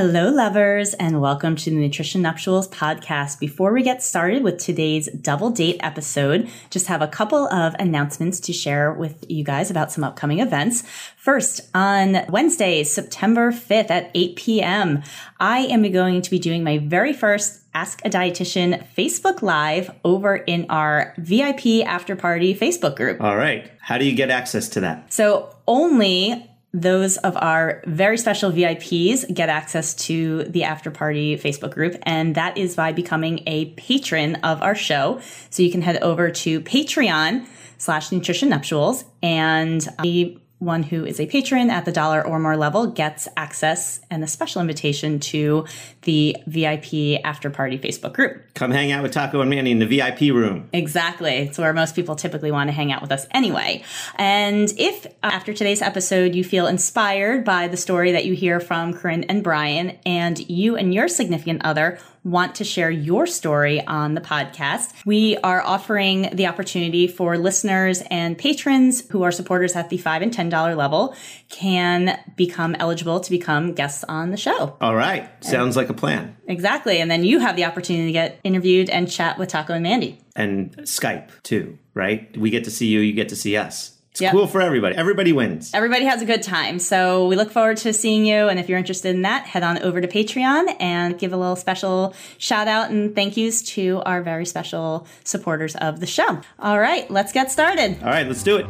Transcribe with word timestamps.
Hello, 0.00 0.30
lovers, 0.30 0.94
and 0.94 1.20
welcome 1.20 1.56
to 1.56 1.70
the 1.70 1.76
Nutrition 1.76 2.22
Nuptials 2.22 2.68
podcast. 2.68 3.40
Before 3.40 3.72
we 3.72 3.82
get 3.82 4.00
started 4.00 4.44
with 4.44 4.58
today's 4.58 5.08
double 5.08 5.50
date 5.50 5.80
episode, 5.80 6.48
just 6.70 6.86
have 6.86 7.02
a 7.02 7.08
couple 7.08 7.48
of 7.48 7.74
announcements 7.80 8.38
to 8.38 8.52
share 8.52 8.92
with 8.92 9.24
you 9.28 9.42
guys 9.42 9.72
about 9.72 9.90
some 9.90 10.04
upcoming 10.04 10.38
events. 10.38 10.84
First, 11.16 11.62
on 11.74 12.24
Wednesday, 12.28 12.84
September 12.84 13.50
5th 13.50 13.90
at 13.90 14.12
8 14.14 14.36
p.m., 14.36 15.02
I 15.40 15.62
am 15.62 15.82
going 15.90 16.22
to 16.22 16.30
be 16.30 16.38
doing 16.38 16.62
my 16.62 16.78
very 16.78 17.12
first 17.12 17.64
Ask 17.74 18.00
a 18.04 18.08
Dietitian 18.08 18.86
Facebook 18.96 19.42
Live 19.42 19.90
over 20.04 20.36
in 20.36 20.66
our 20.70 21.12
VIP 21.18 21.84
After 21.84 22.14
Party 22.14 22.54
Facebook 22.54 22.94
group. 22.94 23.20
All 23.20 23.36
right. 23.36 23.68
How 23.80 23.98
do 23.98 24.04
you 24.04 24.14
get 24.14 24.30
access 24.30 24.68
to 24.68 24.80
that? 24.80 25.12
So, 25.12 25.56
only 25.66 26.48
those 26.72 27.16
of 27.18 27.36
our 27.36 27.82
very 27.86 28.18
special 28.18 28.52
VIPs 28.52 29.32
get 29.32 29.48
access 29.48 29.94
to 29.94 30.44
the 30.44 30.64
after 30.64 30.90
party 30.90 31.36
Facebook 31.36 31.72
group, 31.72 31.96
and 32.02 32.34
that 32.34 32.58
is 32.58 32.76
by 32.76 32.92
becoming 32.92 33.40
a 33.46 33.66
patron 33.72 34.36
of 34.36 34.62
our 34.62 34.74
show. 34.74 35.20
So 35.50 35.62
you 35.62 35.70
can 35.70 35.82
head 35.82 36.02
over 36.02 36.30
to 36.30 36.60
Patreon 36.60 37.46
slash 37.78 38.12
nutrition 38.12 38.50
nuptials 38.50 39.04
and 39.22 39.86
be 40.02 40.40
one 40.58 40.82
who 40.82 41.04
is 41.04 41.20
a 41.20 41.26
patron 41.26 41.70
at 41.70 41.84
the 41.84 41.92
dollar 41.92 42.24
or 42.26 42.38
more 42.38 42.56
level 42.56 42.88
gets 42.88 43.28
access 43.36 44.00
and 44.10 44.24
a 44.24 44.26
special 44.26 44.60
invitation 44.60 45.20
to 45.20 45.64
the 46.02 46.36
VIP 46.46 47.20
after 47.24 47.48
party 47.48 47.78
Facebook 47.78 48.12
group. 48.12 48.42
Come 48.54 48.72
hang 48.72 48.90
out 48.90 49.02
with 49.02 49.12
Taco 49.12 49.40
and 49.40 49.50
Mandy 49.50 49.70
in 49.70 49.78
the 49.78 49.86
VIP 49.86 50.34
room. 50.34 50.68
Exactly. 50.72 51.36
It's 51.36 51.58
where 51.58 51.72
most 51.72 51.94
people 51.94 52.16
typically 52.16 52.50
want 52.50 52.68
to 52.68 52.72
hang 52.72 52.90
out 52.90 53.02
with 53.02 53.12
us 53.12 53.26
anyway. 53.30 53.84
And 54.16 54.72
if 54.76 55.06
uh, 55.06 55.10
after 55.22 55.52
today's 55.52 55.80
episode 55.80 56.34
you 56.34 56.42
feel 56.42 56.66
inspired 56.66 57.44
by 57.44 57.68
the 57.68 57.76
story 57.76 58.12
that 58.12 58.24
you 58.24 58.34
hear 58.34 58.58
from 58.58 58.94
Corinne 58.94 59.24
and 59.24 59.44
Brian, 59.44 59.98
and 60.04 60.38
you 60.48 60.76
and 60.76 60.92
your 60.92 61.08
significant 61.08 61.64
other 61.64 61.98
want 62.30 62.56
to 62.56 62.64
share 62.64 62.90
your 62.90 63.26
story 63.26 63.84
on 63.86 64.14
the 64.14 64.20
podcast, 64.20 64.92
we 65.04 65.36
are 65.38 65.62
offering 65.62 66.28
the 66.32 66.46
opportunity 66.46 67.06
for 67.06 67.38
listeners 67.38 68.02
and 68.10 68.36
patrons 68.36 69.08
who 69.10 69.22
are 69.22 69.32
supporters 69.32 69.74
at 69.76 69.90
the 69.90 69.98
five 69.98 70.22
and 70.22 70.32
ten 70.32 70.48
dollar 70.48 70.74
level 70.74 71.14
can 71.48 72.18
become 72.36 72.74
eligible 72.78 73.20
to 73.20 73.30
become 73.30 73.72
guests 73.72 74.04
on 74.04 74.30
the 74.30 74.36
show. 74.36 74.76
All 74.80 74.94
right. 74.94 75.28
Sounds 75.44 75.76
like 75.76 75.88
a 75.88 75.94
plan. 75.94 76.36
Exactly. 76.46 76.98
And 77.00 77.10
then 77.10 77.24
you 77.24 77.38
have 77.40 77.56
the 77.56 77.64
opportunity 77.64 78.06
to 78.06 78.12
get 78.12 78.40
interviewed 78.44 78.90
and 78.90 79.10
chat 79.10 79.38
with 79.38 79.48
Taco 79.48 79.74
and 79.74 79.82
Mandy. 79.82 80.20
And 80.36 80.76
Skype 80.78 81.30
too, 81.42 81.78
right? 81.94 82.36
We 82.36 82.50
get 82.50 82.64
to 82.64 82.70
see 82.70 82.86
you, 82.86 83.00
you 83.00 83.12
get 83.12 83.28
to 83.30 83.36
see 83.36 83.56
us. 83.56 83.97
It's 84.18 84.22
Yep. 84.24 84.32
cool 84.32 84.46
for 84.48 84.60
everybody. 84.60 84.96
Everybody 84.96 85.32
wins. 85.32 85.70
Everybody 85.72 86.04
has 86.04 86.20
a 86.20 86.24
good 86.24 86.42
time. 86.42 86.80
So 86.80 87.28
we 87.28 87.36
look 87.36 87.52
forward 87.52 87.76
to 87.78 87.92
seeing 87.92 88.26
you. 88.26 88.48
And 88.48 88.58
if 88.58 88.68
you're 88.68 88.76
interested 88.76 89.14
in 89.14 89.22
that, 89.22 89.46
head 89.46 89.62
on 89.62 89.78
over 89.78 90.00
to 90.00 90.08
Patreon 90.08 90.74
and 90.80 91.16
give 91.16 91.32
a 91.32 91.36
little 91.36 91.54
special 91.54 92.12
shout 92.36 92.66
out 92.66 92.90
and 92.90 93.14
thank 93.14 93.36
yous 93.36 93.62
to 93.74 94.02
our 94.06 94.20
very 94.20 94.44
special 94.44 95.06
supporters 95.22 95.76
of 95.76 96.00
the 96.00 96.06
show. 96.06 96.40
All 96.58 96.80
right, 96.80 97.08
let's 97.12 97.30
get 97.32 97.52
started. 97.52 97.96
All 98.02 98.08
right, 98.08 98.26
let's 98.26 98.42
do 98.42 98.56
it. 98.56 98.66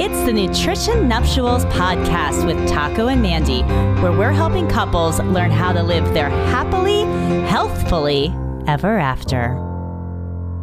It's 0.00 0.24
the 0.24 0.32
Nutrition 0.32 1.06
Nuptials 1.06 1.66
podcast 1.66 2.46
with 2.46 2.66
Taco 2.66 3.08
and 3.08 3.20
Mandy, 3.20 3.60
where 4.00 4.12
we're 4.12 4.32
helping 4.32 4.66
couples 4.70 5.20
learn 5.20 5.50
how 5.50 5.70
to 5.74 5.82
live 5.82 6.14
their 6.14 6.30
happily, 6.30 7.02
healthfully 7.46 8.32
ever 8.66 8.98
after. 8.98 9.67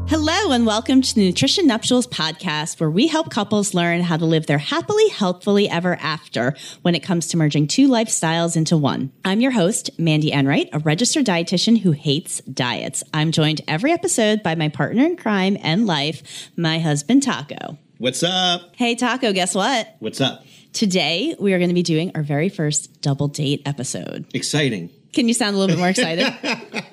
Hello, 0.07 0.51
and 0.51 0.67
welcome 0.67 1.01
to 1.01 1.15
the 1.15 1.25
Nutrition 1.25 1.65
Nuptials 1.65 2.05
podcast, 2.05 2.79
where 2.79 2.91
we 2.91 3.07
help 3.07 3.31
couples 3.31 3.73
learn 3.73 4.01
how 4.01 4.17
to 4.17 4.25
live 4.25 4.45
their 4.45 4.59
happily, 4.59 5.09
healthfully 5.09 5.67
ever 5.67 5.95
after 5.99 6.53
when 6.83 6.93
it 6.93 7.01
comes 7.01 7.25
to 7.27 7.37
merging 7.37 7.65
two 7.65 7.89
lifestyles 7.89 8.55
into 8.55 8.77
one. 8.77 9.11
I'm 9.25 9.41
your 9.41 9.49
host, 9.49 9.89
Mandy 9.97 10.31
Enright, 10.31 10.69
a 10.73 10.79
registered 10.79 11.25
dietitian 11.25 11.79
who 11.79 11.91
hates 11.91 12.39
diets. 12.41 13.03
I'm 13.15 13.31
joined 13.31 13.61
every 13.67 13.91
episode 13.91 14.43
by 14.43 14.53
my 14.53 14.69
partner 14.69 15.03
in 15.05 15.17
crime 15.17 15.57
and 15.63 15.87
life, 15.87 16.51
my 16.55 16.77
husband, 16.77 17.23
Taco. 17.23 17.79
What's 17.97 18.21
up? 18.21 18.75
Hey, 18.75 18.93
Taco, 18.93 19.33
guess 19.33 19.55
what? 19.55 19.95
What's 19.99 20.21
up? 20.21 20.45
Today, 20.71 21.35
we 21.39 21.53
are 21.53 21.57
going 21.57 21.69
to 21.69 21.75
be 21.75 21.83
doing 21.83 22.11
our 22.13 22.21
very 22.21 22.49
first 22.49 23.01
double 23.01 23.27
date 23.27 23.63
episode. 23.65 24.27
Exciting. 24.35 24.91
Can 25.15 25.27
you 25.27 25.33
sound 25.33 25.55
a 25.55 25.59
little 25.59 25.75
bit 25.75 25.79
more 25.79 25.89
excited? 25.89 26.33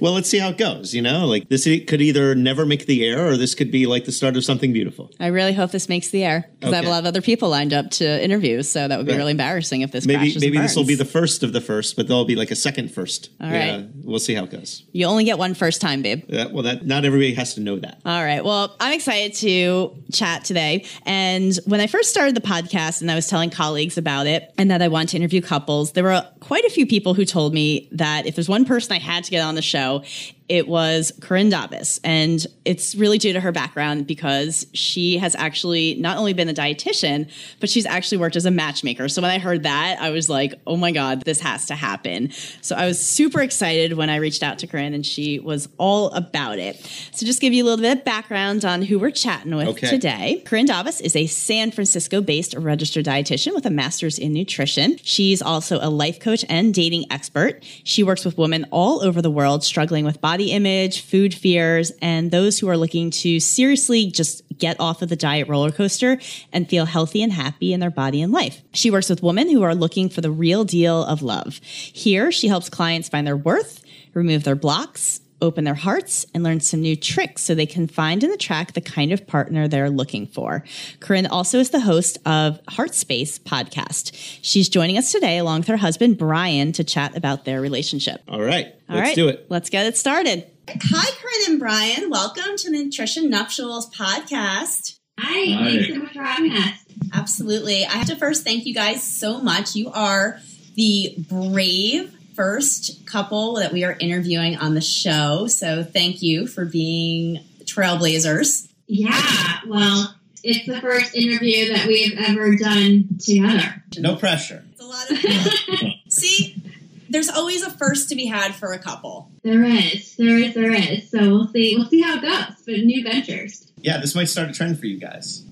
Well, 0.00 0.12
let's 0.12 0.28
see 0.28 0.38
how 0.38 0.50
it 0.50 0.58
goes. 0.58 0.94
You 0.94 1.02
know, 1.02 1.26
like 1.26 1.48
this 1.48 1.64
could 1.64 2.00
either 2.02 2.34
never 2.34 2.66
make 2.66 2.86
the 2.86 3.04
air 3.06 3.26
or 3.28 3.36
this 3.36 3.54
could 3.54 3.70
be 3.70 3.86
like 3.86 4.04
the 4.04 4.12
start 4.12 4.36
of 4.36 4.44
something 4.44 4.72
beautiful. 4.72 5.10
I 5.18 5.28
really 5.28 5.52
hope 5.54 5.70
this 5.70 5.88
makes 5.88 6.10
the 6.10 6.22
air 6.24 6.48
because 6.60 6.72
I 6.72 6.76
have 6.76 6.84
a 6.84 6.90
lot 6.90 6.98
of 7.00 7.06
other 7.06 7.22
people 7.22 7.48
lined 7.48 7.72
up 7.72 7.90
to 7.92 8.24
interview. 8.24 8.62
So 8.62 8.86
that 8.88 8.96
would 8.98 9.06
be 9.06 9.12
Right. 9.12 9.18
really 9.18 9.30
embarrassing 9.32 9.80
if 9.80 9.92
this 9.92 10.04
Maybe 10.06 10.36
maybe 10.38 10.58
this 10.58 10.76
will 10.76 10.84
be 10.84 10.94
the 10.94 11.04
first 11.06 11.42
of 11.42 11.52
the 11.52 11.60
first, 11.60 11.96
but 11.96 12.08
there'll 12.08 12.24
be 12.26 12.36
like 12.36 12.50
a 12.50 12.56
second 12.56 12.90
first. 12.92 13.30
All 13.40 13.50
Yeah, 13.50 13.82
we'll 14.02 14.18
see 14.18 14.34
how 14.34 14.44
it 14.44 14.50
goes. 14.50 14.82
You 14.92 15.06
only 15.06 15.24
get 15.24 15.38
one 15.38 15.54
first 15.54 15.80
time, 15.80 16.02
babe. 16.02 16.24
Yeah, 16.28 16.46
well, 16.46 16.62
that 16.64 16.86
not 16.86 17.04
everybody 17.04 17.32
has 17.34 17.54
to 17.54 17.60
know 17.60 17.78
that. 17.78 18.00
All 18.04 18.22
right. 18.22 18.44
Well, 18.44 18.76
I'm 18.80 18.92
excited 18.92 19.34
to 19.36 19.96
chat 20.12 20.44
today. 20.44 20.84
And 21.06 21.58
when 21.66 21.80
I 21.80 21.86
first 21.86 22.10
started 22.10 22.34
the 22.36 22.40
podcast 22.42 23.00
and 23.00 23.10
I 23.10 23.14
was 23.14 23.28
telling 23.28 23.50
colleagues 23.50 23.96
about 23.96 24.26
it 24.26 24.52
and 24.58 24.70
that 24.70 24.82
I 24.82 24.88
wanted 24.88 25.08
to 25.10 25.16
interview 25.16 25.40
couples, 25.40 25.92
there 25.92 26.04
were 26.04 26.26
quite 26.40 26.64
a 26.64 26.70
few 26.70 26.86
people 26.86 27.14
who 27.14 27.24
told 27.24 27.54
me 27.54 27.55
that 27.92 28.26
if 28.26 28.34
there's 28.34 28.48
one 28.48 28.64
person 28.64 28.92
I 28.92 28.98
had 28.98 29.24
to 29.24 29.30
get 29.30 29.40
on 29.40 29.54
the 29.54 29.62
show, 29.62 30.02
it 30.48 30.68
was 30.68 31.12
Corinne 31.20 31.50
Dobbas. 31.50 31.98
And 32.04 32.46
it's 32.64 32.94
really 32.94 33.18
due 33.18 33.32
to 33.32 33.40
her 33.40 33.50
background 33.50 34.06
because 34.06 34.66
she 34.72 35.18
has 35.18 35.34
actually 35.34 35.96
not 35.96 36.18
only 36.18 36.34
been 36.34 36.48
a 36.48 36.54
dietitian, 36.54 37.28
but 37.58 37.68
she's 37.68 37.84
actually 37.86 38.18
worked 38.18 38.36
as 38.36 38.46
a 38.46 38.50
matchmaker. 38.50 39.08
So 39.08 39.22
when 39.22 39.30
I 39.30 39.38
heard 39.38 39.64
that, 39.64 39.96
I 40.00 40.10
was 40.10 40.28
like, 40.28 40.54
oh 40.66 40.76
my 40.76 40.92
God, 40.92 41.22
this 41.22 41.40
has 41.40 41.66
to 41.66 41.74
happen. 41.74 42.30
So 42.60 42.76
I 42.76 42.86
was 42.86 43.00
super 43.00 43.40
excited 43.40 43.94
when 43.94 44.08
I 44.08 44.16
reached 44.16 44.44
out 44.44 44.60
to 44.60 44.68
Corinne 44.68 44.94
and 44.94 45.04
she 45.04 45.40
was 45.40 45.68
all 45.78 46.10
about 46.10 46.58
it. 46.58 46.76
So 47.12 47.26
just 47.26 47.40
give 47.40 47.52
you 47.52 47.64
a 47.64 47.66
little 47.66 47.82
bit 47.82 47.98
of 47.98 48.04
background 48.04 48.64
on 48.64 48.82
who 48.82 48.98
we're 49.00 49.10
chatting 49.10 49.54
with 49.56 49.66
Okay. 49.68 49.88
today. 49.88 50.42
Corinne 50.46 50.68
Dobbas 50.68 51.00
is 51.00 51.16
a 51.16 51.26
San 51.26 51.72
Francisco 51.72 52.20
based 52.20 52.54
registered 52.54 53.04
dietitian 53.04 53.54
with 53.54 53.66
a 53.66 53.70
master's 53.70 54.18
in 54.18 54.32
nutrition. 54.32 54.96
She's 55.02 55.42
also 55.42 55.78
a 55.82 55.90
life 55.90 56.20
coach 56.20 56.44
and 56.48 56.72
dating 56.72 57.06
expert. 57.10 57.64
She 57.82 58.02
works 58.04 58.24
with 58.24 58.38
women 58.38 58.66
all 58.70 59.02
over 59.02 59.20
the 59.20 59.30
world 59.30 59.64
struggling 59.64 60.04
with 60.04 60.20
body 60.20 60.35
image, 60.44 61.02
food 61.02 61.34
fears, 61.34 61.92
and 62.00 62.30
those 62.30 62.58
who 62.58 62.68
are 62.68 62.76
looking 62.76 63.10
to 63.10 63.40
seriously 63.40 64.10
just 64.10 64.42
get 64.58 64.78
off 64.80 65.02
of 65.02 65.08
the 65.08 65.16
diet 65.16 65.48
roller 65.48 65.70
coaster 65.70 66.18
and 66.52 66.68
feel 66.68 66.86
healthy 66.86 67.22
and 67.22 67.32
happy 67.32 67.72
in 67.72 67.80
their 67.80 67.90
body 67.90 68.22
and 68.22 68.32
life. 68.32 68.62
She 68.72 68.90
works 68.90 69.10
with 69.10 69.22
women 69.22 69.50
who 69.50 69.62
are 69.62 69.74
looking 69.74 70.08
for 70.08 70.20
the 70.20 70.30
real 70.30 70.64
deal 70.64 71.04
of 71.04 71.22
love. 71.22 71.60
Here, 71.64 72.30
she 72.32 72.48
helps 72.48 72.68
clients 72.68 73.08
find 73.08 73.26
their 73.26 73.36
worth, 73.36 73.84
remove 74.14 74.44
their 74.44 74.54
blocks, 74.54 75.20
open 75.40 75.64
their 75.64 75.74
hearts 75.74 76.26
and 76.34 76.42
learn 76.42 76.60
some 76.60 76.80
new 76.80 76.96
tricks 76.96 77.42
so 77.42 77.54
they 77.54 77.66
can 77.66 77.86
find 77.86 78.24
and 78.24 78.32
attract 78.32 78.74
the 78.74 78.80
kind 78.80 79.12
of 79.12 79.26
partner 79.26 79.68
they're 79.68 79.90
looking 79.90 80.26
for. 80.26 80.64
Corinne 81.00 81.26
also 81.26 81.58
is 81.58 81.70
the 81.70 81.80
host 81.80 82.18
of 82.24 82.60
Heart 82.68 82.94
Space 82.94 83.38
podcast. 83.38 84.10
She's 84.42 84.68
joining 84.68 84.98
us 84.98 85.12
today 85.12 85.38
along 85.38 85.60
with 85.60 85.68
her 85.68 85.76
husband 85.76 86.18
Brian 86.18 86.72
to 86.72 86.84
chat 86.84 87.16
about 87.16 87.44
their 87.44 87.60
relationship. 87.60 88.22
All 88.28 88.42
right, 88.42 88.74
All 88.88 88.96
let's 88.96 89.08
right, 89.08 89.14
do 89.14 89.28
it. 89.28 89.46
Let's 89.48 89.70
get 89.70 89.86
it 89.86 89.96
started. 89.96 90.46
Hi, 90.68 91.10
Corinne 91.20 91.52
and 91.52 91.58
Brian. 91.60 92.10
Welcome 92.10 92.56
to 92.56 92.70
the 92.70 92.84
Nutrition 92.84 93.30
Nuptials 93.30 93.94
podcast. 93.94 94.98
Hi, 95.18 95.54
Hi. 95.54 95.70
thanks 95.70 95.88
so 95.88 95.94
much 95.96 96.12
for 96.12 96.22
having 96.22 96.52
us. 96.52 96.84
Absolutely. 97.14 97.84
I 97.84 97.92
have 97.92 98.08
to 98.08 98.16
first 98.16 98.42
thank 98.44 98.66
you 98.66 98.74
guys 98.74 99.02
so 99.02 99.40
much. 99.40 99.76
You 99.76 99.90
are 99.92 100.40
the 100.74 101.14
brave 101.28 102.15
first 102.36 103.06
couple 103.06 103.54
that 103.56 103.72
we 103.72 103.82
are 103.84 103.96
interviewing 103.98 104.56
on 104.56 104.74
the 104.74 104.80
show. 104.80 105.46
So 105.46 105.82
thank 105.82 106.22
you 106.22 106.46
for 106.46 106.64
being 106.64 107.40
trailblazers. 107.64 108.68
Yeah, 108.86 109.60
well, 109.66 110.14
it's 110.44 110.66
the 110.66 110.80
first 110.80 111.14
interview 111.16 111.72
that 111.74 111.86
we've 111.86 112.16
ever 112.18 112.54
done 112.56 113.18
together. 113.18 113.82
No 113.98 114.14
pressure. 114.14 114.64
It's 114.72 114.80
a 114.80 114.86
lot 114.86 115.10
of. 115.10 115.92
See, 116.12 116.62
there's 117.08 117.28
always 117.28 117.62
a 117.62 117.70
first 117.70 118.10
to 118.10 118.14
be 118.14 118.26
had 118.26 118.54
for 118.54 118.72
a 118.72 118.78
couple. 118.78 119.30
There 119.42 119.64
is, 119.64 120.16
there 120.16 120.36
is, 120.36 120.54
there 120.54 120.72
is. 120.72 121.10
So 121.10 121.18
we'll 121.18 121.48
see, 121.48 121.76
we'll 121.76 121.88
see 121.88 122.02
how 122.02 122.16
it 122.16 122.22
goes. 122.22 122.62
But 122.64 122.80
new 122.80 123.02
ventures. 123.02 123.70
Yeah, 123.78 123.98
this 123.98 124.14
might 124.14 124.28
start 124.28 124.50
a 124.50 124.52
trend 124.52 124.78
for 124.78 124.86
you 124.86 124.98
guys. 124.98 125.45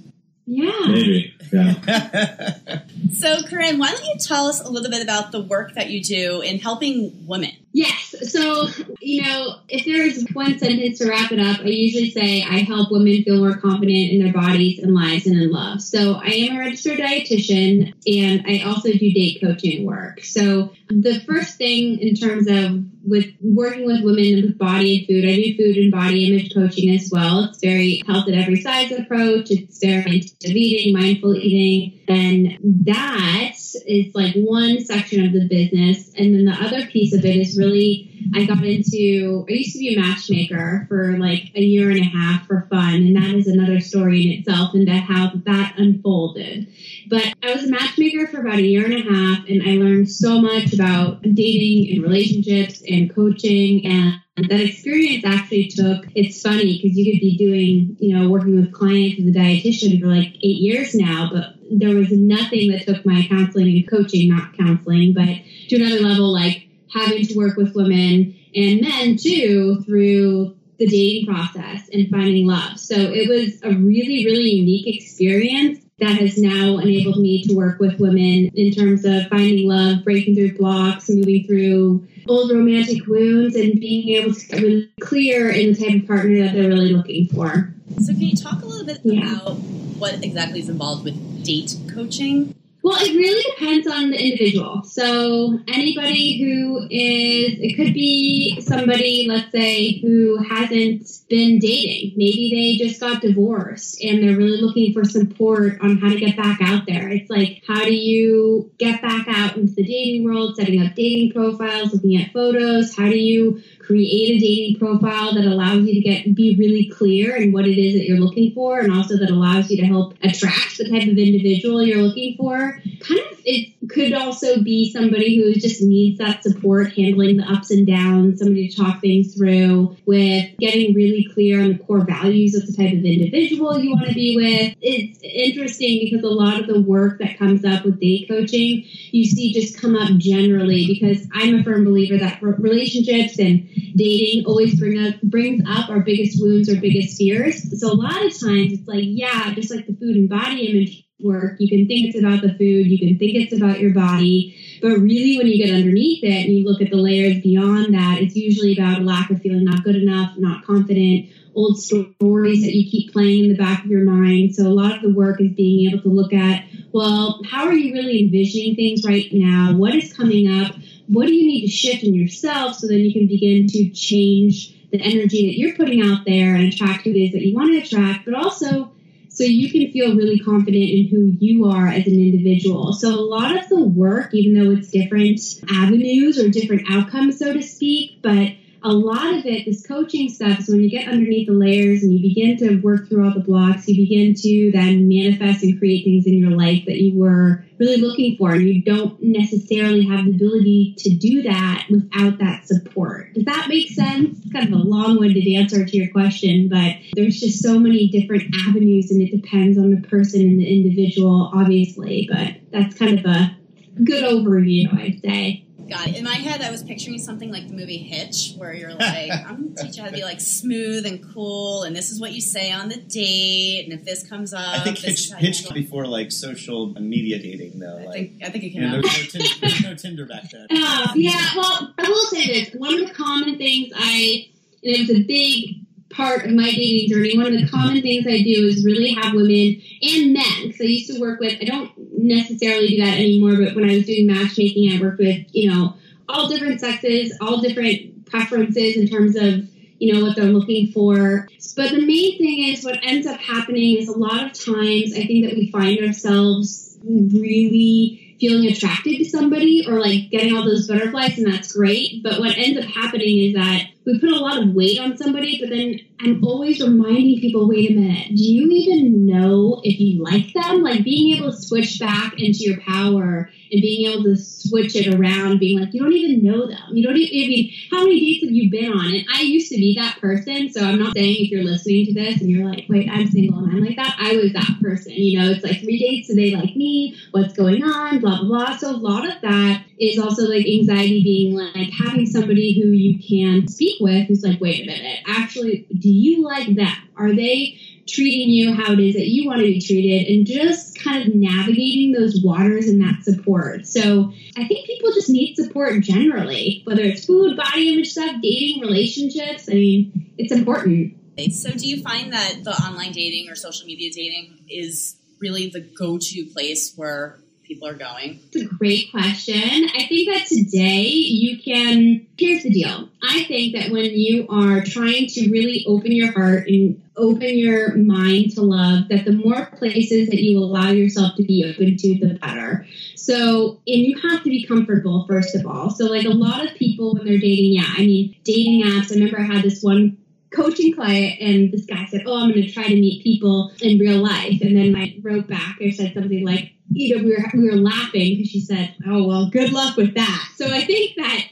Yeah. 0.46 0.86
Maybe. 0.86 1.34
Yeah. 1.52 2.58
So, 3.14 3.42
Corinne, 3.44 3.78
why 3.78 3.92
don't 3.92 4.04
you 4.04 4.16
tell 4.18 4.48
us 4.48 4.60
a 4.60 4.68
little 4.68 4.90
bit 4.90 5.00
about 5.00 5.30
the 5.30 5.40
work 5.40 5.74
that 5.74 5.88
you 5.88 6.02
do 6.02 6.40
in 6.40 6.58
helping 6.58 7.26
women? 7.26 7.52
Yes. 7.72 8.32
So, 8.32 8.66
you 9.00 9.22
know, 9.22 9.56
if 9.68 9.84
there's 9.84 10.24
one 10.32 10.58
sentence 10.58 10.98
to 10.98 11.08
wrap 11.08 11.30
it 11.30 11.38
up, 11.38 11.60
I 11.60 11.68
usually 11.68 12.10
say 12.10 12.42
I 12.42 12.58
help 12.58 12.90
women 12.90 13.22
feel 13.22 13.38
more 13.38 13.56
confident 13.56 14.12
in 14.12 14.22
their 14.22 14.32
bodies 14.32 14.80
and 14.80 14.94
lives 14.94 15.26
and 15.26 15.40
in 15.40 15.52
love. 15.52 15.80
So, 15.80 16.14
I 16.14 16.30
am 16.30 16.56
a 16.56 16.58
registered 16.58 16.98
dietitian 16.98 17.94
and 18.06 18.44
I 18.46 18.64
also 18.68 18.90
do 18.90 19.12
date 19.12 19.38
coaching 19.40 19.86
work. 19.86 20.24
So, 20.24 20.72
the 20.88 21.20
first 21.20 21.56
thing 21.56 22.00
in 22.00 22.16
terms 22.16 22.48
of 22.48 22.84
with 23.06 23.26
working 23.40 23.86
with 23.86 24.02
women 24.02 24.24
and 24.34 24.42
with 24.44 24.58
body 24.58 24.98
and 24.98 25.06
food, 25.06 25.28
I 25.28 25.36
do 25.36 25.56
food 25.56 25.76
and 25.76 25.92
body 25.92 26.26
image 26.26 26.54
coaching 26.54 26.94
as 26.94 27.10
well. 27.12 27.44
It's 27.44 27.60
very 27.60 28.02
health 28.06 28.28
at 28.28 28.34
every 28.34 28.60
size 28.60 28.92
approach. 28.92 29.50
It's 29.50 29.78
very 29.78 30.16
intuitive 30.16 30.56
eating, 30.56 30.94
mindful 30.94 31.36
eating 31.36 32.00
And 32.08 32.58
that 32.86 33.54
is 33.86 34.14
like 34.14 34.34
one 34.34 34.80
section 34.84 35.24
of 35.24 35.32
the 35.32 35.46
business. 35.48 36.12
And 36.16 36.34
then 36.34 36.44
the 36.44 36.52
other 36.52 36.86
piece 36.86 37.14
of 37.14 37.24
it 37.24 37.36
is 37.36 37.58
really, 37.58 38.10
I 38.34 38.44
got 38.44 38.64
into, 38.64 39.46
I 39.48 39.52
used 39.52 39.72
to 39.72 39.78
be 39.78 39.94
a 39.94 40.00
matchmaker 40.00 40.86
for 40.88 41.18
like 41.18 41.50
a 41.54 41.62
year 41.62 41.90
and 41.90 42.00
a 42.00 42.04
half 42.04 42.46
for 42.46 42.66
fun. 42.70 42.94
And 42.94 43.16
that 43.16 43.34
is 43.34 43.46
another 43.46 43.80
story 43.80 44.26
in 44.26 44.38
itself 44.38 44.74
into 44.74 44.92
how 44.92 45.32
that 45.44 45.74
unfolded. 45.78 46.68
But 47.08 47.34
I 47.42 47.54
was 47.54 47.64
a 47.64 47.70
matchmaker 47.70 48.26
for 48.26 48.40
about 48.40 48.58
a 48.58 48.62
year 48.62 48.84
and 48.84 48.94
a 48.94 49.12
half, 49.12 49.46
and 49.48 49.62
I 49.62 49.76
learned 49.76 50.10
so 50.10 50.40
much 50.40 50.72
about 50.72 51.22
dating 51.22 51.94
and 51.94 52.02
relationships 52.02 52.82
and 52.94 53.14
coaching 53.14 53.84
and 53.86 54.14
that 54.48 54.60
experience 54.60 55.24
actually 55.24 55.68
took 55.68 56.06
it's 56.14 56.42
funny 56.42 56.80
because 56.80 56.96
you 56.96 57.12
could 57.12 57.20
be 57.20 57.36
doing 57.36 57.96
you 58.00 58.16
know 58.16 58.28
working 58.28 58.56
with 58.56 58.72
clients 58.72 59.20
as 59.20 59.26
a 59.26 59.30
dietitian 59.30 60.00
for 60.00 60.06
like 60.06 60.34
eight 60.36 60.60
years 60.60 60.94
now 60.94 61.30
but 61.32 61.54
there 61.70 61.94
was 61.94 62.10
nothing 62.10 62.70
that 62.70 62.86
took 62.86 63.04
my 63.06 63.26
counseling 63.28 63.76
and 63.76 63.88
coaching 63.88 64.28
not 64.28 64.56
counseling 64.56 65.12
but 65.12 65.28
to 65.68 65.76
another 65.76 66.00
level 66.00 66.32
like 66.32 66.68
having 66.92 67.26
to 67.26 67.36
work 67.36 67.56
with 67.56 67.74
women 67.74 68.34
and 68.54 68.80
men 68.80 69.16
too 69.16 69.82
through 69.82 70.56
the 70.78 70.86
dating 70.86 71.26
process 71.26 71.88
and 71.92 72.10
finding 72.10 72.46
love. 72.46 72.78
So 72.78 72.96
it 72.96 73.28
was 73.28 73.62
a 73.62 73.76
really 73.76 74.24
really 74.24 74.50
unique 74.50 74.96
experience 74.96 75.83
that 75.98 76.18
has 76.18 76.36
now 76.36 76.78
enabled 76.78 77.18
me 77.18 77.44
to 77.44 77.54
work 77.54 77.78
with 77.78 78.00
women 78.00 78.50
in 78.54 78.72
terms 78.72 79.04
of 79.04 79.28
finding 79.28 79.68
love, 79.68 80.02
breaking 80.04 80.34
through 80.34 80.56
blocks, 80.56 81.08
moving 81.08 81.44
through 81.46 82.06
old 82.28 82.50
romantic 82.50 83.06
wounds, 83.06 83.54
and 83.54 83.78
being 83.80 84.08
able 84.10 84.34
to 84.34 84.46
get 84.46 84.60
really 84.62 84.90
clear 85.00 85.50
in 85.50 85.72
the 85.72 85.84
type 85.84 86.02
of 86.02 86.06
partner 86.08 86.42
that 86.42 86.54
they're 86.54 86.68
really 86.68 86.92
looking 86.92 87.28
for. 87.28 87.72
So, 88.00 88.12
can 88.12 88.22
you 88.22 88.36
talk 88.36 88.62
a 88.62 88.66
little 88.66 88.86
bit 88.86 89.00
Yeah. 89.04 89.40
about 89.40 89.56
what 89.98 90.24
exactly 90.24 90.60
is 90.60 90.68
involved 90.68 91.04
with 91.04 91.44
date 91.44 91.76
coaching? 91.92 92.54
Well, 92.84 92.98
it 93.00 93.16
really 93.16 93.42
depends 93.56 93.86
on 93.86 94.10
the 94.10 94.22
individual. 94.22 94.82
So, 94.84 95.58
anybody 95.68 96.38
who 96.38 96.80
is, 96.90 97.58
it 97.58 97.76
could 97.76 97.94
be 97.94 98.60
somebody, 98.60 99.24
let's 99.26 99.50
say, 99.52 100.00
who 100.00 100.36
hasn't 100.44 101.08
been 101.30 101.60
dating. 101.60 102.12
Maybe 102.18 102.50
they 102.78 102.84
just 102.84 103.00
got 103.00 103.22
divorced 103.22 104.04
and 104.04 104.22
they're 104.22 104.36
really 104.36 104.60
looking 104.60 104.92
for 104.92 105.02
support 105.02 105.78
on 105.80 105.96
how 105.96 106.10
to 106.10 106.20
get 106.20 106.36
back 106.36 106.58
out 106.60 106.82
there. 106.86 107.08
It's 107.08 107.30
like, 107.30 107.62
how 107.66 107.86
do 107.86 107.94
you 107.94 108.70
get 108.76 109.00
back 109.00 109.28
out 109.28 109.56
into 109.56 109.72
the 109.72 109.82
dating 109.82 110.24
world, 110.24 110.56
setting 110.56 110.86
up 110.86 110.94
dating 110.94 111.32
profiles, 111.32 111.94
looking 111.94 112.20
at 112.20 112.34
photos? 112.34 112.94
How 112.94 113.08
do 113.08 113.18
you 113.18 113.62
create 113.84 114.36
a 114.36 114.38
dating 114.38 114.78
profile 114.78 115.34
that 115.34 115.44
allows 115.44 115.84
you 115.86 115.94
to 115.94 116.00
get 116.00 116.34
be 116.34 116.56
really 116.58 116.88
clear 116.88 117.36
in 117.36 117.52
what 117.52 117.66
it 117.66 117.78
is 117.78 117.94
that 117.94 118.06
you're 118.06 118.18
looking 118.18 118.52
for 118.52 118.80
and 118.80 118.92
also 118.92 119.16
that 119.16 119.30
allows 119.30 119.70
you 119.70 119.76
to 119.76 119.86
help 119.86 120.14
attract 120.22 120.78
the 120.78 120.88
type 120.88 121.02
of 121.02 121.18
individual 121.18 121.82
you're 121.82 122.02
looking 122.02 122.36
for. 122.36 122.80
Kind 123.00 123.20
of 123.20 123.38
it 123.44 123.74
could 123.90 124.14
also 124.14 124.62
be 124.62 124.90
somebody 124.90 125.36
who 125.36 125.52
just 125.54 125.82
needs 125.82 126.18
that 126.18 126.42
support 126.42 126.92
handling 126.94 127.36
the 127.36 127.44
ups 127.44 127.70
and 127.70 127.86
downs 127.86 128.38
somebody 128.38 128.68
to 128.68 128.76
talk 128.76 129.00
things 129.00 129.34
through 129.34 129.94
with 130.06 130.46
getting 130.58 130.94
really 130.94 131.28
clear 131.34 131.62
on 131.62 131.68
the 131.68 131.78
core 131.78 132.04
values 132.04 132.54
of 132.54 132.66
the 132.66 132.72
type 132.72 132.92
of 132.92 133.04
individual 133.04 133.78
you 133.78 133.90
want 133.90 134.06
to 134.06 134.14
be 134.14 134.34
with. 134.34 134.74
It's 134.80 135.18
interesting 135.22 136.00
because 136.04 136.24
a 136.24 136.28
lot 136.28 136.58
of 136.58 136.66
the 136.66 136.80
work 136.80 137.18
that 137.18 137.38
comes 137.38 137.64
up 137.64 137.84
with 137.84 138.00
date 138.00 138.28
coaching 138.28 138.84
you 139.10 139.24
see 139.24 139.52
just 139.52 139.80
come 139.80 139.96
up 139.96 140.10
generally 140.18 140.86
because 140.86 141.26
i'm 141.32 141.60
a 141.60 141.64
firm 141.64 141.84
believer 141.84 142.18
that 142.18 142.42
relationships 142.42 143.38
and 143.38 143.68
dating 143.96 144.44
always 144.46 144.78
bring 144.78 144.98
up 144.98 145.20
brings 145.22 145.62
up 145.68 145.90
our 145.90 146.00
biggest 146.00 146.40
wounds 146.40 146.68
or 146.68 146.80
biggest 146.80 147.16
fears 147.18 147.80
so 147.80 147.92
a 147.92 147.94
lot 147.94 148.24
of 148.24 148.38
times 148.38 148.72
it's 148.72 148.88
like 148.88 149.04
yeah 149.04 149.52
just 149.54 149.70
like 149.70 149.86
the 149.86 149.94
food 149.94 150.16
and 150.16 150.28
body 150.28 150.66
image 150.66 151.04
work. 151.24 151.56
You 151.58 151.68
can 151.68 151.86
think 151.86 152.08
it's 152.08 152.18
about 152.18 152.42
the 152.42 152.54
food, 152.54 152.86
you 152.86 152.98
can 152.98 153.18
think 153.18 153.34
it's 153.34 153.52
about 153.52 153.80
your 153.80 153.92
body, 153.92 154.56
but 154.82 154.90
really 154.98 155.38
when 155.38 155.46
you 155.46 155.64
get 155.64 155.74
underneath 155.74 156.22
it 156.22 156.46
and 156.46 156.52
you 156.52 156.64
look 156.64 156.82
at 156.82 156.90
the 156.90 156.96
layers 156.96 157.40
beyond 157.42 157.94
that, 157.94 158.20
it's 158.20 158.36
usually 158.36 158.76
about 158.76 159.00
a 159.00 159.04
lack 159.04 159.30
of 159.30 159.40
feeling 159.40 159.64
not 159.64 159.84
good 159.84 159.96
enough, 159.96 160.36
not 160.36 160.64
confident, 160.64 161.30
old 161.54 161.78
stories 161.78 162.62
that 162.62 162.74
you 162.74 162.90
keep 162.90 163.12
playing 163.12 163.44
in 163.44 163.50
the 163.50 163.56
back 163.56 163.84
of 163.84 163.90
your 163.90 164.04
mind. 164.04 164.54
So 164.54 164.66
a 164.66 164.74
lot 164.74 164.96
of 164.96 165.02
the 165.02 165.14
work 165.14 165.40
is 165.40 165.52
being 165.52 165.88
able 165.88 166.02
to 166.02 166.08
look 166.08 166.32
at, 166.32 166.64
well, 166.92 167.40
how 167.48 167.64
are 167.66 167.72
you 167.72 167.92
really 167.92 168.20
envisioning 168.20 168.74
things 168.74 169.04
right 169.06 169.28
now? 169.32 169.72
What 169.76 169.94
is 169.94 170.12
coming 170.12 170.48
up? 170.48 170.74
What 171.06 171.26
do 171.26 171.34
you 171.34 171.46
need 171.46 171.66
to 171.66 171.72
shift 171.72 172.02
in 172.02 172.14
yourself 172.14 172.76
so 172.76 172.86
then 172.86 173.00
you 173.00 173.12
can 173.12 173.26
begin 173.26 173.66
to 173.68 173.90
change 173.90 174.74
the 174.90 175.00
energy 175.00 175.46
that 175.46 175.58
you're 175.58 175.74
putting 175.74 176.02
out 176.02 176.24
there 176.24 176.54
and 176.54 176.72
attract 176.72 177.04
who 177.04 177.10
it 177.10 177.16
is 177.16 177.32
that 177.32 177.42
you 177.42 177.54
want 177.54 177.72
to 177.72 177.78
attract, 177.78 178.24
but 178.24 178.34
also 178.34 178.92
so 179.28 179.42
you 179.42 179.68
can 179.68 179.90
feel 179.90 180.14
really 180.14 180.38
confident 180.38 180.84
in 180.84 181.08
who 181.08 181.36
you 181.44 181.64
are 181.64 181.88
as 181.88 182.06
an 182.06 182.14
individual. 182.14 182.92
So 182.92 183.08
a 183.08 183.20
lot 183.20 183.58
of 183.58 183.68
the 183.68 183.80
work, 183.80 184.32
even 184.32 184.62
though 184.62 184.70
it's 184.70 184.90
different 184.90 185.40
avenues 185.68 186.38
or 186.38 186.48
different 186.48 186.86
outcomes, 186.88 187.40
so 187.40 187.52
to 187.52 187.60
speak, 187.60 188.22
but 188.22 188.52
a 188.84 188.92
lot 188.92 189.34
of 189.34 189.46
it, 189.46 189.64
this 189.64 189.84
coaching 189.84 190.28
stuff, 190.28 190.60
is 190.60 190.68
when 190.68 190.82
you 190.82 190.90
get 190.90 191.08
underneath 191.08 191.46
the 191.46 191.54
layers 191.54 192.02
and 192.02 192.12
you 192.12 192.20
begin 192.20 192.58
to 192.58 192.82
work 192.82 193.08
through 193.08 193.24
all 193.24 193.32
the 193.32 193.40
blocks, 193.40 193.88
you 193.88 193.96
begin 193.96 194.34
to 194.34 194.70
then 194.72 195.08
manifest 195.08 195.64
and 195.64 195.78
create 195.78 196.04
things 196.04 196.26
in 196.26 196.34
your 196.34 196.50
life 196.50 196.84
that 196.84 197.00
you 197.00 197.18
were 197.18 197.64
really 197.78 197.96
looking 197.96 198.36
for. 198.36 198.52
And 198.52 198.68
you 198.68 198.82
don't 198.82 199.20
necessarily 199.22 200.04
have 200.04 200.26
the 200.26 200.32
ability 200.32 200.96
to 200.98 201.16
do 201.16 201.42
that 201.44 201.86
without 201.88 202.38
that 202.40 202.68
support. 202.68 203.32
Does 203.32 203.46
that 203.46 203.68
make 203.68 203.88
sense? 203.88 204.38
It's 204.44 204.52
kind 204.52 204.66
of 204.66 204.78
a 204.78 204.82
long 204.82 205.18
winded 205.18 205.48
answer 205.48 205.86
to 205.86 205.96
your 205.96 206.12
question, 206.12 206.68
but 206.68 206.96
there's 207.14 207.40
just 207.40 207.62
so 207.62 207.78
many 207.78 208.08
different 208.08 208.54
avenues 208.68 209.10
and 209.10 209.22
it 209.22 209.30
depends 209.30 209.78
on 209.78 209.92
the 209.92 210.06
person 210.06 210.42
and 210.42 210.60
the 210.60 210.70
individual, 210.70 211.50
obviously. 211.54 212.28
But 212.30 212.56
that's 212.70 212.98
kind 212.98 213.18
of 213.18 213.24
a 213.24 213.56
good 214.04 214.24
overview, 214.24 214.92
I'd 214.92 215.22
say. 215.22 215.63
Got 215.88 216.08
it. 216.08 216.16
In 216.16 216.24
my 216.24 216.34
head, 216.34 216.62
I 216.62 216.70
was 216.70 216.82
picturing 216.82 217.18
something 217.18 217.50
like 217.50 217.68
the 217.68 217.74
movie 217.74 217.98
Hitch, 217.98 218.54
where 218.56 218.72
you're 218.72 218.94
like, 218.94 219.30
I'm 219.46 219.56
going 219.56 219.74
to 219.76 219.82
teach 219.84 219.96
you 219.96 220.02
how 220.02 220.08
to 220.08 220.14
be 220.14 220.22
like 220.22 220.40
smooth 220.40 221.04
and 221.06 221.22
cool, 221.32 221.82
and 221.82 221.94
this 221.94 222.10
is 222.10 222.20
what 222.20 222.32
you 222.32 222.40
say 222.40 222.72
on 222.72 222.88
the 222.88 222.96
date, 222.96 223.84
and 223.84 223.92
if 223.98 224.04
this 224.04 224.26
comes 224.28 224.54
up, 224.54 224.66
I 224.66 224.80
think 224.80 224.96
this 225.00 225.04
Hitch, 225.04 225.20
is 225.20 225.32
how 225.32 225.38
Hitch 225.38 225.58
handle 225.58 225.74
before 225.74 226.06
like 226.06 226.32
social 226.32 226.94
media 227.00 227.38
dating 227.38 227.78
though. 227.78 227.98
I 227.98 228.04
Like, 228.04 228.12
think 228.14 228.44
I 228.44 228.50
think 228.50 228.64
it 228.64 228.66
you 228.68 228.72
came 228.80 228.82
know, 228.90 228.96
out. 228.98 229.02
there 229.04 229.12
was 229.12 229.34
no 229.34 229.40
Tinder, 229.40 229.66
there 229.82 229.90
no 229.90 229.96
Tinder 229.96 230.26
back 230.26 230.50
then. 230.50 230.66
Uh, 230.86 231.08
yeah, 231.14 231.50
well, 231.56 231.94
I 231.98 232.08
will 232.08 232.26
say 232.26 232.46
this. 232.46 232.74
One 232.74 233.00
of 233.00 233.08
the 233.08 233.14
common 233.14 233.56
things 233.58 233.92
I, 233.96 234.48
and 234.82 234.94
it 234.96 235.00
was 235.00 235.10
a 235.10 235.22
big 235.22 235.80
part 236.10 236.44
of 236.44 236.52
my 236.52 236.70
dating 236.70 237.08
journey, 237.10 237.36
one 237.36 237.52
of 237.54 237.60
the 237.60 237.66
common 237.68 238.00
things 238.02 238.26
I 238.26 238.38
do 238.42 238.66
is 238.66 238.84
really 238.84 239.12
have 239.14 239.34
women 239.34 239.80
and 240.02 240.32
men. 240.32 240.66
Because 240.68 240.80
I 240.80 240.84
used 240.84 241.12
to 241.12 241.20
work 241.20 241.40
with, 241.40 241.54
I 241.60 241.64
don't 241.64 241.90
necessarily 242.24 242.88
do 242.88 243.04
that 243.04 243.18
anymore, 243.18 243.56
but 243.56 243.74
when 243.74 243.88
I 243.88 243.96
was 243.96 244.06
doing 244.06 244.26
matchmaking, 244.26 244.92
I 244.92 245.00
worked 245.00 245.18
with, 245.18 245.46
you 245.52 245.70
know, 245.70 245.94
all 246.28 246.48
different 246.48 246.80
sexes, 246.80 247.36
all 247.40 247.60
different 247.60 248.26
preferences 248.26 248.96
in 248.96 249.08
terms 249.08 249.36
of, 249.36 249.68
you 249.98 250.12
know, 250.12 250.24
what 250.24 250.36
they're 250.36 250.46
looking 250.46 250.92
for. 250.92 251.48
But 251.76 251.90
the 251.90 252.04
main 252.04 252.38
thing 252.38 252.68
is 252.68 252.84
what 252.84 252.98
ends 253.02 253.26
up 253.26 253.40
happening 253.40 253.98
is 253.98 254.08
a 254.08 254.18
lot 254.18 254.44
of 254.44 254.52
times 254.52 255.12
I 255.12 255.26
think 255.26 255.46
that 255.46 255.56
we 255.56 255.70
find 255.70 255.98
ourselves 256.00 256.96
really 257.04 258.36
feeling 258.40 258.70
attracted 258.70 259.18
to 259.18 259.24
somebody 259.24 259.86
or 259.86 260.00
like 260.00 260.30
getting 260.30 260.56
all 260.56 260.64
those 260.64 260.88
butterflies 260.88 261.38
and 261.38 261.52
that's 261.52 261.72
great 261.72 262.22
but 262.22 262.40
what 262.40 262.56
ends 262.56 262.78
up 262.78 262.84
happening 262.90 263.38
is 263.38 263.54
that 263.54 263.84
we 264.04 264.18
put 264.18 264.30
a 264.30 264.38
lot 264.38 264.60
of 264.60 264.74
weight 264.74 264.98
on 264.98 265.16
somebody 265.16 265.58
but 265.60 265.70
then 265.70 266.00
i'm 266.20 266.44
always 266.44 266.80
reminding 266.80 267.40
people 267.40 267.68
wait 267.68 267.90
a 267.90 267.94
minute 267.94 268.28
do 268.28 268.42
you 268.42 268.68
even 268.70 269.26
know 269.26 269.80
if 269.82 270.00
you 270.00 270.22
like 270.22 270.52
them? 270.52 270.82
Like 270.82 271.04
being 271.04 271.36
able 271.36 271.50
to 271.50 271.56
switch 271.56 271.98
back 271.98 272.34
into 272.38 272.60
your 272.60 272.80
power 272.80 273.50
and 273.70 273.80
being 273.80 274.10
able 274.10 274.24
to 274.24 274.36
switch 274.36 274.94
it 274.94 275.14
around 275.14 275.58
being 275.58 275.80
like 275.80 275.92
you 275.92 276.02
don't 276.02 276.12
even 276.12 276.44
know 276.44 276.66
them. 276.66 276.78
You 276.92 277.06
don't 277.06 277.16
even 277.16 277.44
i 277.44 277.48
mean 277.48 277.72
how 277.90 278.04
many 278.04 278.20
dates 278.20 278.44
have 278.44 278.52
you 278.52 278.70
been 278.70 278.92
on? 278.92 279.14
And 279.14 279.26
i 279.34 279.42
used 279.42 279.70
to 279.70 279.76
be 279.76 279.96
that 279.98 280.20
person 280.20 280.70
so 280.72 280.80
i'm 280.80 280.98
not 280.98 281.16
saying 281.16 281.36
if 281.40 281.50
you're 281.50 281.64
listening 281.64 282.06
to 282.06 282.14
this 282.14 282.40
and 282.40 282.50
you're 282.50 282.68
like 282.68 282.86
wait 282.88 283.08
i'm 283.10 283.26
single 283.28 283.58
and 283.58 283.72
i'm 283.72 283.84
like 283.84 283.96
that? 283.96 284.16
I 284.18 284.36
was 284.36 284.52
that 284.52 284.78
person 284.80 285.12
you 285.12 285.38
know? 285.38 285.50
It's 285.50 285.64
like 285.64 285.80
three 285.80 285.98
dates 285.98 286.28
do 286.28 286.34
they 286.34 286.54
like 286.54 286.76
me 286.76 287.16
what's 287.32 287.54
going 287.54 287.82
on 287.82 288.20
blah 288.20 288.40
blah 288.40 288.48
blah. 288.48 288.76
So 288.76 288.90
a 288.90 288.96
lot 288.96 289.26
of 289.26 289.40
that 289.42 289.84
is 289.98 290.18
also 290.18 290.48
like 290.48 290.66
anxiety 290.66 291.22
being 291.22 291.54
like 291.54 291.90
having 291.92 292.26
somebody 292.26 292.80
who 292.80 292.88
you 292.88 293.18
can 293.18 293.68
speak 293.68 294.00
with 294.00 294.26
who's 294.28 294.42
like 294.42 294.60
wait 294.60 294.82
a 294.82 294.86
minute 294.86 295.20
actually 295.26 295.86
do 296.04 296.10
you 296.10 296.42
like 296.44 296.76
them? 296.76 296.94
Are 297.16 297.34
they 297.34 297.80
treating 298.06 298.50
you 298.50 298.74
how 298.74 298.92
it 298.92 299.00
is 299.00 299.14
that 299.14 299.26
you 299.26 299.46
want 299.46 299.60
to 299.60 299.64
be 299.64 299.80
treated? 299.80 300.30
And 300.30 300.46
just 300.46 301.02
kind 301.02 301.26
of 301.26 301.34
navigating 301.34 302.12
those 302.12 302.42
waters 302.44 302.88
and 302.88 303.00
that 303.00 303.24
support. 303.24 303.86
So 303.86 304.30
i 304.58 304.68
think 304.68 304.86
people 304.86 305.12
just 305.12 305.30
need 305.30 305.56
support 305.56 306.00
generally 306.02 306.82
whether 306.84 307.02
it's 307.02 307.24
food 307.24 307.56
body 307.56 307.92
image 307.92 308.10
stuff 308.10 308.36
dating 308.42 308.82
relationships. 308.82 309.66
I 309.68 309.74
mean 309.74 310.30
it's 310.36 310.52
important. 310.52 311.16
So, 311.50 311.70
do 311.72 311.88
you 311.88 312.00
find 312.00 312.32
that 312.32 312.62
the 312.62 312.70
online 312.70 313.10
dating 313.10 313.50
or 313.50 313.56
social 313.56 313.86
media 313.86 314.12
dating 314.12 314.56
is 314.68 315.16
really 315.40 315.68
the 315.68 315.80
go-to 315.80 316.44
place 316.46 316.92
where 316.94 317.40
people 317.64 317.88
are 317.88 317.94
going? 317.94 318.40
It's 318.52 318.56
a 318.56 318.66
great 318.66 319.10
question. 319.10 319.54
I 319.94 320.06
think 320.06 320.32
that 320.32 320.46
today 320.46 321.02
you 321.02 321.58
can. 321.62 322.26
Here's 322.38 322.62
the 322.62 322.70
deal. 322.70 323.08
I 323.22 323.44
think 323.44 323.74
that 323.74 323.90
when 323.90 324.04
you 324.04 324.46
are 324.48 324.82
trying 324.82 325.26
to 325.28 325.50
really 325.50 325.84
open 325.88 326.12
your 326.12 326.32
heart 326.32 326.68
and 326.68 327.02
open 327.16 327.56
your 327.56 327.96
mind 327.96 328.52
to 328.52 328.62
love, 328.62 329.08
that 329.08 329.24
the 329.24 329.32
more 329.32 329.66
places 329.76 330.28
that 330.28 330.42
you 330.42 330.58
allow 330.58 330.90
yourself 330.90 331.36
to 331.36 331.44
be 331.44 331.64
open 331.64 331.96
to, 331.96 332.18
the 332.18 332.38
better. 332.40 332.86
So, 333.14 333.80
and 333.86 334.02
you 334.02 334.18
have 334.28 334.42
to 334.42 334.50
be 334.50 334.66
comfortable, 334.66 335.26
first 335.26 335.54
of 335.54 335.66
all. 335.66 335.90
So, 335.90 336.06
like 336.06 336.26
a 336.26 336.30
lot 336.30 336.66
of 336.66 336.76
people 336.76 337.14
when 337.14 337.24
they're 337.24 337.38
dating, 337.38 337.72
yeah, 337.72 337.86
I 337.96 338.00
mean, 338.00 338.36
dating 338.44 338.84
apps. 338.84 339.10
I 339.10 339.14
remember 339.14 339.40
I 339.40 339.44
had 339.44 339.64
this 339.64 339.82
one 339.82 340.18
coaching 340.54 340.94
client 340.94 341.40
and 341.40 341.72
this 341.72 341.86
guy 341.86 342.06
said, 342.06 342.22
Oh, 342.26 342.42
I'm 342.42 342.50
going 342.50 342.62
to 342.62 342.70
try 342.72 342.84
to 342.84 342.94
meet 342.94 343.22
people 343.22 343.72
in 343.80 343.98
real 343.98 344.22
life. 344.22 344.60
And 344.60 344.76
then 344.76 344.94
I 344.96 345.18
wrote 345.22 345.48
back 345.48 345.78
or 345.80 345.90
said 345.90 346.14
something 346.14 346.44
like, 346.44 346.72
you 346.90 347.16
know, 347.16 347.24
we 347.24 347.30
were, 347.30 347.44
we 347.54 347.68
were 347.68 347.76
laughing 347.76 348.36
because 348.36 348.50
she 348.50 348.60
said, 348.60 348.94
Oh, 349.06 349.26
well, 349.26 349.48
good 349.50 349.72
luck 349.72 349.96
with 349.96 350.14
that. 350.14 350.48
So 350.56 350.66
I 350.66 350.84
think 350.84 351.16
that 351.16 351.44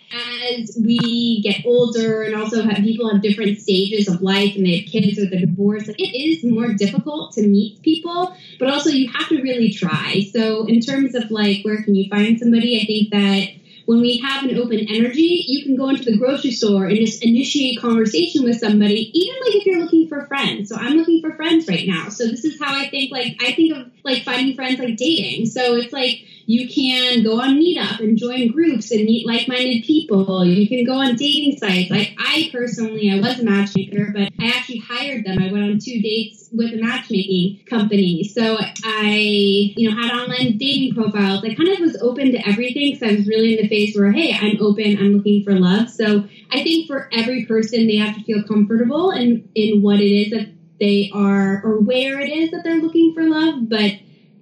as 0.59 0.79
we 0.81 1.41
get 1.43 1.65
older 1.65 2.23
and 2.23 2.35
also 2.35 2.63
have 2.63 2.77
people 2.85 3.11
have 3.11 3.23
different 3.23 3.59
stages 3.59 4.09
of 4.09 4.23
life 4.23 4.55
and 4.57 4.67
they 4.67 4.79
have 4.79 4.89
kids 4.89 5.19
or 5.19 5.27
they're 5.27 5.41
divorced, 5.41 5.89
it 5.89 6.03
is 6.03 6.45
more 6.45 6.73
difficult 6.75 7.33
to 7.33 7.47
meet 7.47 7.83
people, 7.83 8.35
but 8.59 8.69
also 8.69 8.91
you 8.91 9.11
have 9.11 9.29
to 9.29 9.43
really 9.43 9.73
try. 9.73 10.27
So 10.33 10.67
in 10.67 10.81
terms 10.81 11.15
of 11.15 11.31
like, 11.31 11.65
where 11.65 11.83
can 11.83 11.95
you 11.95 12.09
find 12.09 12.39
somebody? 12.39 12.81
I 12.81 12.85
think 12.85 13.11
that 13.11 13.62
when 13.87 14.01
we 14.01 14.19
have 14.19 14.45
an 14.45 14.57
open 14.57 14.79
energy, 14.89 15.45
you 15.47 15.65
can 15.65 15.77
go 15.77 15.89
into 15.89 16.05
the 16.05 16.17
grocery 16.17 16.51
store 16.51 16.87
and 16.87 16.97
just 16.97 17.25
initiate 17.25 17.81
conversation 17.81 18.45
with 18.45 18.59
somebody, 18.59 19.11
even 19.19 19.41
like 19.41 19.55
if 19.57 19.67
you're 19.67 19.81
looking 19.81 20.09
for 20.09 20.27
friends. 20.27 20.69
So 20.69 20.77
I'm 20.77 20.97
looking 20.97 21.21
for 21.21 21.35
friends 21.35 21.69
right 21.69 21.87
now. 21.87 22.09
So 22.09 22.27
this 22.27 22.45
is 22.45 22.61
how 22.61 22.75
I 22.75 22.89
think 22.89 23.11
like 23.11 23.37
I 23.41 23.53
think 23.53 23.77
of 23.77 23.91
like 24.05 24.25
finding 24.25 24.55
friends 24.55 24.79
like 24.79 24.97
dating. 24.97 25.47
So 25.47 25.77
it's 25.77 25.93
like 25.93 26.25
you 26.47 26.69
can 26.69 27.23
go 27.23 27.41
on 27.41 27.61
Meetup 27.61 28.01
and 28.01 28.19
join 28.19 28.51
groups 28.51 28.91
and 28.91 29.05
meet 29.05 29.27
like-minded 29.27 29.85
people. 29.85 30.45
You 30.45 30.69
can 30.69 30.85
go 30.85 30.95
on 30.95 31.15
dating 31.15 31.57
sites. 31.59 31.91
Like 31.91 32.15
I 32.19 32.51
personally, 32.53 33.11
I 33.13 33.21
was 33.21 33.39
a 33.39 33.45
matchmaker, 33.45 34.13
but 34.13 34.33
I 34.41 34.49
actually 34.49 34.79
hired 34.79 35.25
them. 35.25 35.39
I 35.41 35.53
went 35.53 35.65
on 35.65 35.79
two 35.79 36.01
dates 36.03 36.49
with 36.53 36.73
a 36.73 36.83
matchmaking 36.83 37.65
company. 37.67 38.25
So 38.25 38.59
I, 38.85 39.73
you 39.77 39.89
know, 39.89 39.97
had 39.97 40.13
online 40.13 40.59
dating 40.59 40.95
profiles. 40.95 41.45
I 41.45 41.55
kind 41.55 41.69
of 41.69 41.79
was 41.79 41.97
open 42.03 42.33
to 42.33 42.49
everything 42.49 42.93
because 42.93 43.09
I 43.09 43.17
was 43.17 43.27
really 43.27 43.57
in 43.57 43.63
the 43.63 43.69
phase 43.69 43.97
where, 43.97 44.13
hey, 44.13 44.37
I'm 44.39 44.61
open. 44.61 44.99
I'm 44.99 45.17
looking 45.17 45.45
for 45.45 45.53
love. 45.53 45.89
So 45.89 46.25
I 46.51 46.63
think 46.63 46.89
for 46.89 47.09
every 47.13 47.47
person, 47.47 47.87
they 47.87 47.97
have 47.97 48.17
to 48.17 48.23
feel 48.25 48.43
comfortable 48.43 49.11
in 49.13 49.49
in 49.55 49.83
what 49.83 50.01
it 50.01 50.11
is 50.11 50.31
that 50.33 50.49
they 50.83 51.13
are 51.15 51.63
or 51.65 51.79
where 51.79 52.19
it 52.19 52.29
is 52.29 52.51
that 52.51 52.65
they're 52.65 52.81
looking 52.81 53.15
for 53.15 53.23
love, 53.23 53.69
but 53.69 53.93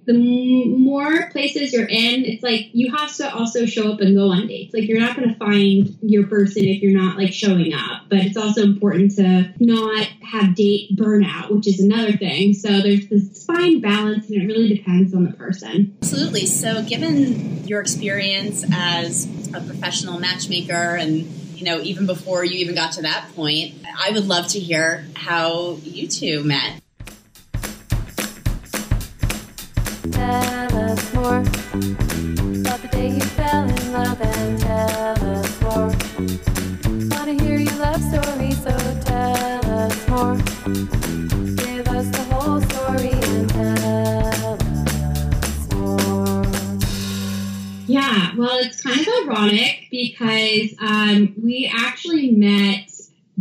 the 0.06 0.14
m- 0.14 0.80
more 0.80 1.28
places 1.32 1.74
you're 1.74 1.86
in, 1.86 2.24
it's 2.24 2.42
like 2.42 2.70
you 2.72 2.90
have 2.96 3.14
to 3.16 3.30
also 3.32 3.66
show 3.66 3.92
up 3.92 4.00
and 4.00 4.16
go 4.16 4.30
on 4.30 4.46
dates. 4.46 4.72
Like 4.72 4.88
you're 4.88 4.98
not 4.98 5.16
going 5.16 5.28
to 5.28 5.36
find 5.36 5.98
your 6.00 6.26
person 6.26 6.64
if 6.64 6.80
you're 6.80 6.98
not 6.98 7.18
like 7.18 7.34
showing 7.34 7.74
up. 7.74 8.04
But 8.08 8.20
it's 8.20 8.38
also 8.38 8.62
important 8.62 9.16
to 9.16 9.52
not 9.60 10.06
have 10.22 10.54
date 10.54 10.96
burnout, 10.96 11.50
which 11.50 11.68
is 11.68 11.78
another 11.78 12.12
thing. 12.12 12.54
So 12.54 12.80
there's 12.80 13.06
this 13.08 13.44
fine 13.44 13.82
balance, 13.82 14.30
and 14.30 14.40
it 14.40 14.46
really 14.46 14.74
depends 14.74 15.14
on 15.14 15.24
the 15.24 15.32
person. 15.32 15.98
Absolutely. 16.00 16.46
So, 16.46 16.82
given 16.84 17.66
your 17.66 17.82
experience 17.82 18.64
as 18.72 19.26
a 19.54 19.60
professional 19.60 20.18
matchmaker 20.18 20.96
and 20.96 21.39
you 21.60 21.66
know, 21.66 21.78
even 21.82 22.06
before 22.06 22.42
you 22.42 22.58
even 22.60 22.74
got 22.74 22.92
to 22.92 23.02
that 23.02 23.28
point, 23.36 23.74
I 23.98 24.12
would 24.12 24.26
love 24.26 24.46
to 24.48 24.58
hear 24.58 25.06
how 25.14 25.76
you 25.82 26.08
two 26.08 26.42
met. 26.42 26.80
Tell 30.10 30.74
us 30.74 31.14
more 31.14 31.40
about 31.40 32.80
the 32.80 32.88
day 32.90 33.08
you 33.10 33.20
fell 33.20 33.68
in 33.68 33.92
love 33.92 34.20
and 34.22 34.58
tell 34.58 35.22
us 35.22 35.60
more. 35.60 37.18
Wanna 37.18 37.42
hear 37.42 37.58
your 37.58 37.74
love 37.74 38.02
story, 38.02 38.52
so 38.52 38.70
tell 39.04 39.66
us 39.66 40.08
more. 40.08 41.09
Yeah, 48.10 48.34
well, 48.36 48.58
it's 48.58 48.82
kind 48.82 49.00
of 49.00 49.28
ironic 49.28 49.86
because 49.90 50.74
um, 50.80 51.34
we 51.40 51.72
actually 51.72 52.32
met 52.32 52.90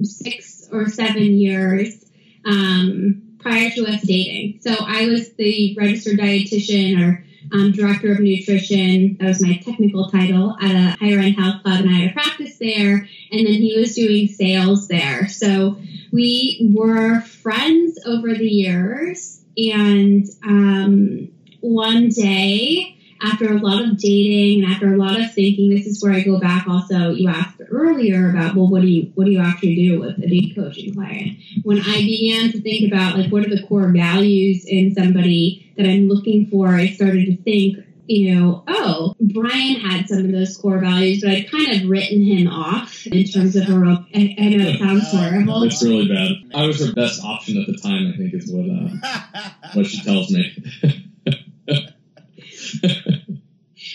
six 0.03 0.69
or 0.71 0.87
seven 0.89 1.23
years 1.23 2.05
um, 2.45 3.35
prior 3.39 3.71
to 3.71 3.85
us 3.87 4.01
dating. 4.01 4.59
So 4.61 4.75
I 4.79 5.07
was 5.07 5.33
the 5.33 5.75
registered 5.75 6.19
dietitian 6.19 7.01
or 7.01 7.25
um, 7.51 7.71
director 7.71 8.11
of 8.11 8.19
nutrition. 8.19 9.17
That 9.19 9.27
was 9.27 9.41
my 9.41 9.57
technical 9.57 10.09
title 10.11 10.55
at 10.61 10.71
a 10.71 10.97
higher 10.99 11.17
end 11.17 11.35
health 11.35 11.63
club, 11.63 11.81
and 11.81 11.89
I 11.89 11.93
had 11.93 12.11
a 12.11 12.13
practice 12.13 12.57
there. 12.59 13.07
And 13.31 13.47
then 13.47 13.53
he 13.53 13.75
was 13.75 13.95
doing 13.95 14.27
sales 14.27 14.87
there. 14.87 15.27
So 15.29 15.77
we 16.11 16.71
were 16.75 17.21
friends 17.21 17.99
over 18.05 18.35
the 18.35 18.47
years. 18.47 19.41
And 19.57 20.27
um, 20.43 21.31
one 21.61 22.09
day, 22.09 22.98
after 23.21 23.51
a 23.53 23.59
lot 23.59 23.83
of 23.83 23.97
dating 23.97 24.63
and 24.63 24.73
after 24.73 24.93
a 24.93 24.97
lot 24.97 25.19
of 25.19 25.33
thinking, 25.33 25.69
this 25.69 25.85
is 25.85 26.01
where 26.01 26.13
I 26.13 26.21
go 26.21 26.39
back. 26.39 26.67
Also, 26.67 27.11
you 27.11 27.29
asked 27.29 27.61
earlier 27.69 28.29
about 28.29 28.55
well, 28.55 28.69
what 28.69 28.81
do 28.81 28.87
you 28.87 29.11
what 29.15 29.25
do 29.25 29.31
you 29.31 29.41
actually 29.41 29.75
do 29.75 29.99
with 29.99 30.17
a 30.19 30.27
date 30.27 30.55
coaching 30.55 30.93
client? 30.93 31.37
When 31.63 31.79
I 31.81 31.97
began 31.97 32.51
to 32.51 32.61
think 32.61 32.91
about 32.91 33.17
like 33.17 33.31
what 33.31 33.45
are 33.45 33.49
the 33.49 33.65
core 33.67 33.91
values 33.91 34.65
in 34.65 34.95
somebody 34.95 35.73
that 35.77 35.85
I'm 35.85 36.07
looking 36.07 36.47
for, 36.47 36.69
I 36.69 36.87
started 36.89 37.25
to 37.25 37.37
think. 37.43 37.85
You 38.11 38.33
know, 38.33 38.63
oh, 38.67 39.15
Brian 39.21 39.81
had 39.81 40.09
some 40.09 40.25
of 40.25 40.31
those 40.31 40.57
core 40.57 40.79
values, 40.79 41.21
but 41.21 41.29
I'd 41.29 41.51
kind 41.51 41.79
of 41.79 41.87
written 41.87 42.23
him 42.23 42.47
off 42.47 43.05
in 43.05 43.23
terms 43.25 43.55
of 43.55 43.69
a. 43.69 43.77
ro- 43.77 44.03
I, 44.15 44.35
I 44.35 44.49
know 44.49 44.67
it 44.67 44.79
sounds 44.79 45.11
horrible. 45.11 45.61
It's 45.61 45.83
really 45.83 46.07
bad. 46.07 46.31
I 46.55 46.65
was 46.65 46.83
her 46.83 46.91
best 46.91 47.23
option 47.23 47.61
at 47.61 47.67
the 47.67 47.77
time. 47.77 48.11
I 48.11 48.17
think 48.17 48.33
is 48.33 48.51
what 48.51 48.65
uh, 48.65 49.49
what 49.75 49.85
she 49.85 50.01
tells 50.01 50.31
me. 50.31 50.55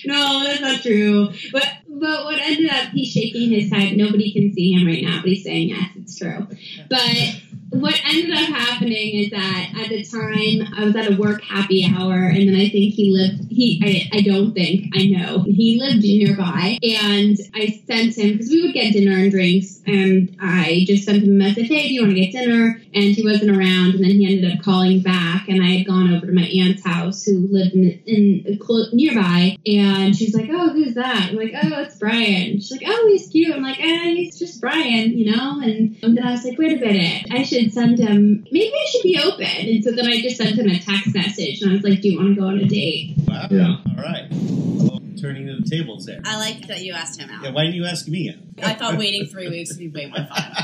No, 0.07 0.45
that's 0.45 0.61
not 0.61 0.83
true. 0.83 1.29
But 1.53 1.67
but 1.89 2.25
what 2.25 2.39
ended 2.39 2.71
up, 2.71 2.89
he's 2.91 3.13
shaking 3.13 3.51
his 3.51 3.71
head. 3.71 3.97
Nobody 3.97 4.33
can 4.33 4.53
see 4.53 4.73
him 4.73 4.87
right 4.87 5.03
now, 5.03 5.21
but 5.21 5.31
he's 5.31 5.45
saying 5.45 5.69
yes, 5.71 5.91
it's 5.97 6.19
true. 6.19 6.47
But 6.89 7.41
what 7.81 8.01
ended 8.05 8.31
up 8.31 8.49
happening 8.49 9.15
is 9.15 9.31
that 9.31 9.73
at 9.77 9.89
the 9.89 10.05
time 10.05 10.75
I 10.77 10.85
was 10.85 10.97
at 10.97 11.13
a 11.13 11.17
work 11.17 11.43
happy 11.43 11.85
hour, 11.85 12.15
and 12.15 12.49
then 12.49 12.57
I 12.57 12.69
think 12.69 12.95
he 12.95 13.11
lived. 13.11 13.51
He 13.51 14.11
I, 14.13 14.19
I 14.19 14.21
don't 14.23 14.53
think 14.53 14.93
I 14.95 15.07
know 15.07 15.43
he 15.43 15.79
lived 15.81 16.03
nearby, 16.03 16.79
and 16.83 17.37
I 17.55 17.83
sent 17.87 18.17
him 18.17 18.33
because 18.33 18.51
we 18.51 18.63
would 18.63 18.75
get 18.75 18.93
dinner 18.93 19.17
and 19.17 19.31
drinks, 19.31 19.81
and 19.87 20.37
I 20.41 20.85
just 20.87 21.05
sent 21.05 21.23
him 21.23 21.31
a 21.31 21.33
message, 21.33 21.69
hey, 21.69 21.89
do 21.89 21.95
you 21.95 22.03
want 22.03 22.15
to 22.15 22.21
get 22.21 22.33
dinner? 22.33 22.81
And 22.95 23.05
he 23.05 23.25
wasn't 23.25 23.51
around, 23.51 23.95
and 23.95 24.05
then 24.05 24.13
he 24.13 24.27
ended 24.27 24.53
up 24.53 24.65
calling 24.65 25.01
back, 25.03 25.49
and 25.49 25.63
I 25.63 25.79
had 25.79 25.87
gone 25.87 26.13
over 26.15 26.27
to 26.27 26.33
my 26.33 26.43
aunt's 26.43 26.85
house 26.85 27.25
who 27.25 27.49
lived 27.51 27.75
in, 27.75 28.03
in 28.07 28.59
clo- 28.59 28.91
nearby, 28.93 29.57
and 29.67 30.15
she's 30.17 30.35
like, 30.35 30.49
oh, 30.51 30.71
who's 30.71 30.95
that? 30.95 31.31
I'm 31.31 31.37
like, 31.37 31.53
oh, 31.55 31.83
it's 31.83 31.97
Brian. 31.97 32.61
She's 32.61 32.71
like, 32.71 32.85
oh, 32.87 33.09
he's 33.11 33.29
cute. 33.29 33.55
I'm 33.55 33.63
like, 33.63 33.81
eh, 33.81 34.15
he's 34.15 34.39
just 34.39 34.61
Brian, 34.61 35.17
you 35.17 35.35
know. 35.35 35.61
And 35.61 35.97
then 36.03 36.25
I 36.25 36.33
was 36.33 36.45
like, 36.45 36.59
wait 36.59 36.77
a 36.77 36.81
minute, 36.81 37.27
I 37.31 37.43
should 37.43 37.64
send 37.73 37.99
him. 37.99 38.45
Maybe 38.51 38.73
I 38.75 38.87
should 38.91 39.03
be 39.03 39.19
open. 39.23 39.45
And 39.47 39.85
so 39.85 39.93
then 39.93 40.07
I 40.07 40.21
just 40.21 40.37
sent 40.37 40.59
him 40.59 40.69
a 40.69 40.79
text 40.79 41.15
message, 41.15 41.63
and 41.63 41.71
I 41.71 41.75
was 41.75 41.83
like, 41.85 42.01
do 42.01 42.09
you 42.11 42.19
want 42.19 42.35
to 42.35 42.41
go 42.41 42.47
on 42.49 42.59
a 42.59 42.65
date? 42.65 43.15
Wow. 43.27 43.47
Yeah. 43.51 43.77
All 43.97 44.03
right. 44.03 44.27
Well, 44.31 45.01
turning 45.21 45.47
the 45.47 45.63
tables 45.69 46.07
there. 46.07 46.21
I 46.25 46.37
like 46.39 46.67
that 46.69 46.83
you 46.83 46.93
asked 46.93 47.21
him 47.21 47.31
out. 47.31 47.43
Yeah, 47.45 47.51
why 47.51 47.63
didn't 47.65 47.77
you 47.77 47.87
ask 47.87 48.07
me? 48.09 48.35
I 48.63 48.75
thought 48.75 48.97
waiting 48.99 49.27
three 49.27 49.49
weeks 49.49 49.71
would 49.71 49.79
be 49.79 49.89
way 49.89 50.07
more 50.07 50.27
fun. 50.27 50.57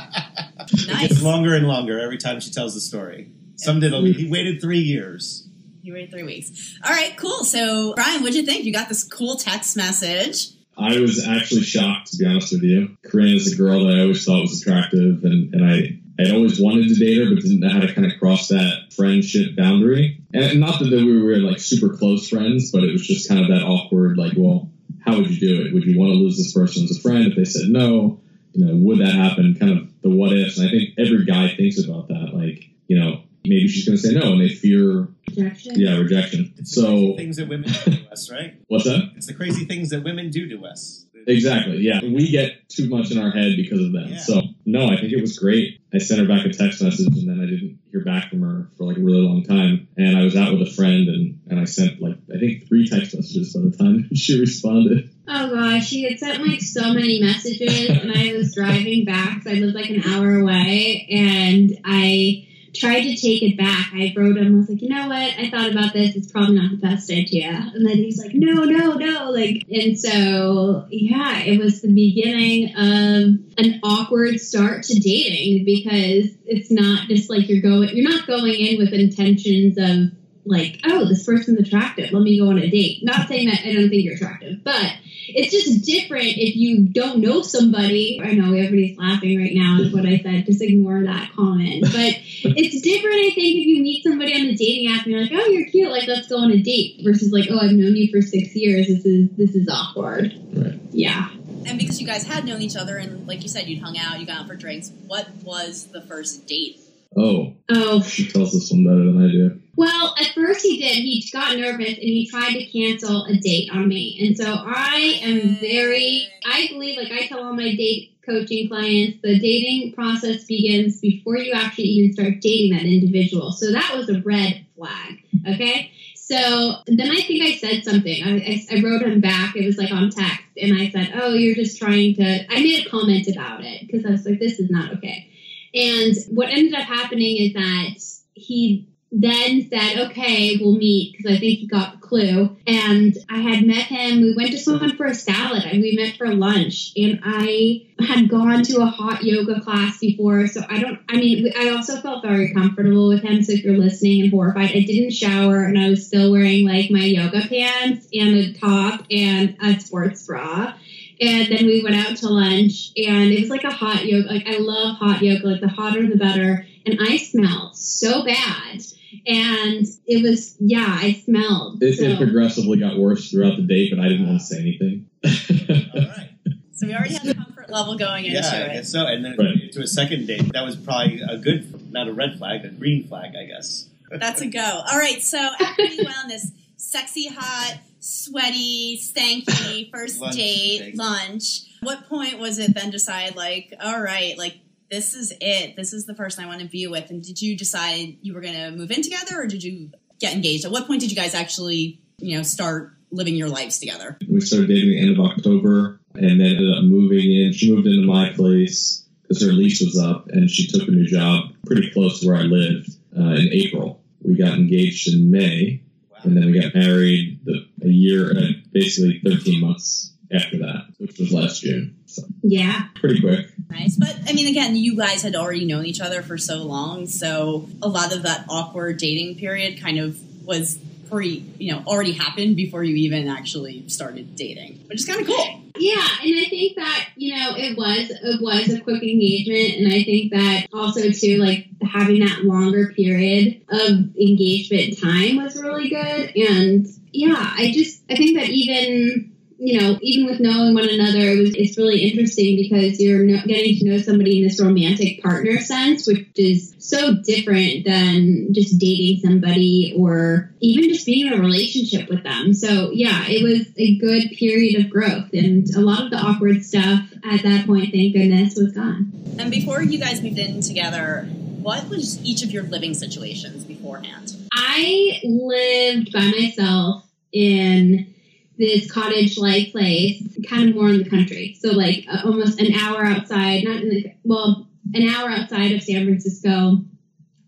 It 0.72 0.86
Nice. 0.86 1.08
gets 1.08 1.22
longer 1.22 1.54
and 1.54 1.66
longer 1.66 1.98
every 1.98 2.18
time 2.18 2.38
she 2.38 2.50
tells 2.52 2.74
the 2.74 2.80
story. 2.80 3.32
Some 3.56 3.80
did. 3.80 3.92
He 4.14 4.30
waited 4.30 4.60
three 4.60 4.78
years. 4.78 5.48
He 5.82 5.90
waited 5.90 6.10
three 6.10 6.22
weeks. 6.22 6.78
All 6.84 6.92
right, 6.92 7.16
cool. 7.16 7.44
So, 7.44 7.94
Brian, 7.94 8.20
what'd 8.20 8.36
you 8.36 8.44
think? 8.44 8.64
You 8.64 8.72
got 8.72 8.88
this 8.88 9.02
cool 9.02 9.36
text 9.36 9.76
message. 9.76 10.50
I 10.78 11.00
was 11.00 11.26
actually 11.26 11.62
shocked, 11.62 12.12
to 12.12 12.18
be 12.18 12.26
honest 12.26 12.52
with 12.52 12.62
you. 12.62 12.96
Corinne 13.04 13.34
is 13.36 13.52
a 13.52 13.56
girl 13.56 13.86
that 13.86 13.96
I 13.96 14.00
always 14.02 14.24
thought 14.24 14.42
was 14.42 14.60
attractive, 14.62 15.24
and, 15.24 15.52
and 15.54 15.64
I 15.64 15.98
I'd 16.20 16.32
always 16.32 16.60
wanted 16.60 16.88
to 16.88 16.94
date 16.94 17.18
her, 17.18 17.34
but 17.34 17.42
didn't 17.42 17.60
know 17.60 17.70
how 17.70 17.80
to 17.80 17.94
kind 17.94 18.10
of 18.10 18.18
cross 18.18 18.48
that 18.48 18.92
friendship 18.94 19.56
boundary. 19.56 20.20
And 20.34 20.60
not 20.60 20.78
that 20.78 20.90
we 20.90 21.22
were 21.22 21.36
like 21.36 21.58
super 21.58 21.96
close 21.96 22.28
friends, 22.28 22.70
but 22.70 22.84
it 22.84 22.92
was 22.92 23.06
just 23.06 23.28
kind 23.28 23.40
of 23.40 23.48
that 23.48 23.64
awkward, 23.64 24.18
like, 24.18 24.34
well, 24.36 24.70
how 25.04 25.16
would 25.16 25.30
you 25.30 25.40
do 25.40 25.62
it? 25.62 25.72
Would 25.72 25.84
you 25.84 25.98
want 25.98 26.12
to 26.12 26.18
lose 26.18 26.36
this 26.36 26.52
person 26.52 26.84
as 26.84 26.96
a 26.96 27.00
friend 27.00 27.26
if 27.26 27.36
they 27.36 27.44
said 27.44 27.68
no? 27.68 28.20
You 28.52 28.66
know, 28.66 28.74
would 28.74 28.98
that 28.98 29.14
happen? 29.14 29.56
Kind 29.58 29.72
of 29.78 30.02
the 30.02 30.10
what 30.10 30.32
ifs. 30.32 30.58
And 30.58 30.68
I 30.68 30.70
think 30.70 30.90
every 30.98 31.24
guy 31.24 31.54
thinks 31.56 31.82
about 31.82 32.08
that. 32.08 32.32
Like, 32.34 32.68
you 32.88 32.98
know, 32.98 33.22
maybe 33.44 33.68
she's 33.68 33.86
going 33.86 33.98
to 33.98 34.02
say 34.02 34.14
no, 34.14 34.32
and 34.32 34.40
they 34.40 34.48
fear, 34.48 35.08
Rejection? 35.28 35.78
yeah, 35.78 35.96
rejection. 35.96 36.52
It's 36.58 36.74
the 36.74 36.80
So 36.82 36.86
crazy 36.86 37.16
things 37.16 37.36
that 37.36 37.48
women 37.48 37.70
do 37.70 37.90
to 37.96 38.12
us, 38.12 38.30
right? 38.30 38.60
what's 38.68 38.84
that? 38.84 39.12
It's 39.16 39.26
the 39.26 39.34
crazy 39.34 39.64
things 39.64 39.90
that 39.90 40.02
women 40.04 40.30
do 40.30 40.48
to 40.48 40.66
us. 40.66 41.06
Exactly. 41.26 41.78
Yeah, 41.78 42.00
we 42.02 42.30
get 42.30 42.68
too 42.68 42.88
much 42.88 43.10
in 43.10 43.18
our 43.18 43.30
head 43.30 43.52
because 43.56 43.80
of 43.80 43.92
them. 43.92 44.08
Yeah. 44.08 44.18
So 44.18 44.40
no, 44.64 44.86
I 44.86 44.96
think 44.96 45.12
it 45.12 45.20
was 45.20 45.38
great. 45.38 45.80
I 45.92 45.98
sent 45.98 46.20
her 46.20 46.26
back 46.26 46.46
a 46.46 46.50
text 46.52 46.82
message, 46.82 47.06
and 47.08 47.28
then 47.28 47.40
I 47.40 47.44
didn't 47.44 47.78
hear 47.90 48.04
back 48.04 48.30
from 48.30 48.40
her 48.42 48.70
for 48.76 48.84
like 48.84 48.96
a 48.96 49.00
really 49.00 49.20
long 49.20 49.42
time. 49.44 49.88
And 49.96 50.16
I 50.16 50.22
was 50.24 50.36
out 50.36 50.52
with 50.52 50.66
a 50.66 50.70
friend, 50.70 51.08
and 51.08 51.40
and 51.50 51.60
I 51.60 51.64
sent 51.64 52.00
like 52.00 52.16
I 52.34 52.38
think 52.38 52.68
three 52.68 52.88
text 52.88 53.14
messages 53.14 53.52
by 53.54 53.60
the 53.62 53.76
time 53.76 54.08
she 54.14 54.40
responded. 54.40 55.10
Oh 55.28 55.54
gosh, 55.54 55.86
she 55.86 56.04
had 56.04 56.18
sent 56.18 56.46
like 56.46 56.60
so 56.62 56.94
many 56.94 57.20
messages, 57.20 57.90
and 57.90 58.12
I 58.12 58.32
was 58.32 58.54
driving 58.54 59.04
back. 59.04 59.42
So 59.42 59.50
I 59.50 59.54
lived 59.54 59.74
like 59.74 59.90
an 59.90 60.02
hour 60.04 60.40
away, 60.40 61.06
and 61.10 61.78
I 61.84 62.46
tried 62.74 63.02
to 63.02 63.16
take 63.16 63.42
it 63.42 63.56
back. 63.56 63.90
I 63.94 64.12
wrote 64.16 64.36
him. 64.36 64.54
I 64.54 64.58
was 64.58 64.68
like, 64.68 64.82
you 64.82 64.88
know 64.88 65.08
what? 65.08 65.38
I 65.38 65.50
thought 65.50 65.70
about 65.70 65.92
this. 65.92 66.14
It's 66.14 66.30
probably 66.30 66.56
not 66.56 66.70
the 66.70 66.76
best 66.76 67.10
idea. 67.10 67.70
And 67.74 67.86
then 67.86 67.96
he's 67.96 68.18
like, 68.18 68.32
no, 68.34 68.64
no, 68.64 68.94
no. 68.94 69.30
Like, 69.30 69.64
and 69.70 69.98
so 69.98 70.86
yeah, 70.90 71.40
it 71.40 71.58
was 71.58 71.82
the 71.82 71.92
beginning 71.92 72.74
of 72.76 73.38
an 73.58 73.80
awkward 73.82 74.40
start 74.40 74.84
to 74.84 75.00
dating 75.00 75.64
because 75.64 76.36
it's 76.46 76.70
not 76.70 77.08
just 77.08 77.28
like 77.30 77.48
you're 77.48 77.62
going. 77.62 77.90
You're 77.96 78.08
not 78.08 78.26
going 78.26 78.54
in 78.54 78.78
with 78.78 78.92
intentions 78.92 79.76
of 79.78 80.16
like, 80.44 80.80
oh, 80.84 81.06
this 81.06 81.24
person's 81.24 81.60
attractive. 81.60 82.12
Let 82.12 82.22
me 82.22 82.38
go 82.38 82.48
on 82.50 82.58
a 82.58 82.70
date. 82.70 83.02
Not 83.02 83.28
saying 83.28 83.48
that 83.48 83.60
I 83.64 83.72
don't 83.72 83.88
think 83.90 84.04
you're 84.04 84.14
attractive, 84.14 84.62
but 84.64 84.92
it's 85.34 85.52
just 85.52 85.84
different 85.84 86.26
if 86.26 86.56
you 86.56 86.88
don't 86.88 87.20
know 87.20 87.42
somebody. 87.42 88.20
I 88.22 88.32
know 88.32 88.52
everybody's 88.52 88.98
laughing 88.98 89.38
right 89.38 89.52
now 89.54 89.82
at 89.84 89.92
what 89.92 90.06
I 90.06 90.18
said. 90.18 90.46
Just 90.46 90.62
ignore 90.62 91.02
that 91.04 91.32
comment. 91.34 91.82
But 91.82 92.20
it's 92.44 92.80
different, 92.80 93.16
I 93.16 93.30
think, 93.34 93.56
if 93.56 93.66
you 93.66 93.82
meet 93.82 94.04
somebody 94.04 94.34
on 94.34 94.42
a 94.42 94.54
dating 94.54 94.92
app 94.92 95.04
and 95.04 95.12
you're 95.12 95.22
like, 95.22 95.32
oh, 95.34 95.46
you're 95.46 95.68
cute. 95.68 95.90
Like, 95.90 96.08
let's 96.08 96.28
go 96.28 96.38
on 96.38 96.50
a 96.50 96.58
date 96.58 97.00
versus 97.02 97.32
like, 97.32 97.48
oh, 97.50 97.58
I've 97.58 97.72
known 97.72 97.96
you 97.96 98.10
for 98.10 98.22
six 98.22 98.54
years. 98.54 98.86
This 98.86 99.04
is 99.04 99.28
this 99.36 99.54
is 99.54 99.68
awkward. 99.68 100.34
Right. 100.52 100.80
Yeah. 100.90 101.30
And 101.66 101.78
because 101.78 102.00
you 102.00 102.06
guys 102.06 102.24
had 102.24 102.44
known 102.44 102.62
each 102.62 102.76
other 102.76 102.96
and 102.96 103.26
like 103.26 103.42
you 103.42 103.48
said, 103.48 103.68
you'd 103.68 103.82
hung 103.82 103.96
out, 103.98 104.18
you 104.18 104.26
got 104.26 104.40
out 104.40 104.48
for 104.48 104.56
drinks, 104.56 104.90
what 105.06 105.28
was 105.44 105.86
the 105.86 106.00
first 106.02 106.46
date? 106.46 106.80
Oh, 107.16 107.54
Oh, 107.68 108.02
she 108.02 108.28
tells 108.28 108.52
this 108.52 108.70
one 108.70 108.84
better 108.84 109.04
than 109.04 109.24
I 109.24 109.30
do. 109.30 109.60
Well, 109.76 110.14
at 110.20 110.34
first 110.34 110.62
he 110.62 110.78
did. 110.78 110.96
He 110.96 111.24
got 111.32 111.56
nervous 111.56 111.88
and 111.88 111.98
he 111.98 112.28
tried 112.28 112.52
to 112.52 112.66
cancel 112.66 113.24
a 113.24 113.36
date 113.36 113.70
on 113.72 113.88
me. 113.88 114.18
And 114.20 114.36
so 114.36 114.44
I 114.44 115.20
am 115.22 115.56
very, 115.56 116.28
I 116.44 116.66
believe, 116.70 116.98
like 116.98 117.12
I 117.12 117.26
tell 117.26 117.42
all 117.44 117.54
my 117.54 117.74
date 117.74 118.18
coaching 118.26 118.68
clients, 118.68 119.18
the 119.22 119.38
dating 119.38 119.92
process 119.92 120.44
begins 120.44 121.00
before 121.00 121.38
you 121.38 121.52
actually 121.52 121.84
even 121.84 122.12
start 122.12 122.40
dating 122.40 122.76
that 122.76 122.84
individual. 122.84 123.52
So 123.52 123.72
that 123.72 123.94
was 123.96 124.08
a 124.08 124.20
red 124.20 124.66
flag. 124.76 125.22
Okay. 125.48 125.92
So 126.14 126.74
then 126.86 127.10
I 127.10 127.22
think 127.22 127.42
I 127.42 127.56
said 127.56 127.84
something. 127.84 128.22
I, 128.22 128.36
I, 128.36 128.76
I 128.76 128.82
wrote 128.82 129.02
him 129.02 129.20
back. 129.20 129.56
It 129.56 129.66
was 129.66 129.78
like 129.78 129.90
on 129.90 130.10
text. 130.10 130.42
And 130.60 130.78
I 130.78 130.90
said, 130.90 131.12
Oh, 131.14 131.32
you're 131.32 131.54
just 131.54 131.78
trying 131.78 132.14
to, 132.16 132.52
I 132.52 132.60
made 132.60 132.86
a 132.86 132.90
comment 132.90 133.26
about 133.28 133.64
it 133.64 133.86
because 133.86 134.04
I 134.04 134.10
was 134.10 134.26
like, 134.26 134.38
this 134.38 134.58
is 134.58 134.70
not 134.70 134.92
okay. 134.98 135.29
And 135.74 136.14
what 136.30 136.48
ended 136.48 136.74
up 136.74 136.86
happening 136.86 137.36
is 137.38 137.52
that 137.54 137.98
he 138.34 138.90
then 139.12 139.68
said, 139.68 140.10
okay, 140.10 140.56
we'll 140.60 140.76
meet 140.76 141.12
because 141.16 141.32
I 141.32 141.38
think 141.38 141.58
he 141.58 141.66
got 141.66 141.94
the 141.94 142.06
clue. 142.06 142.56
And 142.66 143.16
I 143.28 143.38
had 143.38 143.66
met 143.66 143.86
him. 143.86 144.20
We 144.20 144.36
went 144.36 144.52
to 144.52 144.58
someone 144.58 144.96
for 144.96 145.06
a 145.06 145.14
salad 145.14 145.64
and 145.64 145.80
we 145.80 145.96
met 145.96 146.16
for 146.16 146.32
lunch. 146.32 146.92
And 146.96 147.20
I 147.24 147.88
had 147.98 148.28
gone 148.28 148.62
to 148.64 148.80
a 148.80 148.86
hot 148.86 149.24
yoga 149.24 149.60
class 149.60 149.98
before. 149.98 150.46
So 150.46 150.62
I 150.68 150.78
don't, 150.78 151.00
I 151.08 151.16
mean, 151.16 151.52
I 151.58 151.70
also 151.70 152.00
felt 152.00 152.22
very 152.22 152.52
comfortable 152.54 153.08
with 153.08 153.22
him. 153.22 153.42
So 153.42 153.52
if 153.52 153.64
you're 153.64 153.76
listening 153.76 154.22
and 154.22 154.30
horrified, 154.30 154.70
I 154.70 154.80
didn't 154.80 155.12
shower 155.12 155.64
and 155.64 155.78
I 155.78 155.90
was 155.90 156.06
still 156.06 156.30
wearing 156.30 156.66
like 156.66 156.90
my 156.90 157.04
yoga 157.04 157.46
pants 157.48 158.06
and 158.14 158.36
a 158.36 158.52
top 158.54 159.04
and 159.10 159.56
a 159.60 159.80
sports 159.80 160.24
bra. 160.24 160.74
And 161.20 161.48
then 161.52 161.66
we 161.66 161.82
went 161.82 161.96
out 161.96 162.16
to 162.18 162.28
lunch, 162.28 162.92
and 162.96 163.30
it 163.30 163.40
was 163.40 163.50
like 163.50 163.64
a 163.64 163.70
hot 163.70 164.06
yoga. 164.06 164.28
Like 164.28 164.46
I 164.46 164.56
love 164.58 164.96
hot 164.96 165.20
yoga. 165.22 165.46
Like 165.46 165.60
the 165.60 165.68
hotter 165.68 166.06
the 166.06 166.16
better. 166.16 166.66
And 166.86 166.98
I 167.00 167.18
smelled 167.18 167.76
so 167.76 168.24
bad, 168.24 168.80
and 169.26 169.86
it 170.06 170.22
was 170.22 170.56
yeah, 170.60 170.86
I 170.88 171.12
smelled. 171.24 171.82
It, 171.82 171.98
so. 171.98 172.04
it 172.04 172.16
progressively 172.18 172.78
got 172.78 172.96
worse 172.96 173.30
throughout 173.30 173.56
the 173.56 173.62
date, 173.62 173.92
but 173.94 174.02
I 174.02 174.08
didn't 174.08 174.26
want 174.28 174.40
to 174.40 174.46
say 174.46 174.60
anything. 174.60 175.06
All 175.94 176.08
right. 176.08 176.30
So 176.72 176.86
we 176.86 176.94
already 176.94 177.12
had 177.12 177.24
the 177.24 177.34
comfort 177.34 177.68
level 177.68 177.98
going 177.98 178.24
into 178.24 178.38
Yeah, 178.38 178.50
I 178.50 178.56
it. 178.62 178.72
guess 178.72 178.90
so. 178.90 179.06
And 179.06 179.22
then 179.22 179.36
Right. 179.36 179.70
to 179.72 179.82
a 179.82 179.86
second 179.86 180.26
date, 180.26 180.50
that 180.54 180.64
was 180.64 180.76
probably 180.76 181.20
a 181.20 181.36
good, 181.36 181.92
not 181.92 182.08
a 182.08 182.12
red 182.14 182.38
flag, 182.38 182.64
a 182.64 182.68
green 182.70 183.06
flag, 183.06 183.32
I 183.38 183.44
guess. 183.44 183.86
That's 184.10 184.40
a 184.40 184.46
go. 184.46 184.82
All 184.90 184.98
right, 184.98 185.20
so 185.22 185.36
after 185.38 185.84
you 185.84 186.04
went 186.04 186.16
on 186.18 186.28
this 186.28 186.50
sexy, 186.76 187.28
hot, 187.28 187.76
sweaty, 188.00 189.00
stanky 189.02 189.90
first 189.92 190.20
Lunch 190.20 190.36
date, 190.36 190.78
date. 190.78 190.96
lunch, 190.96 191.62
what 191.82 192.08
point 192.08 192.38
was 192.38 192.58
it 192.58 192.74
then 192.74 192.90
decide 192.90 193.36
like, 193.36 193.72
all 193.82 194.00
right, 194.00 194.36
like 194.36 194.58
this 194.90 195.14
is 195.14 195.32
it. 195.40 195.76
This 195.76 195.92
is 195.92 196.06
the 196.06 196.14
person 196.14 196.44
I 196.44 196.48
want 196.48 196.60
to 196.60 196.66
be 196.66 196.86
with. 196.86 197.10
And 197.10 197.22
did 197.22 197.40
you 197.40 197.56
decide 197.56 198.16
you 198.22 198.34
were 198.34 198.40
going 198.40 198.54
to 198.54 198.70
move 198.72 198.90
in 198.90 199.02
together 199.02 199.40
or 199.40 199.46
did 199.46 199.62
you 199.62 199.90
get 200.18 200.34
engaged? 200.34 200.64
At 200.64 200.72
what 200.72 200.86
point 200.86 201.00
did 201.00 201.10
you 201.10 201.16
guys 201.16 201.34
actually, 201.34 202.00
you 202.18 202.36
know, 202.36 202.42
start 202.42 202.94
living 203.12 203.34
your 203.34 203.48
lives 203.48 203.78
together? 203.78 204.18
we 204.28 204.40
started 204.40 204.68
dating 204.68 204.90
the 204.90 205.00
end 205.00 205.18
of 205.18 205.24
October, 205.24 206.00
and 206.14 206.40
then 206.40 206.56
ended 206.56 206.76
up 206.76 206.84
moving 206.84 207.32
in. 207.32 207.52
She 207.52 207.74
moved 207.74 207.86
into 207.86 208.06
my 208.06 208.30
place 208.30 209.04
because 209.22 209.42
her 209.42 209.52
lease 209.52 209.80
was 209.80 209.98
up, 209.98 210.28
and 210.28 210.50
she 210.50 210.66
took 210.66 210.88
a 210.88 210.90
new 210.90 211.06
job 211.06 211.52
pretty 211.66 211.90
close 211.90 212.20
to 212.20 212.26
where 212.26 212.36
I 212.36 212.42
lived 212.42 212.90
uh, 213.16 213.34
in 213.34 213.48
April. 213.52 214.02
We 214.22 214.36
got 214.36 214.54
engaged 214.54 215.12
in 215.12 215.30
May, 215.30 215.82
and 216.22 216.36
then 216.36 216.46
we 216.46 216.60
got 216.60 216.74
married 216.74 217.40
the, 217.44 217.66
a 217.82 217.88
year, 217.88 218.30
uh, 218.36 218.52
basically 218.72 219.20
13 219.24 219.60
months 219.60 220.12
after 220.32 220.58
that, 220.58 220.86
which 220.98 221.18
was 221.18 221.32
last 221.32 221.62
June. 221.62 221.96
So 222.06 222.22
yeah, 222.42 222.84
pretty 222.94 223.20
quick. 223.20 223.46
Nice. 223.70 223.96
But 223.96 224.16
I 224.28 224.32
mean, 224.32 224.48
again, 224.48 224.76
you 224.76 224.96
guys 224.96 225.22
had 225.22 225.34
already 225.34 225.64
known 225.64 225.86
each 225.86 226.00
other 226.00 226.22
for 226.22 226.38
so 226.38 226.58
long. 226.58 227.06
So 227.06 227.68
a 227.82 227.88
lot 227.88 228.14
of 228.14 228.22
that 228.22 228.46
awkward 228.48 228.98
dating 228.98 229.36
period 229.36 229.80
kind 229.80 229.98
of 229.98 230.18
was 230.44 230.78
pre, 231.10 231.44
you 231.58 231.72
know, 231.72 231.82
already 231.86 232.12
happened 232.12 232.56
before 232.56 232.84
you 232.84 232.94
even 232.94 233.28
actually 233.28 233.88
started 233.88 234.36
dating, 234.36 234.84
which 234.86 235.00
is 235.00 235.04
kind 235.04 235.20
of 235.20 235.26
cool. 235.26 235.62
yeah, 235.78 236.06
and 236.22 236.38
I 236.38 236.44
think 236.48 236.76
that 236.76 237.08
you 237.16 237.36
know 237.36 237.54
it 237.56 237.76
was 237.76 238.10
it 238.10 238.40
was 238.40 238.72
a 238.72 238.80
quick 238.80 239.02
engagement, 239.02 239.78
and 239.78 239.92
I 239.92 240.04
think 240.04 240.32
that 240.32 240.66
also 240.72 241.10
too 241.10 241.38
like 241.38 241.66
having 241.82 242.20
that 242.20 242.44
longer 242.44 242.92
period 242.94 243.62
of 243.68 243.90
engagement 244.16 245.00
time 245.00 245.36
was 245.36 245.60
really 245.60 245.88
good, 245.88 246.36
and 246.36 246.86
yeah, 247.12 247.54
I 247.56 247.72
just 247.72 248.02
I 248.10 248.16
think 248.16 248.38
that 248.38 248.48
even 248.48 249.30
you 249.62 249.78
know, 249.78 249.98
even 250.00 250.24
with 250.24 250.40
knowing 250.40 250.72
one 250.72 250.88
another, 250.88 251.18
it 251.18 251.38
was, 251.38 251.54
it's 251.54 251.76
really 251.76 252.08
interesting 252.10 252.56
because 252.56 252.98
you're 252.98 253.24
no, 253.24 253.42
getting 253.44 253.76
to 253.76 253.84
know 253.84 253.98
somebody 253.98 254.38
in 254.38 254.48
this 254.48 254.58
romantic 254.58 255.22
partner 255.22 255.58
sense, 255.60 256.06
which 256.06 256.26
is 256.36 256.74
so 256.78 257.16
different 257.22 257.84
than 257.84 258.54
just 258.54 258.78
dating 258.78 259.20
somebody 259.20 259.94
or 259.98 260.50
even 260.60 260.88
just 260.88 261.04
being 261.04 261.26
in 261.26 261.34
a 261.34 261.42
relationship 261.42 262.08
with 262.08 262.22
them. 262.22 262.54
So, 262.54 262.90
yeah, 262.90 263.24
it 263.28 263.42
was 263.42 263.68
a 263.76 263.98
good 263.98 264.30
period 264.30 264.82
of 264.82 264.90
growth, 264.90 265.28
and 265.34 265.68
a 265.76 265.80
lot 265.80 266.04
of 266.04 266.10
the 266.10 266.16
awkward 266.16 266.64
stuff 266.64 267.00
at 267.22 267.42
that 267.42 267.66
point, 267.66 267.92
thank 267.92 268.14
goodness, 268.14 268.56
was 268.56 268.72
gone. 268.72 269.12
And 269.38 269.50
before 269.50 269.82
you 269.82 269.98
guys 269.98 270.22
moved 270.22 270.38
in 270.38 270.62
together, 270.62 271.28
what 271.60 271.86
was 271.90 272.18
each 272.24 272.42
of 272.42 272.50
your 272.50 272.62
living 272.62 272.94
situations 272.94 273.64
beforehand? 273.90 274.36
I 274.52 275.20
lived 275.24 276.12
by 276.12 276.30
myself 276.30 277.04
in 277.32 278.14
this 278.58 278.90
cottage 278.90 279.38
like 279.38 279.72
place, 279.72 280.22
kind 280.48 280.68
of 280.68 280.76
more 280.76 280.90
in 280.90 281.02
the 281.02 281.08
country. 281.08 281.56
So, 281.60 281.70
like 281.70 282.06
uh, 282.10 282.22
almost 282.24 282.60
an 282.60 282.74
hour 282.74 283.04
outside, 283.04 283.64
not 283.64 283.82
in 283.82 283.88
the, 283.88 284.12
well, 284.24 284.68
an 284.94 285.08
hour 285.08 285.30
outside 285.30 285.72
of 285.72 285.82
San 285.82 286.04
Francisco. 286.04 286.84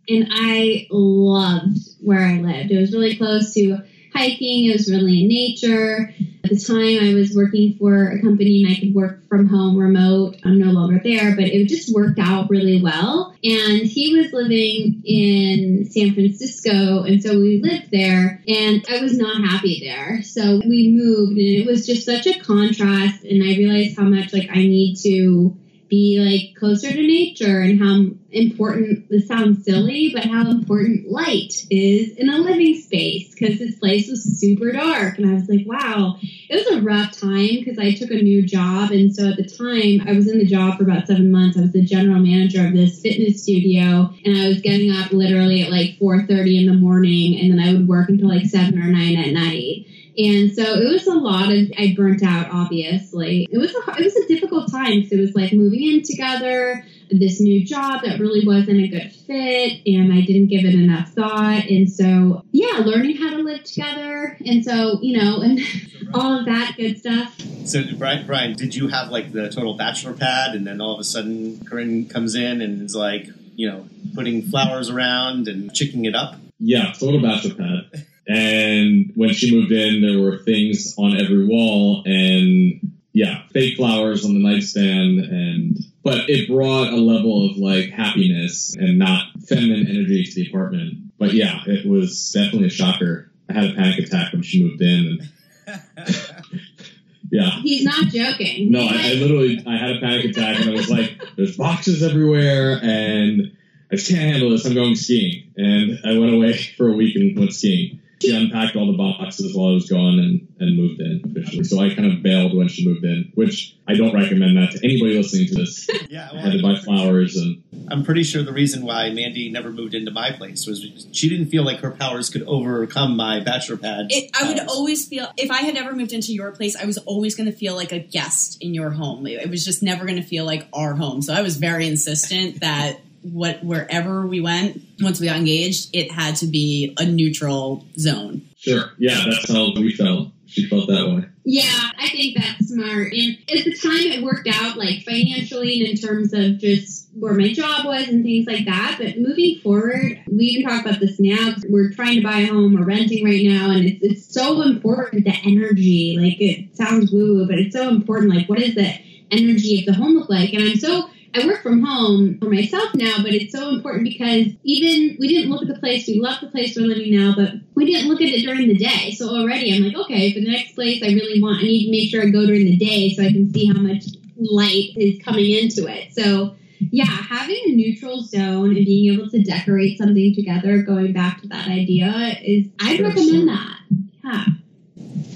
And 0.09 0.29
I 0.31 0.89
loved 0.91 1.79
where 2.01 2.27
I 2.27 2.35
lived. 2.35 2.73
It 2.73 2.81
was 2.81 2.93
really 2.93 3.17
close 3.17 3.55
to 3.55 3.79
hiking, 4.13 4.67
it 4.67 4.73
was 4.73 4.91
really 4.91 5.23
in 5.23 5.29
nature. 5.29 6.15
The 6.53 6.59
time, 6.59 7.09
I 7.09 7.15
was 7.15 7.35
working 7.35 7.79
for 7.79 8.11
a 8.11 8.21
company 8.21 8.63
and 8.63 8.71
I 8.71 8.79
could 8.79 8.95
work 8.95 9.27
from 9.27 9.49
home 9.49 9.75
remote. 9.75 10.37
I'm 10.45 10.59
no 10.59 10.71
longer 10.71 11.01
there, 11.03 11.35
but 11.35 11.47
it 11.47 11.67
just 11.67 11.95
worked 11.95 12.19
out 12.19 12.51
really 12.51 12.83
well. 12.83 13.35
And 13.43 13.81
he 13.87 14.15
was 14.15 14.35
living 14.35 15.01
in 15.07 15.87
San 15.91 16.13
Francisco, 16.13 17.05
and 17.05 17.23
so 17.23 17.41
we 17.41 17.63
lived 17.63 17.91
there, 17.91 18.43
and 18.47 18.85
I 18.87 19.01
was 19.01 19.17
not 19.17 19.43
happy 19.43 19.81
there. 19.83 20.23
So 20.25 20.61
we 20.69 20.91
moved, 20.91 21.39
and 21.39 21.41
it 21.41 21.67
was 21.67 21.87
just 21.87 22.05
such 22.05 22.27
a 22.27 22.39
contrast. 22.39 23.25
And 23.25 23.43
I 23.43 23.57
realized 23.57 23.97
how 23.97 24.05
much 24.05 24.35
like 24.35 24.51
I 24.51 24.57
need 24.57 24.97
to 25.05 25.57
be 25.93 26.19
like 26.19 26.59
closer 26.59 26.91
to 26.91 27.07
nature 27.07 27.61
and 27.61 27.79
how 27.79 28.07
important 28.31 29.07
this 29.11 29.29
sounds 29.29 29.63
silly 29.63 30.11
but 30.15 30.25
how 30.25 30.51
important 30.51 31.07
light 31.07 31.53
is 31.71 32.17
in 32.17 32.31
a 32.31 32.39
living 32.39 32.75
space 32.81 33.35
because 33.35 33.59
this 33.59 33.79
place 33.79 34.09
was 34.09 34.25
super 34.25 34.73
dark 34.73 35.19
and 35.19 35.29
i 35.29 35.35
was 35.35 35.47
like 35.51 35.67
wow 35.67 36.17
it 36.23 36.55
was 36.55 36.67
a 36.79 36.81
rough 36.81 37.13
time 37.13 37.59
because 37.59 37.79
i 37.79 37.93
took 37.93 38.11
a 38.11 38.15
new 38.15 38.41
job 38.41 38.91
and 38.91 39.15
so 39.15 39.29
at 39.29 39.37
the 39.37 39.45
time 39.45 40.09
i 40.09 40.17
was 40.17 40.31
in 40.31 40.39
the 40.39 40.47
job 40.47 40.79
for 40.79 40.85
about 40.85 41.07
seven 41.07 41.31
months 41.31 41.59
i 41.59 41.61
was 41.61 41.73
the 41.73 41.85
general 41.85 42.19
manager 42.19 42.67
of 42.67 42.73
this 42.73 42.99
fitness 43.03 43.43
studio 43.43 44.11
and 44.25 44.41
i 44.41 44.49
was 44.49 44.63
getting 44.63 44.91
up 44.91 45.13
literally 45.13 45.63
at 45.63 45.71
like 45.71 45.99
4.30 45.99 46.61
in 46.61 46.67
the 46.69 46.81
morning 46.81 47.39
and 47.39 47.53
then 47.53 47.61
i 47.61 47.71
would 47.71 47.87
work 47.87 48.09
until 48.09 48.31
like 48.31 48.47
7 48.47 48.79
or 48.79 48.87
9 48.87 49.17
at 49.19 49.33
night 49.35 49.85
And 50.17 50.55
so 50.55 50.63
it 50.63 50.93
was 50.93 51.07
a 51.07 51.15
lot 51.15 51.51
of 51.51 51.73
I 51.79 51.95
burnt 51.97 52.23
out. 52.23 52.49
Obviously, 52.53 53.49
it 53.51 53.57
was 53.57 53.75
a 53.75 53.99
it 53.99 54.05
was 54.05 54.17
a 54.17 54.29
difficult 54.29 54.71
time 54.71 55.01
because 55.01 55.13
it 55.13 55.21
was 55.21 55.35
like 55.35 55.53
moving 55.53 55.83
in 55.83 56.03
together, 56.03 56.85
this 57.11 57.41
new 57.41 57.65
job 57.65 58.03
that 58.05 58.21
really 58.21 58.47
wasn't 58.47 58.81
a 58.81 58.89
good 58.89 59.11
fit, 59.11 59.81
and 59.87 60.13
I 60.13 60.21
didn't 60.21 60.49
give 60.49 60.67
it 60.67 60.75
enough 60.75 61.13
thought. 61.13 61.65
And 61.65 61.91
so 61.91 62.45
yeah, 62.53 62.83
learning 62.85 63.17
how 63.17 63.31
to 63.31 63.39
live 63.39 63.65
together, 63.65 64.37
and 64.45 64.63
so 64.63 64.99
you 65.01 65.17
know, 65.17 65.41
and 65.41 65.61
all 66.15 66.41
of 66.41 66.45
that 66.45 66.75
good 66.77 66.99
stuff. 66.99 67.41
So, 67.65 67.83
Brian, 67.97 68.27
Brian, 68.27 68.53
did 68.55 68.75
you 68.75 68.89
have 68.89 69.09
like 69.09 69.33
the 69.33 69.49
total 69.49 69.79
bachelor 69.79 70.13
pad, 70.13 70.55
and 70.55 70.67
then 70.67 70.83
all 70.83 70.93
of 70.95 71.01
a 71.01 71.05
sudden 71.05 71.65
Corinne 71.65 72.07
comes 72.07 72.35
in 72.35 72.61
and 72.61 72.83
is 72.83 72.95
like, 72.95 73.29
you 73.57 73.71
know, 73.71 73.89
putting 74.15 74.43
flowers 74.43 74.91
around 74.91 75.49
and 75.49 75.73
chicking 75.73 76.05
it 76.05 76.15
up? 76.15 76.37
Yeah, 76.59 76.93
total 76.93 77.23
bachelor 77.23 77.55
pad. 77.55 78.07
And 78.29 79.13
when 79.15 79.31
she 79.31 79.55
moved 79.55 79.73
in, 79.73 80.01
there 80.01 80.21
were 80.21 80.39
things 80.39 80.95
on 80.97 81.21
every 81.21 81.45
wall, 81.45 82.03
and 82.07 82.93
yeah, 83.13 83.43
fake 83.53 83.77
flowers 83.77 84.25
on 84.25 84.35
the 84.35 84.41
nightstand, 84.41 85.21
and 85.21 85.79
but 86.03 86.31
it 86.31 86.49
brought 86.49 86.93
a 86.93 86.97
level 86.97 87.51
of 87.51 87.57
like 87.57 87.91
happiness 87.91 88.75
and 88.77 88.99
not 88.99 89.27
feminine 89.47 89.87
energy 89.89 90.25
to 90.25 90.35
the 90.35 90.49
apartment. 90.49 91.19
But 91.19 91.35
yeah, 91.35 91.63
it 91.67 91.87
was 91.87 92.33
definitely 92.33 92.69
a 92.69 92.71
shocker. 92.71 93.31
I 93.49 93.53
had 93.55 93.71
a 93.71 93.75
panic 93.75 93.99
attack 94.07 94.33
when 94.33 94.43
she 94.43 94.63
moved 94.63 94.81
in, 94.81 95.21
and 95.67 95.77
yeah. 97.31 97.51
He's 97.63 97.85
not 97.85 98.07
joking. 98.07 98.71
No, 98.71 98.81
I, 98.81 99.11
I 99.11 99.13
literally 99.15 99.63
I 99.67 99.77
had 99.77 99.97
a 99.97 100.01
panic 100.01 100.27
attack 100.27 100.61
and 100.61 100.71
I 100.71 100.73
was 100.73 100.91
like, 100.91 101.21
"There's 101.37 101.57
boxes 101.57 102.03
everywhere, 102.03 102.79
and 102.83 103.57
I 103.91 103.97
just 103.97 104.11
can't 104.11 104.23
handle 104.23 104.51
this. 104.51 104.65
I'm 104.65 104.75
going 104.75 104.97
skiing." 104.97 105.53
And 105.57 105.99
I 106.05 106.19
went 106.19 106.35
away 106.35 106.57
for 106.77 106.89
a 106.89 106.93
week 106.93 107.17
and 107.17 107.39
went 107.39 107.53
skiing. 107.53 108.01
She 108.23 108.37
unpacked 108.37 108.77
all 108.77 108.87
the 108.87 108.97
boxes 108.97 109.55
while 109.55 109.71
I 109.71 109.73
was 109.73 109.91
gone 109.91 110.19
and, 110.19 110.49
and 110.61 110.77
moved 110.77 111.01
in 111.01 111.23
officially. 111.31 111.65
So 111.65 111.81
I 111.81 111.95
kind 111.95 112.13
of 112.13 112.23
bailed 112.23 112.57
when 112.57 112.69
she 112.69 112.87
moved 112.87 113.05
in, 113.05 113.33
which 113.35 113.77
I 113.89 113.95
don't 113.95 114.15
recommend 114.15 114.57
that 114.57 114.71
to 114.73 114.79
anybody 114.85 115.17
listening 115.17 115.49
to 115.49 115.55
this. 115.55 115.89
Yeah, 116.13 116.29
I 116.31 116.41
had 116.41 116.53
to 116.53 116.63
buy 116.63 116.75
flowers 116.75 117.37
and 117.37 117.63
I'm 117.91 118.05
pretty 118.05 118.23
sure 118.23 118.43
the 118.43 118.53
reason 118.53 118.85
why 118.85 119.09
Mandy 119.11 119.51
never 119.51 119.71
moved 119.71 119.95
into 119.95 120.11
my 120.11 120.31
place 120.31 120.67
was 120.67 121.07
she 121.13 121.29
didn't 121.31 121.47
feel 121.47 121.65
like 121.65 121.81
her 121.81 121.91
powers 121.91 122.29
could 122.29 122.43
overcome 122.43 123.17
my 123.17 123.41
bachelor 123.41 123.79
pad. 123.79 124.09
It, 124.11 124.31
I 124.39 124.47
would 124.47 124.61
always 124.69 125.09
feel 125.09 125.33
if 125.39 125.51
I 125.51 125.63
had 125.63 125.77
ever 125.77 125.95
moved 125.95 126.13
into 126.13 126.35
your 126.35 126.53
place, 126.53 126.77
I 126.77 126.85
was 126.85 126.99
always 126.99 127.35
going 127.35 127.51
to 127.51 127.57
feel 127.57 127.75
like 127.75 127.93
a 127.93 127.99
guest 127.99 128.59
in 128.61 128.75
your 128.75 128.91
home. 128.91 129.27
It 129.27 129.49
was 129.49 129.65
just 129.65 129.83
never 129.83 130.05
going 130.05 130.21
to 130.21 130.27
feel 130.27 130.45
like 130.45 130.69
our 130.75 130.95
home. 130.95 131.23
So 131.23 131.33
I 131.33 131.41
was 131.41 131.57
very 131.57 131.87
insistent 131.87 132.61
that 132.61 133.01
what 133.23 133.65
wherever 133.65 134.27
we 134.27 134.41
went, 134.41 134.83
once 135.01 135.21
we 135.21 135.27
got 135.27 135.37
engaged, 135.37 135.91
it 135.95 136.11
had 136.11 136.37
to 136.37 136.47
be 136.47 136.95
a 136.99 137.05
neutral 137.05 137.87
zone. 137.99 138.49
sure, 138.57 138.93
yeah, 138.99 139.23
that's 139.25 139.51
how 139.51 139.73
we 139.75 139.95
felt. 139.95 140.29
She 140.47 140.69
felt 140.69 140.87
that 140.89 141.09
way. 141.09 141.25
Yeah, 141.45 141.91
I 141.99 142.09
think 142.09 142.37
that's 142.37 142.69
smart. 142.69 143.15
And 143.15 143.39
at 143.51 143.65
the 143.65 143.75
time, 143.75 144.13
it 144.13 144.23
worked 144.23 144.47
out 144.53 144.77
like 144.77 145.03
financially 145.03 145.81
and 145.81 145.89
in 145.89 145.97
terms 145.97 146.35
of 146.35 146.59
just 146.59 147.09
where 147.15 147.33
my 147.33 147.55
job 147.55 147.87
was 147.87 148.09
and 148.09 148.23
things 148.23 148.47
like 148.47 148.67
that. 148.67 148.97
But 148.99 149.17
moving 149.17 149.61
forward, 149.61 150.23
we 150.31 150.45
even 150.45 150.71
talk 150.71 150.85
about 150.85 151.01
this 151.01 151.19
now. 151.19 151.55
We're 151.71 151.91
trying 151.93 152.17
to 152.17 152.23
buy 152.23 152.41
a 152.41 152.47
home, 152.49 152.75
we're 152.75 152.85
renting 152.85 153.25
right 153.25 153.45
now, 153.45 153.71
and 153.71 153.87
it's, 153.87 154.03
it's 154.03 154.35
so 154.35 154.61
important 154.61 155.25
the 155.25 155.35
energy. 155.43 156.19
Like 156.21 156.39
it 156.39 156.77
sounds 156.77 157.11
woo 157.11 157.39
woo, 157.39 157.47
but 157.47 157.59
it's 157.59 157.75
so 157.75 157.89
important. 157.89 158.35
Like, 158.35 158.49
what 158.51 158.61
is 158.61 158.75
the 158.75 158.93
energy 159.31 159.81
of 159.81 159.87
the 159.87 159.95
home 159.95 160.15
look 160.15 160.29
like? 160.29 160.53
And 160.53 160.63
I'm 160.63 160.77
so 160.77 161.09
I 161.35 161.47
work 161.47 161.63
from 161.63 161.83
home 161.83 162.39
for 162.39 162.51
myself 162.51 162.95
now, 162.95 163.17
but 163.23 163.33
it's 163.33 163.53
so 163.53 163.71
important 163.71 164.05
because 164.05 164.49
even 164.65 165.17
we 165.19 165.29
didn't 165.29 165.51
look 165.51 165.63
at 165.63 165.69
the 165.69 165.79
place. 165.81 166.07
We 166.07 166.21
love 166.21 166.41
the 166.41 166.49
place 166.49 166.77
we're 166.77 166.87
living 166.87 167.17
now, 167.17 167.35
but 167.35 167.55
we 167.75 167.87
didn't 167.87 168.09
look 168.09 168.21
at 168.21 168.29
it 168.29 168.43
during 168.43 168.69
the 168.69 168.77
day. 168.77 169.13
So 169.13 169.29
already 169.29 169.75
I'm 169.75 169.83
like, 169.83 169.97
okay, 169.97 170.33
for 170.33 170.41
the 170.41 170.51
next 170.51 170.75
place 170.75 171.03
I 171.03 171.09
really 171.09 171.41
want, 171.41 171.61
I 171.61 171.63
need 171.63 171.87
to 171.87 171.91
make 171.91 172.11
sure 172.11 172.23
I 172.23 172.27
go 172.27 172.47
during 172.47 172.67
the 172.67 172.77
day 172.77 173.15
so 173.15 173.23
I 173.23 173.33
can 173.33 173.53
see 173.53 173.67
how 173.67 173.81
much 173.81 174.05
light 174.37 174.91
is 174.97 175.23
coming 175.23 175.51
into 175.51 175.87
it. 175.87 176.13
So 176.13 176.57
yeah, 176.91 177.05
having 177.05 177.63
a 177.67 177.73
neutral 177.73 178.23
zone 178.23 178.77
and 178.77 178.85
being 178.85 179.15
able 179.15 179.31
to 179.31 179.43
decorate 179.43 179.99
something 179.99 180.35
together, 180.35 180.83
going 180.83 181.13
back 181.13 181.41
to 181.43 181.49
that 181.49 181.69
idea, 181.69 182.37
is 182.43 182.67
I'd 182.81 183.01
recommend 183.01 183.49
that. 183.49 183.79
Yeah. 184.25 184.45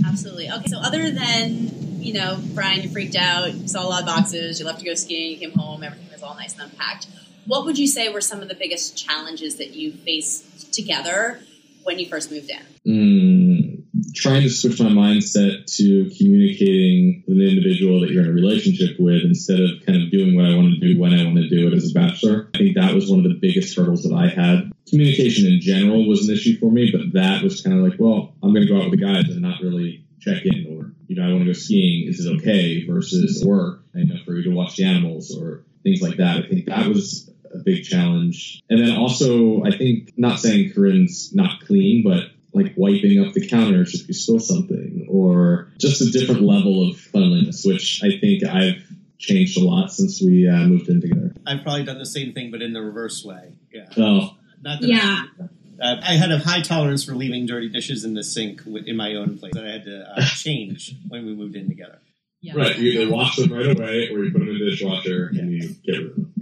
Absolutely. 0.06 0.50
Okay, 0.50 0.66
so 0.68 0.78
other 0.78 1.10
than, 1.10 1.85
you 2.06 2.12
know, 2.12 2.38
Brian, 2.54 2.82
you 2.82 2.88
freaked 2.88 3.16
out, 3.16 3.52
you 3.52 3.66
saw 3.66 3.84
a 3.84 3.88
lot 3.88 4.00
of 4.00 4.06
boxes, 4.06 4.60
you 4.60 4.66
left 4.66 4.78
to 4.78 4.84
go 4.84 4.94
skiing, 4.94 5.32
you 5.32 5.38
came 5.38 5.58
home, 5.58 5.82
everything 5.82 6.06
was 6.12 6.22
all 6.22 6.36
nice 6.36 6.52
and 6.52 6.70
unpacked. 6.70 7.08
What 7.46 7.64
would 7.64 7.78
you 7.78 7.88
say 7.88 8.08
were 8.08 8.20
some 8.20 8.42
of 8.42 8.48
the 8.48 8.54
biggest 8.54 8.96
challenges 8.96 9.56
that 9.56 9.74
you 9.74 9.92
faced 9.92 10.72
together 10.72 11.40
when 11.82 11.98
you 11.98 12.06
first 12.06 12.30
moved 12.30 12.48
in? 12.48 12.62
Mm, 12.86 14.14
trying 14.14 14.42
to 14.42 14.50
switch 14.50 14.80
my 14.80 14.86
mindset 14.86 15.66
to 15.76 16.08
communicating 16.16 17.24
with 17.26 17.38
an 17.38 17.42
individual 17.42 18.00
that 18.00 18.10
you're 18.10 18.22
in 18.22 18.30
a 18.30 18.32
relationship 18.32 19.00
with 19.00 19.22
instead 19.24 19.58
of 19.58 19.70
kind 19.84 20.00
of 20.00 20.12
doing 20.12 20.36
what 20.36 20.44
I 20.44 20.54
want 20.54 20.74
to 20.74 20.80
do 20.80 21.00
when 21.00 21.12
I 21.12 21.24
want 21.24 21.36
to 21.38 21.48
do 21.48 21.66
it 21.66 21.74
as 21.74 21.90
a 21.90 21.94
bachelor. 21.94 22.50
I 22.54 22.58
think 22.58 22.76
that 22.76 22.94
was 22.94 23.10
one 23.10 23.18
of 23.18 23.24
the 23.24 23.38
biggest 23.40 23.76
hurdles 23.76 24.04
that 24.04 24.14
I 24.14 24.28
had. 24.28 24.70
Communication 24.88 25.46
in 25.46 25.60
general 25.60 26.06
was 26.08 26.28
an 26.28 26.34
issue 26.34 26.56
for 26.58 26.70
me, 26.70 26.92
but 26.92 27.12
that 27.14 27.42
was 27.42 27.62
kind 27.62 27.76
of 27.76 27.84
like, 27.84 27.98
well, 27.98 28.32
I'm 28.44 28.54
going 28.54 28.64
to 28.64 28.72
go 28.72 28.78
out 28.78 28.90
with 28.90 29.00
the 29.00 29.04
guys 29.04 29.28
and 29.28 29.42
not 29.42 29.60
really 29.60 30.04
check 30.20 30.44
in 30.44 30.66
or, 30.78 30.92
you 31.08 31.16
know, 31.16 31.28
I 31.28 31.32
want 31.32 31.40
to 31.40 31.46
go 31.46 31.52
skiing. 31.52 32.08
Is 32.08 32.24
it 32.24 32.36
okay 32.38 32.86
versus 32.86 33.44
work? 33.44 33.82
I 33.94 34.00
know 34.00 34.16
for 34.24 34.34
you 34.34 34.42
to 34.44 34.50
watch 34.50 34.76
the 34.76 34.84
animals 34.84 35.36
or 35.36 35.64
things 35.82 36.02
like 36.02 36.16
that. 36.16 36.44
I 36.44 36.48
think 36.48 36.66
that 36.66 36.86
was 36.88 37.30
a 37.52 37.58
big 37.58 37.84
challenge. 37.84 38.62
And 38.68 38.80
then 38.80 38.96
also, 38.96 39.62
I 39.64 39.76
think, 39.76 40.12
not 40.16 40.40
saying 40.40 40.72
Corinne's 40.72 41.34
not 41.34 41.60
clean, 41.60 42.02
but 42.02 42.30
like 42.52 42.72
wiping 42.76 43.24
up 43.24 43.34
the 43.34 43.46
counters 43.46 43.94
if 43.94 44.08
you 44.08 44.14
spill 44.14 44.40
something, 44.40 45.06
or 45.08 45.68
just 45.78 46.00
a 46.00 46.10
different 46.10 46.42
level 46.42 46.88
of 46.88 46.96
cleanliness, 47.12 47.64
which 47.64 48.00
I 48.02 48.18
think 48.18 48.44
I've 48.44 48.82
changed 49.18 49.58
a 49.58 49.64
lot 49.64 49.92
since 49.92 50.22
we 50.22 50.48
uh, 50.48 50.66
moved 50.66 50.88
in 50.88 51.00
together. 51.00 51.34
I've 51.46 51.62
probably 51.62 51.84
done 51.84 51.98
the 51.98 52.06
same 52.06 52.32
thing, 52.32 52.50
but 52.50 52.62
in 52.62 52.72
the 52.72 52.82
reverse 52.82 53.24
way. 53.24 53.54
Yeah. 53.72 53.88
Oh, 53.96 54.36
Not 54.62 54.80
that 54.80 54.88
Yeah. 54.88 55.24
Uh, 55.80 55.96
I 56.02 56.14
had 56.14 56.30
a 56.32 56.38
high 56.38 56.62
tolerance 56.62 57.04
for 57.04 57.14
leaving 57.14 57.46
dirty 57.46 57.68
dishes 57.68 58.04
in 58.04 58.14
the 58.14 58.24
sink 58.24 58.64
wi- 58.64 58.84
in 58.86 58.96
my 58.96 59.14
own 59.14 59.38
place 59.38 59.52
that 59.54 59.64
I 59.64 59.70
had 59.70 59.84
to 59.84 60.12
uh, 60.16 60.24
change 60.36 60.94
when 61.08 61.26
we 61.26 61.34
moved 61.34 61.56
in 61.56 61.68
together. 61.68 61.98
Yeah. 62.40 62.54
right. 62.56 62.78
You 62.78 63.00
either 63.00 63.12
wash 63.12 63.36
them 63.36 63.52
right 63.52 63.76
away, 63.76 64.08
or 64.08 64.24
you 64.24 64.30
put 64.30 64.38
them 64.40 64.48
in 64.48 64.58
the 64.58 64.70
dishwasher 64.70 65.28
and 65.28 65.50
you 65.50 65.68
get 65.84 65.98
rid 65.98 66.10
of 66.10 66.16
them. 66.16 66.32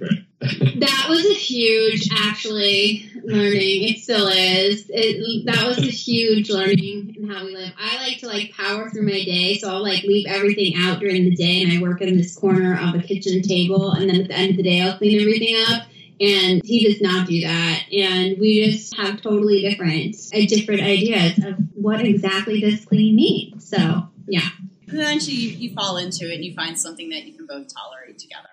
Right. 0.00 0.80
That 0.80 1.06
was 1.08 1.24
a 1.24 1.34
huge, 1.34 2.08
actually, 2.14 3.10
learning. 3.24 3.88
It 3.88 3.98
still 3.98 4.28
is. 4.28 4.86
It, 4.88 5.46
that 5.46 5.66
was 5.66 5.78
a 5.78 5.90
huge 5.90 6.48
learning 6.48 7.16
in 7.18 7.28
how 7.28 7.44
we 7.44 7.56
live. 7.56 7.72
I 7.76 7.96
like 8.06 8.18
to 8.18 8.28
like 8.28 8.52
power 8.52 8.88
through 8.88 9.06
my 9.06 9.24
day, 9.24 9.58
so 9.58 9.68
I'll 9.68 9.82
like 9.82 10.04
leave 10.04 10.26
everything 10.28 10.74
out 10.76 11.00
during 11.00 11.24
the 11.24 11.34
day, 11.34 11.62
and 11.62 11.72
I 11.72 11.82
work 11.82 12.00
in 12.00 12.16
this 12.16 12.36
corner 12.36 12.78
of 12.80 12.92
the 12.92 13.02
kitchen 13.02 13.42
table, 13.42 13.90
and 13.92 14.08
then 14.08 14.20
at 14.20 14.28
the 14.28 14.34
end 14.34 14.50
of 14.52 14.56
the 14.58 14.62
day, 14.62 14.80
I'll 14.80 14.96
clean 14.96 15.20
everything 15.20 15.56
up. 15.68 15.88
And 16.20 16.60
he 16.64 16.84
does 16.84 17.00
not 17.00 17.28
do 17.28 17.42
that, 17.42 17.84
and 17.92 18.38
we 18.38 18.64
just 18.64 18.96
have 18.96 19.22
totally 19.22 19.62
different, 19.62 20.16
uh, 20.34 20.46
different 20.46 20.80
ideas 20.80 21.38
of 21.44 21.56
what 21.74 22.04
exactly 22.04 22.60
does 22.60 22.84
clean 22.84 23.14
mean. 23.14 23.60
So 23.60 24.08
yeah. 24.26 24.48
Eventually, 24.88 25.36
you, 25.36 25.50
you 25.50 25.74
fall 25.74 25.96
into 25.98 26.30
it 26.30 26.36
and 26.36 26.44
you 26.44 26.54
find 26.54 26.78
something 26.78 27.10
that 27.10 27.24
you 27.24 27.34
can 27.34 27.46
both 27.46 27.66
tolerate 27.72 28.18
together. 28.18 28.48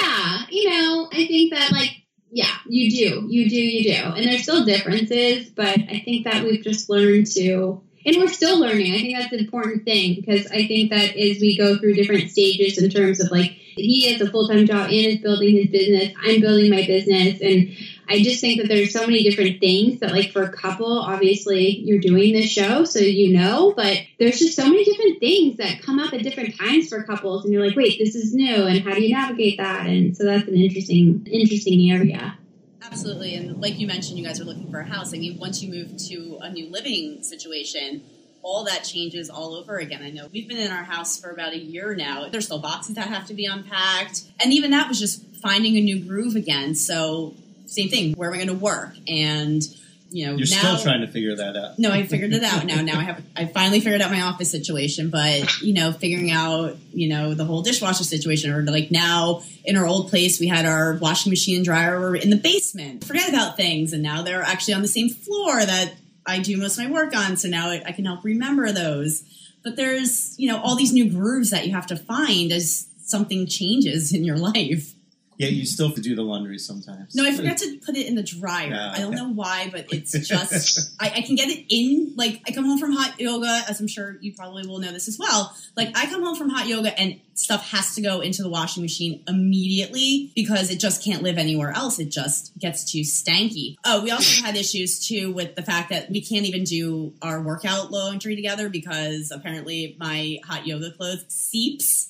Yeah, 0.00 0.46
you 0.50 0.70
know, 0.70 1.08
I 1.12 1.26
think 1.26 1.52
that 1.52 1.70
like 1.72 1.90
yeah, 2.30 2.54
you 2.66 2.90
do, 2.90 3.26
you 3.28 3.50
do, 3.50 3.56
you 3.56 3.94
do, 3.94 4.04
and 4.14 4.24
there's 4.24 4.44
still 4.44 4.64
differences, 4.64 5.50
but 5.50 5.78
I 5.78 6.00
think 6.04 6.24
that 6.24 6.44
we've 6.44 6.62
just 6.62 6.88
learned 6.88 7.26
to, 7.34 7.82
and 8.06 8.16
we're 8.16 8.28
still 8.28 8.58
learning. 8.60 8.94
I 8.94 8.98
think 8.98 9.18
that's 9.18 9.32
an 9.32 9.40
important 9.40 9.84
thing 9.84 10.14
because 10.14 10.46
I 10.46 10.66
think 10.66 10.90
that 10.90 11.16
as 11.16 11.40
we 11.40 11.58
go 11.58 11.76
through 11.78 11.94
different 11.94 12.30
stages 12.30 12.82
in 12.82 12.88
terms 12.88 13.20
of 13.20 13.30
like 13.30 13.58
he 13.80 14.12
has 14.12 14.20
a 14.20 14.30
full 14.30 14.48
time 14.48 14.66
job 14.66 14.86
and 14.86 14.92
is 14.92 15.18
building 15.18 15.56
his 15.56 15.68
business, 15.68 16.14
I'm 16.22 16.40
building 16.40 16.70
my 16.70 16.86
business, 16.86 17.40
and 17.40 17.76
I 18.08 18.22
just 18.22 18.40
think 18.40 18.60
that 18.60 18.68
there's 18.68 18.92
so 18.92 19.06
many 19.06 19.22
different 19.22 19.60
things 19.60 20.00
that, 20.00 20.10
like, 20.10 20.32
for 20.32 20.42
a 20.42 20.50
couple, 20.50 20.98
obviously 20.98 21.78
you're 21.78 22.00
doing 22.00 22.32
this 22.32 22.50
show, 22.50 22.84
so 22.84 22.98
you 22.98 23.38
know, 23.38 23.72
but 23.76 23.98
there's 24.18 24.38
just 24.38 24.56
so 24.56 24.64
many 24.64 24.84
different 24.84 25.20
things 25.20 25.58
that 25.58 25.82
come 25.82 26.00
up 26.00 26.12
at 26.12 26.22
different 26.22 26.58
times 26.58 26.88
for 26.88 27.02
couples, 27.04 27.44
and 27.44 27.52
you're 27.52 27.64
like, 27.64 27.76
wait, 27.76 27.98
this 27.98 28.14
is 28.14 28.34
new, 28.34 28.66
and 28.66 28.80
how 28.80 28.94
do 28.94 29.02
you 29.02 29.14
navigate 29.14 29.58
that? 29.58 29.86
And 29.86 30.16
so 30.16 30.24
that's 30.24 30.48
an 30.48 30.56
interesting, 30.56 31.26
interesting 31.30 31.90
area. 31.90 32.36
Absolutely. 32.82 33.36
And 33.36 33.60
like 33.60 33.78
you 33.78 33.86
mentioned, 33.86 34.18
you 34.18 34.24
guys 34.24 34.40
are 34.40 34.44
looking 34.44 34.68
for 34.70 34.80
a 34.80 34.84
house. 34.84 35.14
I 35.14 35.18
mean, 35.18 35.38
once 35.38 35.62
you 35.62 35.70
move 35.70 35.96
to 36.08 36.38
a 36.40 36.50
new 36.50 36.68
living 36.68 37.22
situation, 37.22 38.02
all 38.42 38.64
that 38.64 38.84
changes 38.84 39.28
all 39.30 39.54
over 39.54 39.76
again. 39.76 40.02
I 40.02 40.10
know 40.10 40.28
we've 40.32 40.48
been 40.48 40.58
in 40.58 40.70
our 40.70 40.84
house 40.84 41.20
for 41.20 41.30
about 41.30 41.52
a 41.52 41.58
year 41.58 41.94
now. 41.94 42.28
There's 42.28 42.46
still 42.46 42.58
boxes 42.58 42.96
that 42.96 43.08
have 43.08 43.26
to 43.26 43.34
be 43.34 43.46
unpacked. 43.46 44.22
And 44.42 44.52
even 44.52 44.70
that 44.70 44.88
was 44.88 44.98
just 44.98 45.24
finding 45.36 45.76
a 45.76 45.80
new 45.80 46.02
groove 46.04 46.36
again. 46.36 46.74
So, 46.74 47.34
same 47.66 47.88
thing, 47.88 48.14
where 48.14 48.28
am 48.28 48.34
I 48.34 48.38
going 48.38 48.48
to 48.48 48.54
work? 48.54 48.94
And, 49.06 49.62
you 50.10 50.26
know, 50.26 50.32
You're 50.32 50.48
now, 50.50 50.74
still 50.74 50.78
trying 50.78 51.02
to 51.02 51.06
figure 51.06 51.36
that 51.36 51.56
out. 51.56 51.78
no, 51.78 51.92
I 51.92 52.04
figured 52.04 52.32
it 52.32 52.42
out 52.42 52.64
now. 52.64 52.80
Now 52.82 52.98
I 52.98 53.04
have, 53.04 53.22
I 53.36 53.44
finally 53.46 53.78
figured 53.78 54.00
out 54.00 54.10
my 54.10 54.22
office 54.22 54.50
situation, 54.50 55.10
but 55.10 55.60
you 55.60 55.72
know, 55.72 55.92
figuring 55.92 56.32
out, 56.32 56.76
you 56.92 57.08
know, 57.08 57.34
the 57.34 57.44
whole 57.44 57.62
dishwasher 57.62 58.02
situation, 58.02 58.52
or 58.52 58.62
like 58.62 58.90
now 58.90 59.42
in 59.64 59.76
our 59.76 59.86
old 59.86 60.08
place, 60.10 60.40
we 60.40 60.48
had 60.48 60.66
our 60.66 60.94
washing 60.94 61.30
machine 61.30 61.56
and 61.56 61.64
dryer 61.64 62.00
were 62.00 62.16
in 62.16 62.30
the 62.30 62.36
basement. 62.36 63.04
Forget 63.04 63.28
about 63.28 63.56
things, 63.56 63.92
and 63.92 64.02
now 64.02 64.22
they're 64.22 64.42
actually 64.42 64.74
on 64.74 64.82
the 64.82 64.88
same 64.88 65.10
floor 65.10 65.64
that 65.64 65.94
I 66.26 66.38
do 66.38 66.56
most 66.56 66.78
of 66.78 66.84
my 66.84 66.90
work 66.90 67.14
on, 67.14 67.36
so 67.36 67.48
now 67.48 67.70
I, 67.70 67.82
I 67.86 67.92
can 67.92 68.04
help 68.04 68.24
remember 68.24 68.72
those. 68.72 69.24
But 69.62 69.76
there's, 69.76 70.38
you 70.38 70.48
know, 70.48 70.60
all 70.60 70.76
these 70.76 70.92
new 70.92 71.10
grooves 71.10 71.50
that 71.50 71.66
you 71.66 71.72
have 71.74 71.86
to 71.88 71.96
find 71.96 72.50
as 72.52 72.86
something 73.02 73.46
changes 73.46 74.12
in 74.12 74.24
your 74.24 74.36
life. 74.54 74.94
Yeah, 75.40 75.48
you 75.48 75.64
still 75.64 75.86
have 75.86 75.96
to 75.96 76.02
do 76.02 76.14
the 76.14 76.22
laundry 76.22 76.58
sometimes. 76.58 77.14
No, 77.14 77.24
I 77.24 77.34
forgot 77.34 77.56
to 77.58 77.78
put 77.78 77.96
it 77.96 78.06
in 78.06 78.14
the 78.14 78.22
dryer. 78.22 78.74
I 78.94 78.98
don't 78.98 79.14
know 79.14 79.30
why, 79.30 79.70
but 79.72 79.86
it's 79.90 80.12
just 80.28 80.94
I, 81.00 81.06
I 81.16 81.20
can 81.22 81.34
get 81.34 81.48
it 81.48 81.64
in. 81.70 82.12
Like 82.14 82.42
I 82.46 82.52
come 82.52 82.66
home 82.66 82.78
from 82.78 82.92
hot 82.92 83.18
yoga, 83.18 83.62
as 83.66 83.80
I'm 83.80 83.88
sure 83.88 84.18
you 84.20 84.34
probably 84.34 84.66
will 84.66 84.80
know 84.80 84.92
this 84.92 85.08
as 85.08 85.18
well. 85.18 85.56
Like 85.78 85.96
I 85.96 86.04
come 86.10 86.22
home 86.22 86.36
from 86.36 86.50
hot 86.50 86.66
yoga 86.66 86.98
and 87.00 87.18
stuff 87.32 87.70
has 87.70 87.94
to 87.94 88.02
go 88.02 88.20
into 88.20 88.42
the 88.42 88.50
washing 88.50 88.82
machine 88.82 89.24
immediately 89.26 90.30
because 90.34 90.70
it 90.70 90.78
just 90.78 91.02
can't 91.02 91.22
live 91.22 91.38
anywhere 91.38 91.70
else. 91.70 91.98
It 91.98 92.10
just 92.10 92.56
gets 92.58 92.84
too 92.92 93.00
stanky. 93.00 93.76
Oh, 93.82 94.02
we 94.02 94.10
also 94.10 94.44
had 94.44 94.56
issues 94.56 95.06
too 95.06 95.32
with 95.32 95.54
the 95.54 95.62
fact 95.62 95.88
that 95.88 96.10
we 96.10 96.20
can't 96.20 96.44
even 96.44 96.64
do 96.64 97.14
our 97.22 97.40
workout 97.40 97.90
laundry 97.90 98.36
together 98.36 98.68
because 98.68 99.32
apparently 99.34 99.96
my 99.98 100.38
hot 100.44 100.66
yoga 100.66 100.90
clothes 100.90 101.24
seeps 101.28 102.09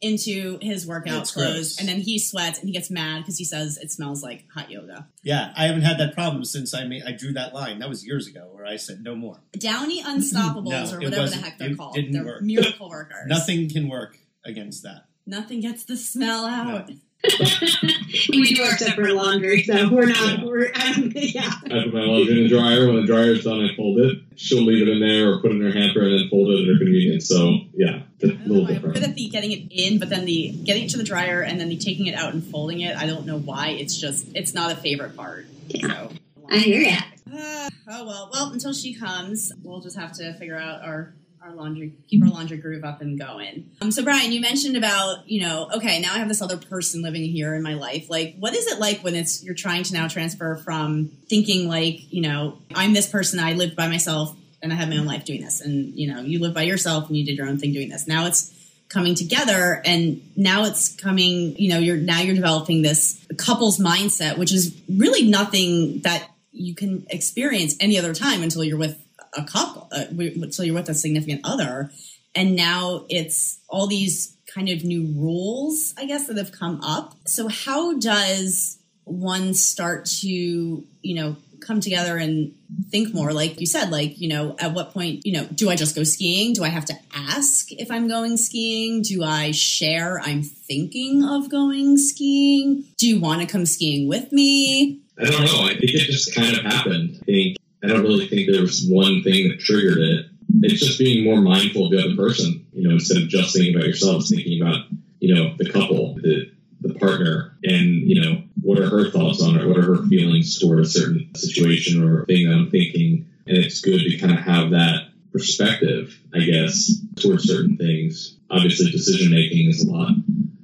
into 0.00 0.58
his 0.62 0.86
workout 0.86 1.12
That's 1.18 1.32
clothes 1.32 1.52
gross. 1.76 1.78
and 1.80 1.88
then 1.88 2.00
he 2.00 2.18
sweats 2.18 2.58
and 2.58 2.68
he 2.68 2.72
gets 2.72 2.90
mad 2.90 3.18
because 3.18 3.36
he 3.36 3.44
says 3.44 3.76
it 3.78 3.90
smells 3.90 4.22
like 4.22 4.46
hot 4.54 4.70
yoga. 4.70 5.08
Yeah, 5.22 5.52
I 5.56 5.66
haven't 5.66 5.82
had 5.82 5.98
that 5.98 6.14
problem 6.14 6.44
since 6.44 6.72
I 6.74 6.84
made 6.84 7.02
I 7.06 7.12
drew 7.12 7.32
that 7.34 7.52
line. 7.54 7.78
That 7.80 7.88
was 7.88 8.06
years 8.06 8.26
ago, 8.26 8.48
where 8.52 8.64
I 8.66 8.76
said 8.76 9.02
no 9.02 9.14
more. 9.14 9.40
Downy 9.58 10.02
Unstoppables 10.04 10.64
No, 10.92 10.96
or 10.96 11.00
whatever 11.00 11.28
the 11.28 11.36
heck 11.36 11.58
they're 11.58 11.74
called. 11.76 11.94
didn't 11.94 12.12
They're 12.12 12.24
work. 12.24 12.42
miracle 12.42 12.88
workers. 12.88 13.16
Nothing 13.26 13.68
can 13.68 13.88
work 13.88 14.18
against 14.44 14.82
that. 14.84 15.04
Nothing 15.26 15.60
gets 15.60 15.84
the 15.84 15.96
smell 15.96 16.46
out. 16.46 16.90
we 18.30 18.54
do 18.54 18.62
our 18.62 18.78
separate 18.78 19.14
laundry, 19.14 19.62
so 19.62 19.88
we're 19.90 20.06
not. 20.06 20.20
Yeah. 20.40 20.44
We're 20.44 20.66
um, 20.74 21.12
yeah. 21.14 21.50
I 21.64 21.84
put 21.84 21.92
my 21.94 22.00
laundry 22.00 22.38
in 22.38 22.42
the 22.44 22.48
dryer. 22.48 22.86
When 22.86 22.96
the 22.96 23.06
dryer's 23.06 23.44
done, 23.44 23.60
I 23.60 23.76
fold 23.76 23.98
it. 23.98 24.18
She'll 24.36 24.62
leave 24.62 24.86
it 24.86 24.90
in 24.90 25.00
there 25.00 25.32
or 25.32 25.40
put 25.40 25.50
it 25.50 25.56
in 25.56 25.62
her 25.62 25.72
hamper 25.72 26.00
and 26.00 26.18
then 26.18 26.28
fold 26.30 26.50
it 26.50 26.62
at 26.62 26.66
her 26.68 26.78
convenience. 26.78 27.28
So 27.28 27.58
yeah, 27.74 28.02
it's 28.18 28.24
a 28.24 28.28
I 28.28 28.30
don't 28.30 28.46
little 28.46 28.56
know 28.56 28.62
why 28.62 28.68
I'm 28.68 28.92
different. 28.92 29.16
the 29.16 29.28
getting 29.28 29.52
it 29.52 29.68
in, 29.70 29.98
but 29.98 30.08
then 30.08 30.24
the 30.24 30.50
getting 30.64 30.84
it 30.84 30.90
to 30.90 30.96
the 30.96 31.04
dryer 31.04 31.42
and 31.42 31.60
then 31.60 31.68
the 31.68 31.76
taking 31.76 32.06
it 32.06 32.14
out 32.14 32.32
and 32.32 32.42
folding 32.42 32.80
it. 32.80 32.96
I 32.96 33.06
don't 33.06 33.26
know 33.26 33.38
why. 33.38 33.70
It's 33.70 33.98
just 33.98 34.28
it's 34.34 34.54
not 34.54 34.72
a 34.72 34.76
favorite 34.76 35.16
part. 35.16 35.46
So. 35.80 36.10
I 36.50 36.58
hear 36.58 36.80
ya. 36.80 36.96
Ah, 37.32 37.68
oh 37.88 38.06
well, 38.06 38.30
well 38.32 38.52
until 38.52 38.72
she 38.72 38.94
comes, 38.94 39.52
we'll 39.62 39.80
just 39.80 39.96
have 39.96 40.12
to 40.14 40.32
figure 40.34 40.56
out 40.56 40.82
our 40.82 41.14
our 41.50 41.56
laundry, 41.56 41.94
keep 42.08 42.22
our 42.22 42.28
laundry 42.28 42.56
groove 42.56 42.84
up 42.84 43.00
and 43.00 43.18
going. 43.18 43.70
Um, 43.80 43.90
so 43.90 44.02
Brian, 44.02 44.32
you 44.32 44.40
mentioned 44.40 44.76
about 44.76 45.28
you 45.28 45.40
know, 45.42 45.68
okay, 45.74 46.00
now 46.00 46.14
I 46.14 46.18
have 46.18 46.28
this 46.28 46.42
other 46.42 46.56
person 46.56 47.02
living 47.02 47.24
here 47.24 47.54
in 47.54 47.62
my 47.62 47.74
life. 47.74 48.08
Like, 48.08 48.36
what 48.38 48.54
is 48.54 48.66
it 48.66 48.78
like 48.78 49.02
when 49.02 49.14
it's 49.14 49.42
you're 49.42 49.54
trying 49.54 49.82
to 49.84 49.92
now 49.92 50.08
transfer 50.08 50.56
from 50.56 51.10
thinking 51.28 51.68
like 51.68 52.12
you 52.12 52.22
know, 52.22 52.58
I'm 52.74 52.94
this 52.94 53.08
person, 53.08 53.38
I 53.38 53.54
live 53.54 53.76
by 53.76 53.88
myself 53.88 54.36
and 54.62 54.72
I 54.72 54.76
have 54.76 54.88
my 54.88 54.98
own 54.98 55.06
life 55.06 55.24
doing 55.24 55.42
this, 55.42 55.60
and 55.60 55.94
you 55.94 56.12
know, 56.12 56.20
you 56.20 56.40
live 56.40 56.54
by 56.54 56.62
yourself 56.62 57.08
and 57.08 57.16
you 57.16 57.24
did 57.24 57.36
your 57.36 57.48
own 57.48 57.58
thing 57.58 57.72
doing 57.72 57.88
this. 57.88 58.06
Now 58.06 58.26
it's 58.26 58.56
coming 58.88 59.14
together 59.14 59.80
and 59.84 60.20
now 60.36 60.64
it's 60.64 60.96
coming 60.96 61.56
you 61.56 61.68
know 61.68 61.78
you're 61.78 61.96
now 61.96 62.18
you're 62.20 62.34
developing 62.34 62.82
this 62.82 63.24
couples 63.38 63.78
mindset 63.78 64.36
which 64.36 64.52
is 64.52 64.76
really 64.88 65.28
nothing 65.28 66.00
that 66.00 66.28
you 66.50 66.74
can 66.74 67.06
experience 67.08 67.76
any 67.78 67.96
other 67.96 68.12
time 68.12 68.42
until 68.42 68.64
you're 68.64 68.76
with 68.76 69.00
a 69.34 69.44
couple 69.44 69.88
uh, 69.92 70.04
you're 70.10 70.74
with 70.74 70.88
a 70.88 70.94
significant 70.94 71.40
other 71.44 71.90
and 72.34 72.54
now 72.54 73.04
it's 73.08 73.60
all 73.68 73.86
these 73.86 74.36
kind 74.52 74.68
of 74.68 74.84
new 74.84 75.06
rules 75.16 75.94
i 75.98 76.04
guess 76.04 76.26
that 76.26 76.36
have 76.36 76.52
come 76.52 76.80
up. 76.82 77.16
So 77.26 77.48
how 77.48 77.98
does 77.98 78.78
one 79.04 79.54
start 79.54 80.06
to 80.20 80.28
you 80.28 81.14
know 81.14 81.36
come 81.60 81.80
together 81.80 82.16
and 82.16 82.54
think 82.90 83.12
more? 83.12 83.32
Like 83.32 83.60
you 83.60 83.66
said 83.66 83.90
like 83.90 84.18
you 84.18 84.28
know 84.28 84.56
at 84.58 84.72
what 84.72 84.92
point 84.92 85.26
you 85.26 85.32
know 85.32 85.46
do 85.46 85.70
i 85.70 85.76
just 85.76 85.94
go 85.94 86.04
skiing? 86.04 86.52
Do 86.54 86.64
i 86.64 86.68
have 86.68 86.84
to 86.86 86.94
ask 87.14 87.70
if 87.72 87.90
i'm 87.90 88.08
going 88.08 88.36
skiing? 88.36 89.02
Do 89.02 89.24
i 89.24 89.50
share 89.50 90.20
i'm 90.20 90.42
thinking 90.42 91.24
of 91.24 91.50
going 91.50 91.98
skiing? 91.98 92.84
Do 92.96 93.08
you 93.08 93.20
want 93.20 93.40
to 93.42 93.46
come 93.46 93.66
skiing 93.66 94.08
with 94.08 94.32
me? 94.32 95.00
I 95.18 95.24
don't 95.24 95.44
know. 95.44 95.64
I 95.64 95.74
think 95.74 95.90
it 95.90 95.98
just 95.98 96.34
kind 96.34 96.56
of 96.56 96.64
happened. 96.64 97.18
I 97.22 97.24
think 97.24 97.56
I 97.82 97.88
don't 97.88 98.02
really 98.02 98.28
think 98.28 98.50
there 98.50 98.60
was 98.60 98.86
one 98.86 99.22
thing 99.22 99.48
that 99.48 99.60
triggered 99.60 99.98
it. 99.98 100.26
It's 100.62 100.84
just 100.84 100.98
being 100.98 101.24
more 101.24 101.40
mindful 101.40 101.86
of 101.86 101.92
the 101.92 102.04
other 102.04 102.16
person, 102.16 102.66
you 102.72 102.86
know, 102.86 102.94
instead 102.94 103.22
of 103.22 103.28
just 103.28 103.54
thinking 103.54 103.74
about 103.74 103.86
yourself, 103.86 104.26
thinking 104.26 104.60
about, 104.60 104.86
you 105.20 105.34
know, 105.34 105.54
the 105.56 105.70
couple, 105.70 106.14
the 106.16 106.50
the 106.82 106.94
partner, 106.94 107.56
and 107.62 108.08
you 108.08 108.20
know, 108.20 108.42
what 108.62 108.78
are 108.78 108.88
her 108.88 109.10
thoughts 109.10 109.42
on 109.42 109.58
it? 109.58 109.66
What 109.66 109.76
are 109.76 109.96
her 109.96 110.06
feelings 110.08 110.58
toward 110.58 110.80
a 110.80 110.86
certain 110.86 111.34
situation 111.34 112.02
or 112.02 112.24
thing 112.24 112.48
that 112.48 112.54
I'm 112.54 112.70
thinking? 112.70 113.26
And 113.46 113.58
it's 113.58 113.80
good 113.80 114.00
to 114.00 114.18
kind 114.18 114.32
of 114.32 114.38
have 114.38 114.70
that 114.70 115.08
perspective, 115.32 116.18
I 116.34 116.40
guess, 116.40 116.92
towards 117.16 117.44
certain 117.44 117.76
things. 117.76 118.36
Obviously, 118.50 118.90
decision 118.90 119.30
making 119.30 119.68
is 119.68 119.84
a 119.84 119.90
lot. 119.90 120.12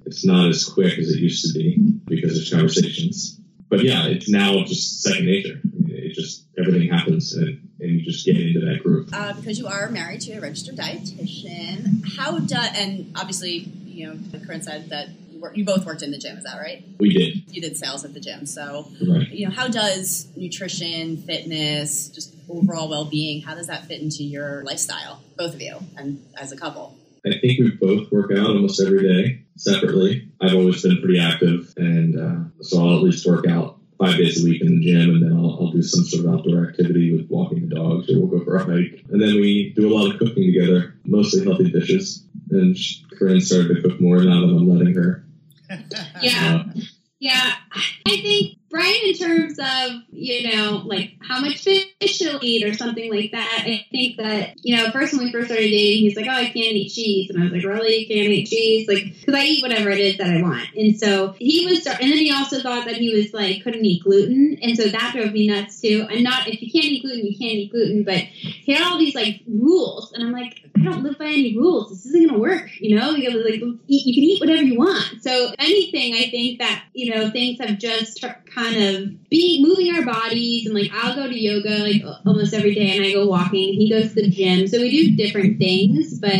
It's 0.06 0.24
not 0.24 0.48
as 0.48 0.64
quick 0.64 0.98
as 0.98 1.10
it 1.10 1.18
used 1.18 1.46
to 1.46 1.58
be 1.58 1.76
because 2.06 2.34
there's 2.34 2.50
conversations 2.50 3.36
but 3.68 3.84
yeah, 3.84 4.06
it's 4.06 4.28
now 4.28 4.62
just 4.64 5.02
second 5.02 5.26
nature. 5.26 5.60
I 5.62 5.82
mean, 5.82 5.96
it 5.96 6.14
just 6.14 6.45
everything 6.66 6.88
happens, 6.88 7.34
and, 7.34 7.68
and 7.80 7.90
you 7.90 8.02
just 8.02 8.24
get 8.24 8.36
into 8.36 8.60
that 8.60 8.82
groove. 8.82 9.08
uh, 9.12 9.32
because 9.34 9.58
you 9.58 9.66
are 9.66 9.88
married 9.90 10.20
to 10.22 10.32
a 10.32 10.40
registered 10.40 10.76
dietitian 10.76 12.02
how 12.16 12.38
does, 12.38 12.70
and 12.76 13.12
obviously 13.16 13.58
you 13.84 14.06
know 14.06 14.18
corinne 14.44 14.62
said 14.62 14.88
that 14.90 15.08
you, 15.54 15.64
both 15.64 15.84
worked 15.84 16.02
in 16.02 16.10
the 16.10 16.18
gym 16.18 16.36
is 16.36 16.44
that 16.44 16.58
right 16.58 16.84
We 16.98 17.12
did 17.12 17.44
you 17.54 17.60
did 17.60 17.76
sales 17.76 18.04
at 18.04 18.14
the 18.14 18.20
gym 18.20 18.46
so 18.46 18.88
right. 19.06 19.28
you 19.28 19.46
know 19.46 19.54
how 19.54 19.68
does 19.68 20.28
nutrition 20.36 21.18
fitness 21.18 22.08
just 22.08 22.34
overall 22.48 22.88
well-being 22.88 23.42
how 23.42 23.54
does 23.54 23.66
that 23.66 23.86
fit 23.86 24.00
into 24.00 24.24
your 24.24 24.64
lifestyle 24.64 25.22
both 25.36 25.54
of 25.54 25.60
you 25.60 25.78
and 25.96 26.24
as 26.38 26.52
a 26.52 26.56
couple 26.56 26.96
I 27.26 27.38
think 27.40 27.58
we 27.58 27.70
both 27.72 28.10
work 28.12 28.30
out 28.30 28.46
almost 28.46 28.80
every 28.80 29.02
day 29.02 29.42
separately. 29.56 30.28
I've 30.40 30.54
always 30.54 30.82
been 30.82 31.00
pretty 31.00 31.18
active, 31.18 31.74
and 31.76 32.18
uh, 32.18 32.62
so 32.62 32.78
I'll 32.78 32.96
at 32.98 33.02
least 33.02 33.26
work 33.26 33.48
out 33.48 33.75
five 33.98 34.16
days 34.16 34.42
a 34.42 34.44
week 34.44 34.62
in 34.62 34.78
the 34.78 34.84
gym, 34.84 35.10
and 35.10 35.22
then 35.22 35.32
I'll, 35.32 35.58
I'll 35.60 35.70
do 35.70 35.82
some 35.82 36.04
sort 36.04 36.24
of 36.26 36.32
outdoor 36.34 36.68
activity 36.68 37.12
with 37.16 37.28
walking 37.30 37.68
the 37.68 37.74
dogs, 37.74 38.10
or 38.10 38.18
we'll 38.20 38.38
go 38.38 38.44
for 38.44 38.56
a 38.56 38.64
hike. 38.64 39.04
And 39.10 39.20
then 39.20 39.36
we 39.36 39.72
do 39.74 39.88
a 39.88 39.94
lot 39.94 40.10
of 40.12 40.18
cooking 40.18 40.52
together, 40.52 40.94
mostly 41.04 41.44
healthy 41.44 41.70
dishes. 41.70 42.24
And 42.50 42.76
Corinne 43.18 43.40
started 43.40 43.74
to 43.74 43.82
cook 43.82 44.00
more 44.00 44.18
now 44.18 44.40
that 44.40 44.52
I'm 44.52 44.68
letting 44.68 44.94
her. 44.94 45.24
Yeah. 46.22 46.64
Uh, 46.68 46.80
Yeah, 47.18 47.52
I 47.74 48.16
think 48.20 48.55
Brian, 48.76 49.04
in 49.04 49.14
terms 49.14 49.58
of 49.58 50.02
you 50.10 50.54
know, 50.54 50.82
like 50.84 51.12
how 51.20 51.40
much 51.40 51.64
fish 51.64 51.86
she'll 52.02 52.38
eat 52.42 52.64
or 52.64 52.74
something 52.74 53.10
like 53.10 53.32
that. 53.32 53.62
I 53.64 53.86
think 53.90 54.18
that 54.18 54.54
you 54.62 54.76
know, 54.76 54.90
first 54.90 55.14
when 55.14 55.24
we 55.24 55.32
first 55.32 55.46
started 55.46 55.70
dating, 55.70 56.02
he's 56.02 56.16
like, 56.16 56.26
"Oh, 56.26 56.32
I 56.32 56.44
can't 56.44 56.76
eat 56.76 56.90
cheese," 56.90 57.30
and 57.30 57.40
I 57.40 57.44
was 57.44 57.52
like, 57.52 57.64
"Really, 57.64 57.96
you 57.96 58.06
can't 58.06 58.32
eat 58.32 58.48
cheese?" 58.48 58.86
Like, 58.86 59.04
because 59.18 59.34
I 59.34 59.44
eat 59.44 59.62
whatever 59.62 59.90
it 59.90 59.98
is 59.98 60.18
that 60.18 60.28
I 60.28 60.42
want, 60.42 60.68
and 60.76 60.98
so 60.98 61.34
he 61.38 61.64
was. 61.66 61.86
And 61.86 62.10
then 62.10 62.18
he 62.18 62.30
also 62.30 62.60
thought 62.60 62.84
that 62.84 62.96
he 62.96 63.14
was 63.14 63.32
like 63.32 63.62
couldn't 63.64 63.84
eat 63.84 64.04
gluten, 64.04 64.58
and 64.62 64.76
so 64.76 64.88
that 64.88 65.12
drove 65.14 65.32
me 65.32 65.48
nuts 65.48 65.80
too. 65.80 66.06
And 66.10 66.22
not 66.22 66.46
if 66.46 66.60
you 66.60 66.70
can't 66.70 66.84
eat 66.84 67.02
gluten, 67.02 67.26
you 67.26 67.38
can't 67.38 67.54
eat 67.54 67.70
gluten, 67.70 68.04
but 68.04 68.18
he 68.18 68.72
had 68.72 68.82
all 68.82 68.98
these 68.98 69.14
like 69.14 69.40
rules, 69.48 70.12
and 70.12 70.22
I'm 70.22 70.32
like, 70.32 70.65
I 70.76 70.84
don't 70.84 71.02
live 71.02 71.18
by 71.18 71.26
any 71.26 71.56
rules. 71.56 71.90
This 71.90 72.06
isn't 72.06 72.28
gonna 72.28 72.38
work, 72.38 72.70
you 72.80 72.96
know. 72.96 73.10
You 73.10 73.30
like 73.44 73.60
eat, 73.88 74.06
you 74.06 74.14
can 74.14 74.24
eat 74.24 74.40
whatever 74.40 74.62
you 74.62 74.78
want. 74.78 75.22
So 75.22 75.52
anything, 75.58 76.14
I 76.14 76.30
think 76.30 76.58
that 76.58 76.84
you 76.92 77.14
know 77.14 77.30
things 77.30 77.58
have 77.60 77.78
just 77.78 78.24
kind 78.54 78.76
of 78.76 79.28
being 79.28 79.62
moving 79.62 79.94
our 79.94 80.04
bodies, 80.04 80.66
and 80.66 80.74
like 80.74 80.90
I'll 80.92 81.14
go 81.14 81.28
to 81.28 81.38
yoga 81.38 81.78
like 81.78 82.02
almost 82.24 82.54
every 82.54 82.74
day, 82.74 82.96
and 82.96 83.04
I 83.04 83.12
go 83.12 83.26
walking. 83.26 83.74
He 83.74 83.90
goes 83.90 84.14
to 84.14 84.22
the 84.22 84.30
gym, 84.30 84.66
so 84.66 84.78
we 84.80 84.90
do 84.90 85.16
different 85.16 85.58
things. 85.58 86.18
But 86.18 86.30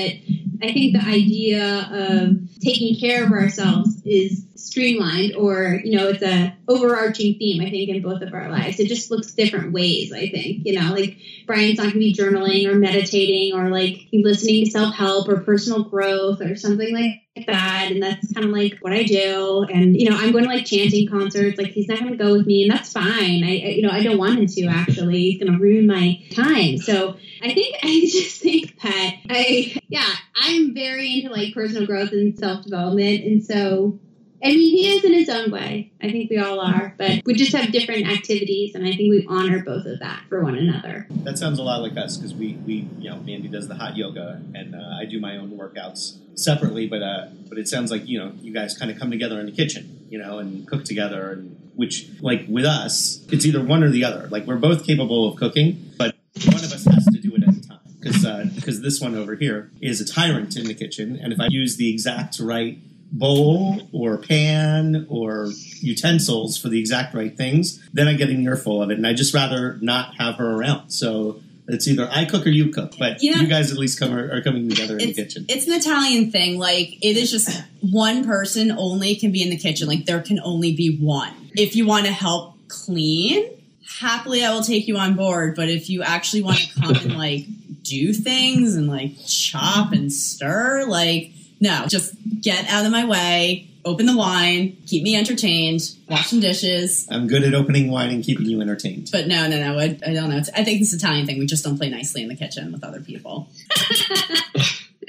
I 0.62 0.72
think 0.72 0.94
the 0.94 1.04
idea 1.04 1.88
of 1.90 2.36
taking 2.60 2.98
care 2.98 3.24
of 3.24 3.32
ourselves 3.32 4.02
is 4.04 4.45
streamlined 4.56 5.34
or 5.36 5.80
you 5.84 5.96
know 5.96 6.08
it's 6.08 6.22
a 6.22 6.56
overarching 6.68 7.34
theme 7.38 7.60
i 7.62 7.70
think 7.70 7.88
in 7.88 8.02
both 8.02 8.22
of 8.22 8.32
our 8.34 8.48
lives. 8.50 8.80
It 8.80 8.88
just 8.88 9.10
looks 9.10 9.32
different 9.32 9.72
ways 9.72 10.12
i 10.12 10.28
think 10.28 10.66
you 10.66 10.78
know 10.78 10.92
like 10.92 11.18
brian's 11.46 11.78
not 11.78 11.84
going 11.84 11.94
to 11.94 11.98
be 12.00 12.14
journaling 12.14 12.66
or 12.66 12.74
meditating 12.74 13.54
or 13.54 13.68
like 13.70 14.08
listening 14.12 14.64
to 14.64 14.70
self-help 14.70 15.28
or 15.28 15.40
personal 15.40 15.84
growth 15.84 16.40
or 16.40 16.56
something 16.56 16.92
like 16.94 17.22
that. 17.46 17.88
And 17.90 18.02
that's 18.02 18.32
kind 18.32 18.46
of 18.46 18.52
like 18.52 18.78
what 18.80 18.94
i 18.94 19.02
do. 19.02 19.66
And 19.70 19.94
you 20.00 20.08
know 20.08 20.16
i'm 20.16 20.32
going 20.32 20.44
to 20.44 20.50
like 20.50 20.64
chanting 20.64 21.06
concerts. 21.08 21.58
Like 21.58 21.68
he's 21.68 21.86
not 21.88 21.98
going 21.98 22.12
to 22.12 22.16
go 22.16 22.32
with 22.32 22.46
me 22.46 22.62
and 22.62 22.72
that's 22.72 22.92
fine. 22.92 23.44
I 23.44 23.60
I- 23.66 23.74
you 23.76 23.82
know 23.82 23.90
i 23.90 24.02
don't 24.02 24.18
want 24.18 24.38
him 24.38 24.46
to 24.46 24.66
actually. 24.68 25.20
He's 25.30 25.40
going 25.42 25.52
to 25.52 25.58
ruin 25.58 25.86
my 25.86 26.22
time. 26.32 26.78
So 26.78 27.16
i 27.42 27.52
think 27.52 27.76
i 27.82 28.00
just 28.00 28.40
think 28.40 28.80
that 28.80 29.16
i 29.28 29.78
yeah 29.88 30.08
i'm 30.34 30.74
very 30.74 31.12
into 31.20 31.30
like 31.30 31.52
personal 31.54 31.86
growth 31.86 32.12
and 32.12 32.38
self-development. 32.38 33.24
And 33.24 33.44
so 33.44 34.00
I 34.42 34.48
mean, 34.48 34.76
he 34.76 34.94
is 34.94 35.04
in 35.04 35.12
his 35.12 35.28
own 35.28 35.50
way. 35.50 35.92
I 36.02 36.10
think 36.10 36.30
we 36.30 36.38
all 36.38 36.60
are, 36.60 36.94
but 36.98 37.22
we 37.24 37.34
just 37.34 37.52
have 37.52 37.72
different 37.72 38.06
activities, 38.06 38.74
and 38.74 38.84
I 38.84 38.90
think 38.90 39.10
we 39.10 39.26
honor 39.28 39.62
both 39.62 39.86
of 39.86 39.98
that 40.00 40.24
for 40.28 40.42
one 40.42 40.56
another. 40.56 41.06
That 41.10 41.38
sounds 41.38 41.58
a 41.58 41.62
lot 41.62 41.80
like 41.80 41.96
us 41.96 42.16
because 42.16 42.34
we, 42.34 42.54
we, 42.66 42.88
you 42.98 43.10
know, 43.10 43.16
Mandy 43.16 43.48
does 43.48 43.68
the 43.68 43.74
hot 43.74 43.96
yoga 43.96 44.42
and 44.54 44.74
uh, 44.74 44.98
I 45.00 45.04
do 45.04 45.20
my 45.20 45.36
own 45.36 45.50
workouts 45.52 46.18
separately. 46.38 46.86
But 46.86 47.02
uh, 47.02 47.28
but 47.48 47.58
it 47.58 47.68
sounds 47.68 47.90
like 47.90 48.06
you 48.06 48.18
know 48.18 48.32
you 48.40 48.52
guys 48.52 48.76
kind 48.76 48.90
of 48.90 48.98
come 48.98 49.10
together 49.10 49.40
in 49.40 49.46
the 49.46 49.52
kitchen, 49.52 50.06
you 50.08 50.18
know, 50.18 50.38
and 50.38 50.66
cook 50.66 50.84
together. 50.84 51.32
And 51.32 51.56
which 51.74 52.08
like 52.20 52.44
with 52.48 52.64
us, 52.64 53.24
it's 53.30 53.44
either 53.44 53.62
one 53.62 53.82
or 53.82 53.90
the 53.90 54.04
other. 54.04 54.28
Like 54.28 54.46
we're 54.46 54.56
both 54.56 54.86
capable 54.86 55.28
of 55.28 55.36
cooking, 55.36 55.92
but 55.98 56.14
one 56.44 56.56
of 56.56 56.72
us 56.72 56.84
has 56.84 57.04
to 57.06 57.18
do 57.18 57.34
it 57.34 57.42
at 57.42 57.54
a 57.54 57.68
time 57.68 58.50
because 58.54 58.82
this 58.82 59.00
one 59.00 59.16
over 59.16 59.34
here 59.34 59.70
is 59.80 60.00
a 60.00 60.04
tyrant 60.04 60.56
in 60.56 60.66
the 60.66 60.74
kitchen, 60.74 61.18
and 61.20 61.32
if 61.32 61.40
I 61.40 61.46
use 61.48 61.76
the 61.76 61.90
exact 61.90 62.38
right 62.38 62.78
bowl 63.12 63.88
or 63.92 64.18
pan 64.18 65.06
or 65.08 65.50
utensils 65.80 66.56
for 66.58 66.68
the 66.68 66.78
exact 66.78 67.14
right 67.14 67.36
things, 67.36 67.82
then 67.92 68.08
I 68.08 68.14
get 68.14 68.28
an 68.30 68.42
earful 68.42 68.82
of 68.82 68.90
it, 68.90 68.98
and 68.98 69.06
I 69.06 69.12
just 69.14 69.32
rather 69.34 69.78
not 69.80 70.16
have 70.16 70.36
her 70.36 70.50
around. 70.56 70.90
So 70.90 71.40
it's 71.68 71.88
either 71.88 72.08
I 72.12 72.24
cook 72.24 72.46
or 72.46 72.50
you 72.50 72.70
cook, 72.70 72.94
but 72.98 73.22
You 73.22 73.34
know- 73.34 73.40
you 73.42 73.46
guys 73.48 73.72
at 73.72 73.78
least 73.78 73.98
come 73.98 74.12
are, 74.12 74.30
are 74.32 74.42
coming 74.42 74.68
together 74.68 74.98
in 74.98 75.08
the 75.08 75.14
kitchen. 75.14 75.46
it's 75.48 75.66
an 75.66 75.72
Italian 75.74 76.30
thing. 76.30 76.58
Like 76.58 76.96
it 77.02 77.16
is 77.16 77.30
just 77.30 77.50
one 77.80 78.24
person 78.24 78.70
only 78.70 79.14
can 79.16 79.32
be 79.32 79.42
in 79.42 79.50
the 79.50 79.56
kitchen. 79.58 79.88
Like 79.88 80.04
there 80.06 80.20
can 80.20 80.40
only 80.40 80.74
be 80.74 80.96
one. 80.98 81.32
If 81.54 81.74
you 81.76 81.86
want 81.86 82.06
to 82.06 82.12
help 82.12 82.56
clean, 82.68 83.50
happily 83.98 84.44
I 84.44 84.52
will 84.52 84.62
take 84.62 84.86
you 84.88 84.96
on 84.96 85.14
board. 85.14 85.54
But 85.56 85.68
if 85.68 85.88
you 85.90 86.02
actually 86.02 86.42
want 86.42 86.58
to 86.58 86.80
come 86.80 86.94
and 86.96 87.16
like 87.16 87.46
do 87.82 88.12
things 88.12 88.74
and 88.74 88.88
like 88.88 89.12
chop 89.26 89.92
and 89.92 90.12
stir, 90.12 90.84
like 90.86 91.32
no, 91.60 91.86
just 91.88 92.14
get 92.40 92.68
out 92.68 92.84
of 92.86 92.92
my 92.92 93.04
way. 93.04 93.70
Open 93.84 94.06
the 94.06 94.16
wine, 94.16 94.76
keep 94.86 95.04
me 95.04 95.14
entertained, 95.14 95.80
wash 96.08 96.30
some 96.30 96.40
dishes. 96.40 97.06
I'm 97.08 97.28
good 97.28 97.44
at 97.44 97.54
opening 97.54 97.88
wine 97.88 98.10
and 98.10 98.24
keeping 98.24 98.46
you 98.46 98.60
entertained. 98.60 99.10
But 99.12 99.28
no, 99.28 99.46
no, 99.46 99.60
no. 99.60 99.78
I, 99.78 99.96
I 100.04 100.12
don't 100.12 100.28
know. 100.28 100.42
I 100.54 100.64
think 100.64 100.80
this 100.80 100.92
Italian 100.92 101.24
thing. 101.24 101.38
We 101.38 101.46
just 101.46 101.62
don't 101.62 101.78
play 101.78 101.88
nicely 101.88 102.22
in 102.22 102.28
the 102.28 102.34
kitchen 102.34 102.72
with 102.72 102.82
other 102.82 103.00
people. 103.00 103.48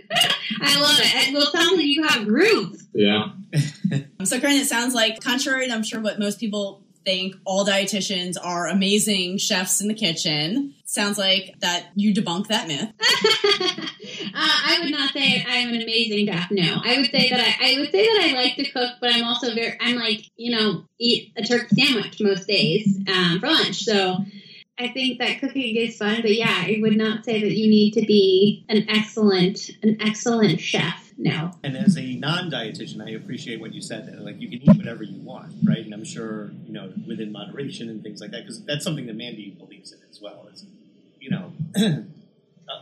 I 0.62 0.80
love 0.80 1.00
it. 1.00 1.34
Well, 1.34 1.44
it 1.44 1.52
sounds 1.52 1.72
like 1.72 1.86
you 1.86 2.04
have 2.04 2.26
groove. 2.26 2.82
Yeah. 2.94 3.30
So, 4.24 4.42
Karen, 4.42 4.58
it 4.58 4.66
sounds 4.66 4.94
like, 4.94 5.22
contrary 5.22 5.68
to 5.68 5.74
I'm 5.74 5.84
sure 5.84 6.02
what 6.02 6.20
most 6.20 6.38
people 6.38 6.82
think, 7.06 7.36
all 7.46 7.66
dietitians 7.66 8.36
are 8.44 8.68
amazing 8.68 9.38
chefs 9.38 9.80
in 9.80 9.88
the 9.88 9.94
kitchen. 9.94 10.74
Sounds 10.84 11.18
like 11.18 11.56
that 11.62 11.86
you 11.96 12.14
debunk 12.14 12.48
that 12.48 12.68
myth. 12.68 12.92
Uh, 14.38 14.60
I 14.66 14.80
would 14.82 14.92
not 14.92 15.12
say 15.14 15.44
I'm 15.48 15.70
an 15.70 15.82
amazing 15.82 16.28
chef. 16.28 16.52
No, 16.52 16.82
I 16.84 16.98
would 16.98 17.10
say 17.10 17.30
that 17.30 17.40
I, 17.40 17.72
I 17.74 17.80
would 17.80 17.92
say 17.92 18.06
that 18.06 18.30
I 18.30 18.34
like 18.34 18.56
to 18.56 18.70
cook, 18.70 18.92
but 19.02 19.12
I'm 19.12 19.24
also 19.24 19.54
very. 19.56 19.76
I'm 19.80 19.96
like 19.96 20.26
you 20.36 20.56
know 20.56 20.86
eat 21.00 21.34
a 21.36 21.44
turkey 21.44 21.76
sandwich 21.76 22.22
most 22.22 22.48
days 22.48 23.00
um, 23.08 23.40
for 23.40 23.48
lunch. 23.48 23.84
So 23.84 24.18
I 24.78 24.90
think 24.90 25.18
that 25.20 25.40
cooking 25.40 25.76
is 25.76 25.98
fun, 25.98 26.22
but 26.22 26.36
yeah, 26.36 26.66
I 26.66 26.78
would 26.82 26.96
not 26.96 27.26
say 27.26 27.42
that 27.42 27.52
you 27.52 27.68
need 27.68 27.94
to 27.94 28.02
be 28.02 28.64
an 28.70 28.86
excellent 28.90 29.72
an 29.82 29.98
excellent 30.00 30.60
chef. 30.60 31.04
No. 31.18 31.52
And 31.64 31.76
as 31.76 31.98
a 31.98 32.14
non-dietitian, 32.14 33.04
I 33.04 33.10
appreciate 33.14 33.60
what 33.60 33.74
you 33.74 33.82
said. 33.82 34.06
That 34.06 34.24
like 34.24 34.40
you 34.40 34.50
can 34.50 34.62
eat 34.62 34.78
whatever 34.78 35.02
you 35.02 35.20
want, 35.20 35.52
right? 35.68 35.84
And 35.84 35.96
I'm 35.96 36.06
sure 36.06 36.52
you 36.68 36.74
know 36.74 36.94
within 37.08 37.32
moderation 37.32 37.90
and 37.90 38.04
things 38.04 38.22
like 38.22 38.30
that, 38.32 38.44
because 38.44 38.64
that's 38.66 38.84
something 38.84 39.08
that 39.08 39.16
Mandy 39.16 39.50
believes 39.50 39.92
in 39.92 40.00
as 40.12 40.22
well. 40.22 40.48
Is 40.54 40.64
you 41.20 41.32
know, 41.32 41.54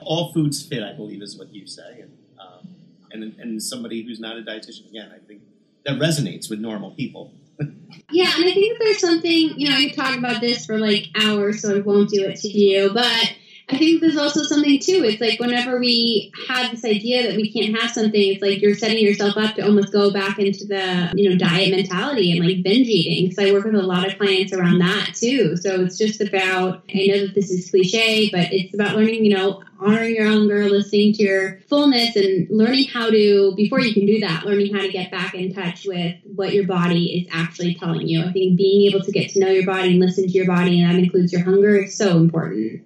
all 0.02 0.34
foods 0.34 0.62
fit. 0.62 0.84
I 0.84 0.94
believe 0.94 1.22
is 1.22 1.38
what 1.38 1.54
you 1.54 1.68
say, 1.68 2.02
and 2.02 2.18
um, 2.40 2.76
and 3.12 3.40
and 3.40 3.62
somebody 3.62 4.04
who's 4.04 4.20
not 4.20 4.38
a 4.38 4.42
dietitian, 4.42 4.90
again, 4.90 5.12
I 5.14 5.20
think 5.26 5.42
that 5.86 6.00
resonates 6.00 6.50
with 6.50 6.60
normal 6.60 6.92
people. 6.92 7.32
Yeah, 8.12 8.32
and 8.36 8.46
I 8.46 8.54
think 8.54 8.78
there's 8.78 9.00
something, 9.00 9.54
you 9.58 9.70
know, 9.70 9.78
could 9.78 9.96
talk 9.96 10.18
about 10.18 10.40
this 10.40 10.66
for 10.66 10.78
like 10.78 11.08
hours, 11.20 11.62
so 11.62 11.76
I 11.76 11.80
won't 11.80 12.10
do 12.10 12.24
it 12.26 12.36
to 12.42 12.48
you, 12.48 12.92
but 12.94 13.34
I 13.68 13.80
think 13.80 14.02
there's 14.02 14.18
also 14.18 14.44
something 14.44 14.80
too. 14.80 15.04
It's 15.04 15.20
like 15.20 15.40
whenever 15.40 15.80
we 15.80 16.32
have 16.48 16.70
this 16.70 16.86
idea 16.86 17.24
that 17.24 17.36
we 17.36 17.52
can't 17.52 17.76
have 17.80 17.90
something, 17.90 18.22
it's 18.22 18.42
like 18.42 18.62
you're 18.62 18.76
setting 18.76 19.04
yourself 19.04 19.38
up 19.38 19.56
to 19.56 19.66
almost 19.66 19.92
go 19.92 20.14
back 20.14 20.38
into 20.38 20.66
the, 20.66 21.12
you 21.16 21.30
know, 21.30 21.36
diet 21.36 21.72
mentality 21.72 22.32
and 22.32 22.46
like 22.46 22.62
binge 22.62 22.88
eating. 22.88 23.28
Because 23.28 23.44
I 23.44 23.52
work 23.52 23.66
with 23.66 23.74
a 23.74 23.82
lot 23.82 24.08
of 24.08 24.20
clients 24.20 24.54
around 24.54 24.78
that 24.80 25.16
too. 25.16 25.58
So 25.58 25.82
it's 25.82 25.98
just 25.98 26.22
about, 26.22 26.84
I 26.94 27.08
know 27.08 27.26
that 27.26 27.34
this 27.34 27.50
is 27.50 27.72
cliche, 27.72 28.30
but 28.30 28.54
it's 28.54 28.76
about 28.76 28.96
learning, 28.96 29.26
you 29.26 29.36
know, 29.36 29.64
honoring 29.80 30.16
your 30.16 30.28
hunger, 30.28 30.70
listening 30.70 31.14
to 31.14 31.24
your 31.24 31.60
fullness, 31.68 32.16
and 32.16 32.48
learning 32.52 32.88
how 32.88 33.10
to, 33.10 33.54
before 33.56 33.80
you 33.80 33.96
can 33.96 34.06
do 34.06 34.20
that, 34.20 34.46
learning 34.46 34.76
how 34.76 34.82
to 34.82 34.92
get 34.92 35.10
back 35.10 35.34
in 35.34 35.54
touch 35.54 35.86
with 35.86 36.16
what 36.36 36.54
your 36.54 36.66
body 36.66 37.20
is 37.20 37.28
actually 37.32 37.74
telling 37.74 38.08
you. 38.08 38.22
I 38.24 38.32
think 38.32 38.58
being 38.58 38.92
able 38.92 39.04
to 39.04 39.12
get 39.12 39.32
to 39.32 39.40
know 39.40 39.50
your 39.50 39.66
body 39.66 39.90
and 39.90 40.00
listen 40.00 40.26
to 40.26 40.32
your 40.32 40.46
body, 40.46 40.82
and 40.82 40.90
that 40.90 41.04
includes 41.04 41.34
your 41.34 41.44
hunger, 41.44 41.78
is 41.78 41.98
so 41.98 42.18
important. 42.18 42.85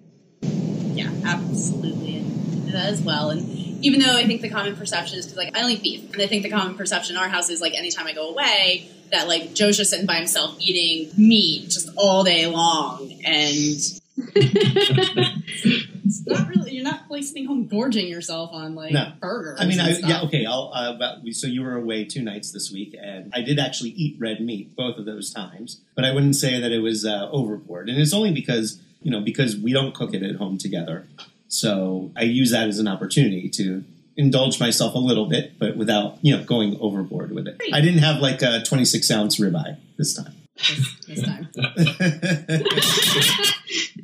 Yeah, 0.99 1.11
absolutely. 1.25 2.17
And 2.17 2.67
that 2.73 2.87
as 2.87 3.01
well. 3.01 3.29
And 3.29 3.47
even 3.83 3.99
though 4.01 4.15
I 4.17 4.25
think 4.27 4.41
the 4.41 4.49
common 4.49 4.75
perception 4.75 5.19
is 5.19 5.25
because, 5.25 5.37
like, 5.37 5.55
I 5.57 5.61
don't 5.61 5.71
eat 5.71 5.81
beef. 5.83 6.13
And 6.13 6.21
I 6.21 6.27
think 6.27 6.43
the 6.43 6.49
common 6.49 6.75
perception 6.75 7.15
in 7.15 7.21
our 7.21 7.29
house 7.29 7.49
is, 7.49 7.61
like, 7.61 7.73
anytime 7.73 8.07
I 8.07 8.13
go 8.13 8.29
away, 8.29 8.89
that, 9.11 9.27
like, 9.27 9.53
Joe's 9.53 9.77
just 9.77 9.89
sitting 9.89 10.05
by 10.05 10.15
himself 10.15 10.55
eating 10.59 11.11
meat 11.17 11.69
just 11.69 11.89
all 11.95 12.23
day 12.23 12.45
long. 12.47 13.11
And 13.25 13.55
it's 13.55 13.99
not 16.27 16.47
really, 16.49 16.73
you're 16.75 16.83
not, 16.83 17.03
like, 17.09 17.23
sitting 17.23 17.45
home 17.45 17.67
gorging 17.67 18.07
yourself 18.07 18.51
on, 18.53 18.75
like, 18.75 18.91
No. 18.91 19.11
burgers. 19.19 19.59
I 19.61 19.65
mean, 19.65 19.79
and 19.79 19.89
I, 19.89 19.93
stuff. 19.93 20.09
yeah, 20.09 20.21
okay. 20.23 20.45
I'll. 20.45 20.71
Uh, 20.73 20.93
but 20.97 21.23
we, 21.23 21.31
so 21.31 21.47
you 21.47 21.63
were 21.63 21.75
away 21.75 22.05
two 22.05 22.21
nights 22.21 22.51
this 22.51 22.71
week, 22.71 22.95
and 23.01 23.31
I 23.33 23.41
did 23.41 23.59
actually 23.59 23.91
eat 23.91 24.17
red 24.19 24.41
meat 24.41 24.75
both 24.75 24.97
of 24.97 25.05
those 25.05 25.31
times. 25.33 25.81
But 25.95 26.05
I 26.05 26.13
wouldn't 26.13 26.35
say 26.35 26.59
that 26.59 26.71
it 26.71 26.79
was 26.79 27.05
uh, 27.05 27.29
overboard, 27.31 27.89
and 27.89 27.99
it's 27.99 28.13
only 28.13 28.33
because 28.33 28.81
you 29.01 29.11
know 29.11 29.21
because 29.21 29.57
we 29.57 29.73
don't 29.73 29.93
cook 29.93 30.13
it 30.13 30.23
at 30.23 30.35
home 30.35 30.57
together. 30.57 31.07
So 31.47 32.11
I 32.15 32.23
use 32.23 32.51
that 32.51 32.67
as 32.67 32.79
an 32.79 32.87
opportunity 32.87 33.49
to 33.49 33.83
indulge 34.15 34.59
myself 34.59 34.93
a 34.93 34.99
little 34.99 35.25
bit, 35.25 35.57
but 35.57 35.77
without 35.77 36.17
you 36.21 36.35
know 36.35 36.43
going 36.43 36.77
overboard 36.79 37.31
with 37.31 37.47
it. 37.47 37.57
Great. 37.57 37.73
I 37.73 37.81
didn't 37.81 37.99
have 37.99 38.21
like 38.21 38.41
a 38.41 38.61
26 38.63 39.09
ounce 39.11 39.39
ribeye 39.39 39.77
this 39.97 40.13
time. 40.13 40.33
This, 40.57 40.95
this 41.07 41.23
time. 41.23 41.49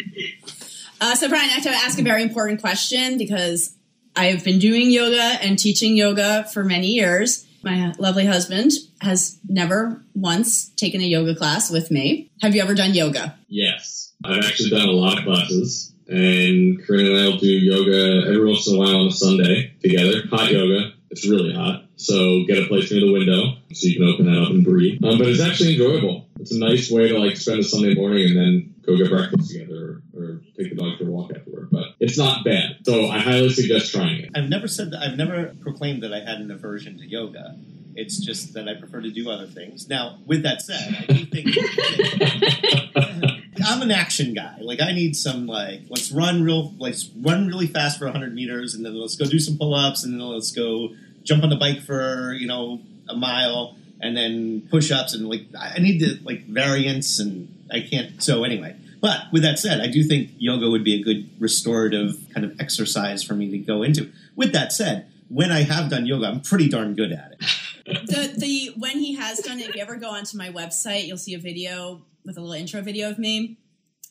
Uh, 1.01 1.13
so, 1.13 1.27
Brian, 1.27 1.49
I 1.49 1.53
have 1.53 1.63
to 1.63 1.69
ask 1.69 1.99
a 1.99 2.03
very 2.03 2.23
important 2.23 2.62
question 2.62 3.17
because 3.17 3.75
I 4.15 4.27
have 4.27 4.43
been 4.43 4.60
doing 4.60 4.89
yoga 4.89 5.38
and 5.41 5.60
teaching 5.60 5.95
yoga 5.95 6.45
for 6.45 6.63
many 6.63 6.88
years. 6.88 7.45
My 7.63 7.93
lovely 7.99 8.25
husband 8.25 8.71
has 9.01 9.38
never 9.47 10.01
once 10.13 10.69
taken 10.69 11.01
a 11.01 11.03
yoga 11.03 11.36
class 11.36 11.69
with 11.69 11.91
me. 11.91 12.31
Have 12.41 12.55
you 12.55 12.62
ever 12.62 12.73
done 12.73 12.93
yoga? 12.93 13.38
Yes. 13.49 14.04
I've 14.29 14.43
actually 14.43 14.69
done 14.69 14.88
a 14.88 14.91
lot 14.91 15.17
of 15.19 15.23
classes, 15.25 15.93
and 16.07 16.83
Corinne 16.85 17.07
and 17.07 17.17
I 17.17 17.25
will 17.25 17.38
do 17.38 17.47
yoga 17.47 18.27
every 18.27 18.45
once 18.45 18.67
in 18.67 18.75
a 18.75 18.79
while 18.79 19.01
on 19.01 19.07
a 19.07 19.11
Sunday 19.11 19.73
together. 19.81 20.27
Hot 20.29 20.51
yoga. 20.51 20.93
It's 21.09 21.27
really 21.27 21.53
hot. 21.53 21.85
So 21.95 22.43
get 22.45 22.63
a 22.63 22.67
place 22.67 22.91
near 22.91 23.01
the 23.01 23.13
window 23.13 23.57
so 23.73 23.88
you 23.88 23.95
can 23.95 24.07
open 24.07 24.25
that 24.25 24.41
up 24.41 24.49
and 24.49 24.63
breathe. 24.63 25.03
Um, 25.03 25.17
but 25.17 25.27
it's 25.27 25.41
actually 25.41 25.73
enjoyable. 25.73 26.27
It's 26.39 26.51
a 26.51 26.59
nice 26.59 26.91
way 26.91 27.07
to 27.09 27.17
like 27.17 27.38
spend 27.38 27.59
a 27.59 27.63
Sunday 27.63 27.95
morning 27.95 28.29
and 28.29 28.38
then 28.38 28.75
go 28.85 28.97
get 28.97 29.09
breakfast 29.09 29.51
together 29.51 30.01
or, 30.13 30.21
or 30.21 30.41
take 30.57 30.69
the 30.69 30.75
dog 30.75 30.97
for 30.97 31.05
a 31.05 31.11
walk 31.11 31.31
afterward. 31.33 31.69
But 31.71 31.95
it's 31.99 32.17
not 32.17 32.43
bad. 32.43 32.79
So 32.85 33.07
I 33.07 33.19
highly 33.19 33.49
suggest 33.49 33.93
trying 33.93 34.19
it. 34.21 34.31
I've 34.35 34.49
never 34.49 34.67
said 34.67 34.91
that. 34.91 35.01
I've 35.01 35.17
never 35.17 35.55
proclaimed 35.61 36.03
that 36.03 36.13
I 36.13 36.19
had 36.19 36.41
an 36.41 36.51
aversion 36.51 36.97
to 36.97 37.07
yoga. 37.07 37.57
It's 37.95 38.19
just 38.19 38.53
that 38.53 38.67
I 38.67 38.73
prefer 38.75 39.01
to 39.01 39.09
do 39.09 39.29
other 39.29 39.47
things. 39.47 39.88
Now, 39.88 40.19
with 40.25 40.43
that 40.43 40.61
said, 40.61 40.97
I 40.99 41.13
do 41.13 41.25
think 41.25 41.47
I'm 43.65 43.82
an 43.82 43.91
action 43.91 44.34
guy. 44.34 44.58
Like 44.62 44.82
I 44.82 44.91
need 44.91 45.15
some 45.15 45.47
like 45.47 45.82
let's 45.89 46.12
run 46.12 46.43
real 46.43 46.73
let's 46.78 47.10
run 47.21 47.47
really 47.47 47.67
fast 47.67 47.99
for 47.99 48.06
100 48.06 48.34
meters, 48.34 48.75
and 48.75 48.86
then 48.86 48.95
let's 48.95 49.15
go 49.15 49.25
do 49.25 49.39
some 49.39 49.58
pull-ups, 49.58 50.04
and 50.04 50.13
then 50.13 50.28
let's 50.28 50.51
go 50.51 50.89
jump 51.23 51.43
on 51.43 51.49
the 51.49 51.56
bike 51.56 51.82
for 51.82 52.34
you 52.34 52.47
know 52.47 52.82
a 53.10 53.15
mile, 53.15 53.75
and 54.01 54.15
then 54.15 54.67
push-ups, 54.69 55.13
and 55.13 55.28
like 55.28 55.45
I 55.60 55.80
need 55.80 55.99
to 55.99 56.19
like 56.23 56.45
variance, 56.45 57.19
and 57.19 57.54
I 57.71 57.82
can't. 57.82 58.21
So 58.21 58.43
anyway. 58.43 58.75
But 59.01 59.32
with 59.32 59.43
that 59.43 59.60
said, 59.60 59.82
I 59.82 59.88
do 59.88 60.04
think 60.04 60.32
yoga 60.39 60.67
would 60.67 60.84
be 60.84 60.99
a 60.99 61.04
good 61.04 61.30
restorative 61.39 62.17
kind 62.34 62.43
of 62.43 62.60
exercise 62.60 63.23
for 63.23 63.36
me 63.36 63.51
to 63.51 63.58
go 63.60 63.84
into. 63.84 64.12
With 64.36 64.51
that 64.54 64.73
said, 64.73 65.08
when 65.29 65.51
I 65.51 65.61
have 65.63 65.89
done 65.89 66.05
yoga, 66.05 66.27
I'm 66.27 66.41
pretty 66.41 66.69
darn 66.69 66.95
good 66.95 67.11
at 67.11 67.33
it. 67.33 67.45
The, 67.85 68.33
the 68.35 68.71
when 68.79 68.97
he 68.97 69.13
has 69.13 69.38
done 69.38 69.59
it, 69.59 69.69
if 69.69 69.75
you 69.75 69.81
ever 69.83 69.97
go 69.97 70.09
onto 70.09 70.39
my 70.39 70.49
website, 70.49 71.05
you'll 71.05 71.19
see 71.19 71.35
a 71.35 71.38
video 71.38 72.01
with 72.25 72.35
a 72.35 72.41
little 72.41 72.55
intro 72.55 72.81
video 72.81 73.11
of 73.11 73.19
me. 73.19 73.59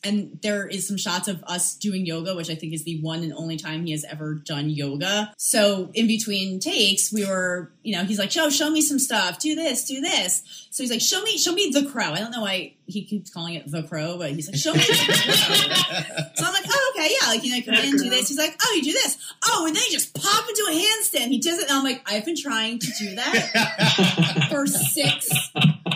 And 0.01 0.39
there 0.41 0.65
is 0.65 0.87
some 0.87 0.97
shots 0.97 1.27
of 1.27 1.43
us 1.43 1.75
doing 1.75 2.05
yoga, 2.05 2.35
which 2.35 2.49
I 2.49 2.55
think 2.55 2.73
is 2.73 2.83
the 2.83 3.01
one 3.01 3.23
and 3.23 3.33
only 3.33 3.57
time 3.57 3.85
he 3.85 3.91
has 3.91 4.05
ever 4.05 4.35
done 4.35 4.69
yoga. 4.69 5.33
So 5.37 5.89
in 5.93 6.07
between 6.07 6.59
takes, 6.59 7.11
we 7.11 7.25
were, 7.25 7.73
you 7.81 7.97
know, 7.97 8.03
he's 8.03 8.19
like, 8.19 8.29
"Joe, 8.29 8.49
show 8.49 8.69
me 8.69 8.81
some 8.81 8.99
stuff. 8.99 9.39
Do 9.39 9.55
this, 9.55 9.83
do 9.83 9.99
this." 9.99 10.43
So 10.69 10.83
he's 10.83 10.91
like, 10.91 11.01
"Show 11.01 11.21
me, 11.23 11.37
show 11.37 11.51
me 11.53 11.71
the 11.73 11.89
crow." 11.89 12.11
I 12.11 12.19
don't 12.19 12.31
know 12.31 12.41
why 12.41 12.75
he 12.85 13.03
keeps 13.03 13.29
calling 13.29 13.55
it 13.55 13.69
the 13.69 13.83
crow, 13.83 14.17
but 14.17 14.31
he's 14.31 14.47
like, 14.47 14.57
"Show 14.57 14.73
me 14.73 14.79
the 14.79 14.85
crow." 14.85 16.25
So 16.35 16.45
I'm 16.45 16.53
like, 16.53 16.65
oh, 16.69 16.84
okay, 17.05 17.15
yeah, 17.21 17.27
like, 17.27 17.43
you 17.43 17.55
know, 17.55 17.61
come 17.65 17.75
in, 17.75 17.97
do 17.97 18.09
this. 18.09 18.29
He's 18.29 18.37
like, 18.37 18.55
oh, 18.61 18.73
you 18.75 18.83
do 18.83 18.91
this. 18.91 19.17
Oh, 19.45 19.65
and 19.67 19.75
then 19.75 19.83
you 19.85 19.91
just 19.91 20.13
pop 20.13 20.47
into 20.47 20.65
a 20.69 20.73
handstand. 20.73 21.27
He 21.27 21.39
does 21.39 21.59
it. 21.59 21.69
And 21.69 21.77
I'm 21.77 21.83
like, 21.83 22.01
I've 22.05 22.25
been 22.25 22.35
trying 22.35 22.79
to 22.79 22.87
do 22.99 23.15
that 23.15 24.47
for 24.49 24.65
six 24.67 25.29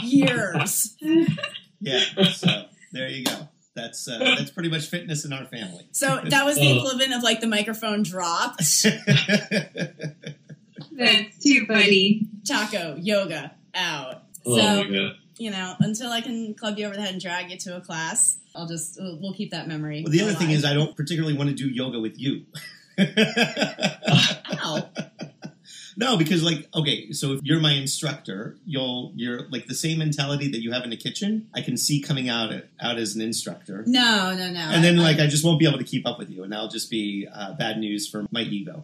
years. 0.02 0.95
yeah, 1.80 2.04
so 2.34 2.65
there 2.91 3.10
you 3.10 3.26
go. 3.26 3.48
That's 3.75 4.08
uh, 4.10 4.19
that's 4.19 4.52
pretty 4.52 4.69
much 4.69 4.88
fitness 4.88 5.25
in 5.25 5.31
our 5.31 5.46
family. 5.46 5.88
So 5.92 6.19
that 6.25 6.44
was 6.44 6.56
the 6.58 6.77
equivalent 6.77 7.13
of 7.13 7.23
like 7.23 7.40
the 7.40 7.48
microphone 7.48 8.04
dropped. 8.04 8.62
That's 10.92 11.38
too 11.42 11.65
funny. 11.65 12.27
Taco, 12.46 12.98
yoga, 12.98 13.54
out. 13.73 14.23
Oh 14.46 14.58
so, 14.58 14.83
my 14.83 14.83
god. 14.90 15.15
You 15.40 15.50
know, 15.52 15.73
until 15.79 16.12
I 16.12 16.21
can 16.21 16.54
club 16.54 16.77
you 16.77 16.85
over 16.85 16.96
the 16.96 17.02
head 17.02 17.13
and 17.13 17.21
drag 17.21 17.50
you 17.50 17.58
to 17.58 17.77
a 17.77 17.81
class, 17.81 18.37
I'll 18.56 18.67
just, 18.67 18.98
we'll, 19.00 19.33
keep 19.33 19.52
that 19.52 19.67
memory. 19.67 20.04
Well, 20.04 20.12
the 20.12 20.21
other 20.21 20.33
thing 20.33 20.52
is, 20.52 20.65
I 20.65 20.73
don't 20.73 20.96
particularly 20.96 21.35
want 21.37 21.50
to 21.50 21.56
do 21.56 21.67
yoga 21.69 22.00
with 22.00 22.19
you. 22.19 22.46
Ow. 23.00 24.90
no, 25.96 26.17
because 26.17 26.44
like 26.44 26.67
okay, 26.75 27.12
so 27.13 27.31
if 27.33 27.40
you're 27.44 27.62
my 27.62 27.71
instructor, 27.73 28.58
you'll 28.65 29.13
you're 29.15 29.48
like 29.50 29.67
the 29.67 29.75
same 29.75 30.00
mentality 30.00 30.50
that 30.52 30.62
you 30.62 30.71
have 30.73 30.83
in 30.83 30.90
the 30.90 30.98
kitchen. 30.98 31.48
I 31.56 31.62
can 31.62 31.77
see 31.77 32.02
coming 32.02 32.27
out 32.27 32.54
out 32.81 32.98
as 32.98 33.15
an 33.15 33.21
instructor. 33.21 33.83
No, 33.87 34.35
no, 34.35 34.52
no. 34.52 34.60
And 34.60 34.83
then, 34.83 35.00
I- 35.00 35.04
like, 35.04 35.19
I 35.19 35.27
just 35.27 35.46
won't 35.46 35.60
be 35.60 35.67
able 35.67 35.77
to 35.77 35.85
keep 35.85 36.06
up 36.06 36.19
with 36.19 36.29
you, 36.29 36.44
and 36.44 36.52
that'll 36.52 36.67
just 36.67 36.90
be 36.92 37.27
uh, 37.33 37.54
bad 37.54 37.77
news 37.77 38.10
for 38.10 38.25
my 38.31 38.42
ego. 38.42 38.83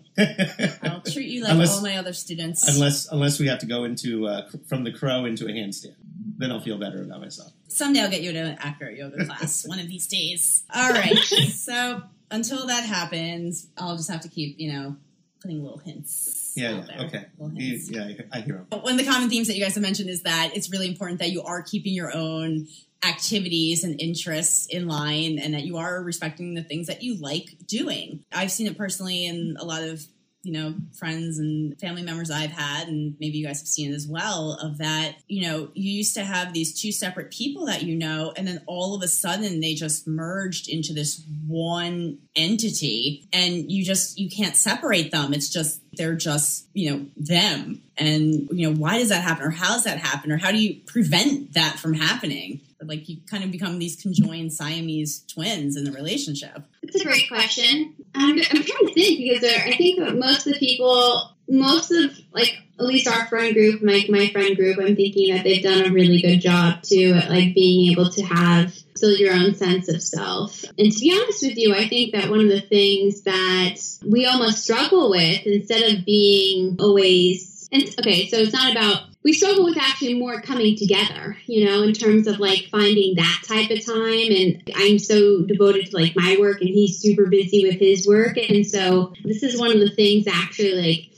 I'll 0.83 1.01
treat 1.01 1.27
you 1.29 1.43
like 1.43 1.51
Unless- 1.53 1.75
all 1.75 1.81
my 1.83 1.97
other 1.97 2.13
students. 2.13 2.65
unless, 2.67 3.07
unless 3.11 3.39
we 3.39 3.47
have 3.47 3.59
to 3.59 3.65
go 3.65 3.83
into 3.83 4.27
uh, 4.27 4.47
from 4.69 4.83
the 4.85 4.91
crow 4.93 5.25
into 5.25 5.45
a 5.45 5.49
handstand, 5.49 5.95
then 6.37 6.51
I'll 6.51 6.59
feel 6.59 6.77
better 6.77 7.01
about 7.01 7.21
myself. 7.21 7.51
Someday 7.67 8.01
I'll 8.01 8.09
get 8.09 8.21
you 8.21 8.31
to 8.33 8.39
an 8.39 8.57
accurate 8.59 8.97
yoga 8.97 9.25
class 9.25 9.65
one 9.67 9.79
of 9.79 9.87
these 9.87 10.07
days. 10.07 10.63
All 10.73 10.91
right. 10.91 11.17
so 11.17 12.01
until 12.31 12.67
that 12.67 12.83
happens, 12.83 13.67
I'll 13.77 13.97
just 13.97 14.09
have 14.09 14.21
to 14.21 14.29
keep, 14.29 14.59
you 14.59 14.73
know, 14.73 14.95
putting 15.41 15.63
little 15.63 15.77
hints. 15.77 16.53
Yeah, 16.55 16.83
yeah, 16.87 17.03
okay, 17.03 17.25
hints. 17.55 17.89
yeah, 17.91 18.09
I 18.31 18.41
hear 18.41 18.55
him. 18.55 18.67
One 18.69 18.93
of 18.93 18.97
the 18.97 19.05
common 19.05 19.29
themes 19.29 19.47
that 19.47 19.55
you 19.55 19.63
guys 19.63 19.75
have 19.75 19.81
mentioned 19.81 20.09
is 20.09 20.23
that 20.23 20.51
it's 20.55 20.71
really 20.71 20.87
important 20.87 21.19
that 21.19 21.31
you 21.31 21.43
are 21.43 21.61
keeping 21.61 21.93
your 21.93 22.15
own 22.15 22.67
activities 23.03 23.83
and 23.83 23.99
interests 24.01 24.65
in 24.65 24.87
line 24.87 25.37
and 25.37 25.53
that 25.53 25.63
you 25.63 25.77
are 25.77 26.01
respecting 26.01 26.55
the 26.55 26.63
things 26.63 26.87
that 26.87 27.03
you 27.03 27.15
like 27.17 27.55
doing. 27.67 28.23
I've 28.31 28.51
seen 28.51 28.67
it 28.67 28.77
personally 28.77 29.25
in 29.25 29.57
a 29.59 29.65
lot 29.65 29.83
of 29.83 30.05
you 30.45 30.53
know 30.53 30.75
friends 30.97 31.39
and 31.39 31.79
family 31.79 32.01
members 32.01 32.31
I've 32.31 32.51
had 32.51 32.87
and 32.87 33.15
maybe 33.19 33.37
you 33.37 33.45
guys 33.45 33.59
have 33.59 33.67
seen 33.67 33.91
it 33.91 33.95
as 33.95 34.07
well 34.07 34.57
of 34.61 34.77
that 34.77 35.15
you 35.27 35.47
know 35.47 35.69
you 35.73 35.91
used 35.91 36.13
to 36.15 36.23
have 36.23 36.53
these 36.53 36.79
two 36.79 36.91
separate 36.91 37.31
people 37.31 37.65
that 37.65 37.83
you 37.83 37.95
know 37.95 38.33
and 38.37 38.47
then 38.47 38.61
all 38.67 38.95
of 38.95 39.01
a 39.01 39.07
sudden 39.07 39.59
they 39.59 39.73
just 39.73 40.07
merged 40.07 40.69
into 40.69 40.93
this 40.93 41.23
one 41.47 42.19
entity 42.35 43.27
and 43.31 43.71
you 43.71 43.83
just 43.83 44.19
you 44.19 44.29
can't 44.29 44.55
separate 44.55 45.11
them. 45.11 45.33
It's 45.33 45.49
just 45.49 45.81
they're 45.93 46.15
just 46.15 46.67
you 46.73 46.91
know 46.91 47.05
them. 47.17 47.81
And 47.97 48.49
you 48.51 48.69
know 48.69 48.75
why 48.75 48.97
does 48.97 49.09
that 49.09 49.23
happen 49.23 49.45
or 49.45 49.51
how 49.51 49.73
does 49.73 49.85
that 49.85 49.99
happen 49.99 50.31
or 50.31 50.37
how 50.37 50.51
do 50.51 50.57
you 50.57 50.81
prevent 50.85 51.53
that 51.53 51.79
from 51.79 51.93
happening? 51.93 52.61
Like 52.81 53.07
you 53.07 53.17
kind 53.29 53.43
of 53.43 53.51
become 53.51 53.79
these 53.79 53.95
conjoined 54.01 54.53
siamese 54.53 55.23
twins 55.27 55.77
in 55.77 55.85
the 55.85 55.91
relationship. 55.91 56.63
That's 56.83 57.01
a 57.01 57.03
great 57.03 57.27
question. 57.29 57.95
I'm, 58.15 58.37
I'm 58.37 58.63
trying 58.63 58.87
to 58.87 58.93
think 58.93 59.19
because 59.19 59.43
I 59.43 59.75
think 59.75 59.99
most 60.15 60.47
of 60.47 60.53
the 60.53 60.59
people, 60.59 61.35
most 61.47 61.91
of 61.91 62.17
like 62.31 62.57
at 62.79 62.85
least 62.85 63.07
our 63.07 63.27
friend 63.27 63.53
group, 63.53 63.81
my 63.81 64.05
my 64.09 64.29
friend 64.29 64.55
group, 64.55 64.77
I'm 64.79 64.95
thinking 64.95 65.33
that 65.33 65.43
they've 65.43 65.63
done 65.63 65.85
a 65.85 65.91
really 65.91 66.21
good 66.21 66.39
job 66.39 66.81
too 66.81 67.13
at 67.15 67.29
like 67.29 67.53
being 67.53 67.91
able 67.91 68.09
to 68.11 68.23
have 68.23 68.73
still 68.95 69.15
your 69.15 69.33
own 69.33 69.55
sense 69.55 69.89
of 69.89 70.01
self. 70.01 70.63
And 70.77 70.91
to 70.91 70.99
be 70.99 71.13
honest 71.13 71.43
with 71.43 71.57
you, 71.57 71.73
I 71.73 71.87
think 71.87 72.13
that 72.13 72.29
one 72.29 72.41
of 72.41 72.49
the 72.49 72.61
things 72.61 73.21
that 73.21 73.75
we 74.05 74.25
almost 74.25 74.63
struggle 74.63 75.09
with 75.09 75.45
instead 75.45 75.93
of 75.93 76.05
being 76.05 76.77
always 76.79 77.67
and 77.71 77.83
okay, 77.99 78.27
so 78.27 78.37
it's 78.37 78.53
not 78.53 78.71
about 78.71 79.03
we 79.25 79.33
struggle 79.33 79.65
with 79.65 79.75
actually 79.75 80.13
more 80.13 80.39
coming 80.39 80.77
together, 80.77 81.35
you 81.47 81.65
know, 81.65 81.81
in 81.81 81.93
terms 81.93 82.27
of 82.27 82.39
like 82.39 82.67
finding 82.69 83.15
that 83.15 83.41
type 83.47 83.71
of 83.71 83.83
time. 83.83 84.31
And 84.31 84.71
I'm 84.75 84.99
so 84.99 85.41
devoted 85.41 85.87
to 85.87 85.97
like 85.97 86.15
my 86.15 86.37
work, 86.39 86.61
and 86.61 86.69
he's 86.69 86.99
super 86.99 87.25
busy 87.25 87.67
with 87.67 87.79
his 87.79 88.07
work. 88.07 88.37
And 88.37 88.65
so 88.65 89.13
this 89.23 89.41
is 89.41 89.59
one 89.59 89.71
of 89.71 89.79
the 89.79 89.89
things 89.89 90.27
actually 90.27 90.73
like 90.73 91.09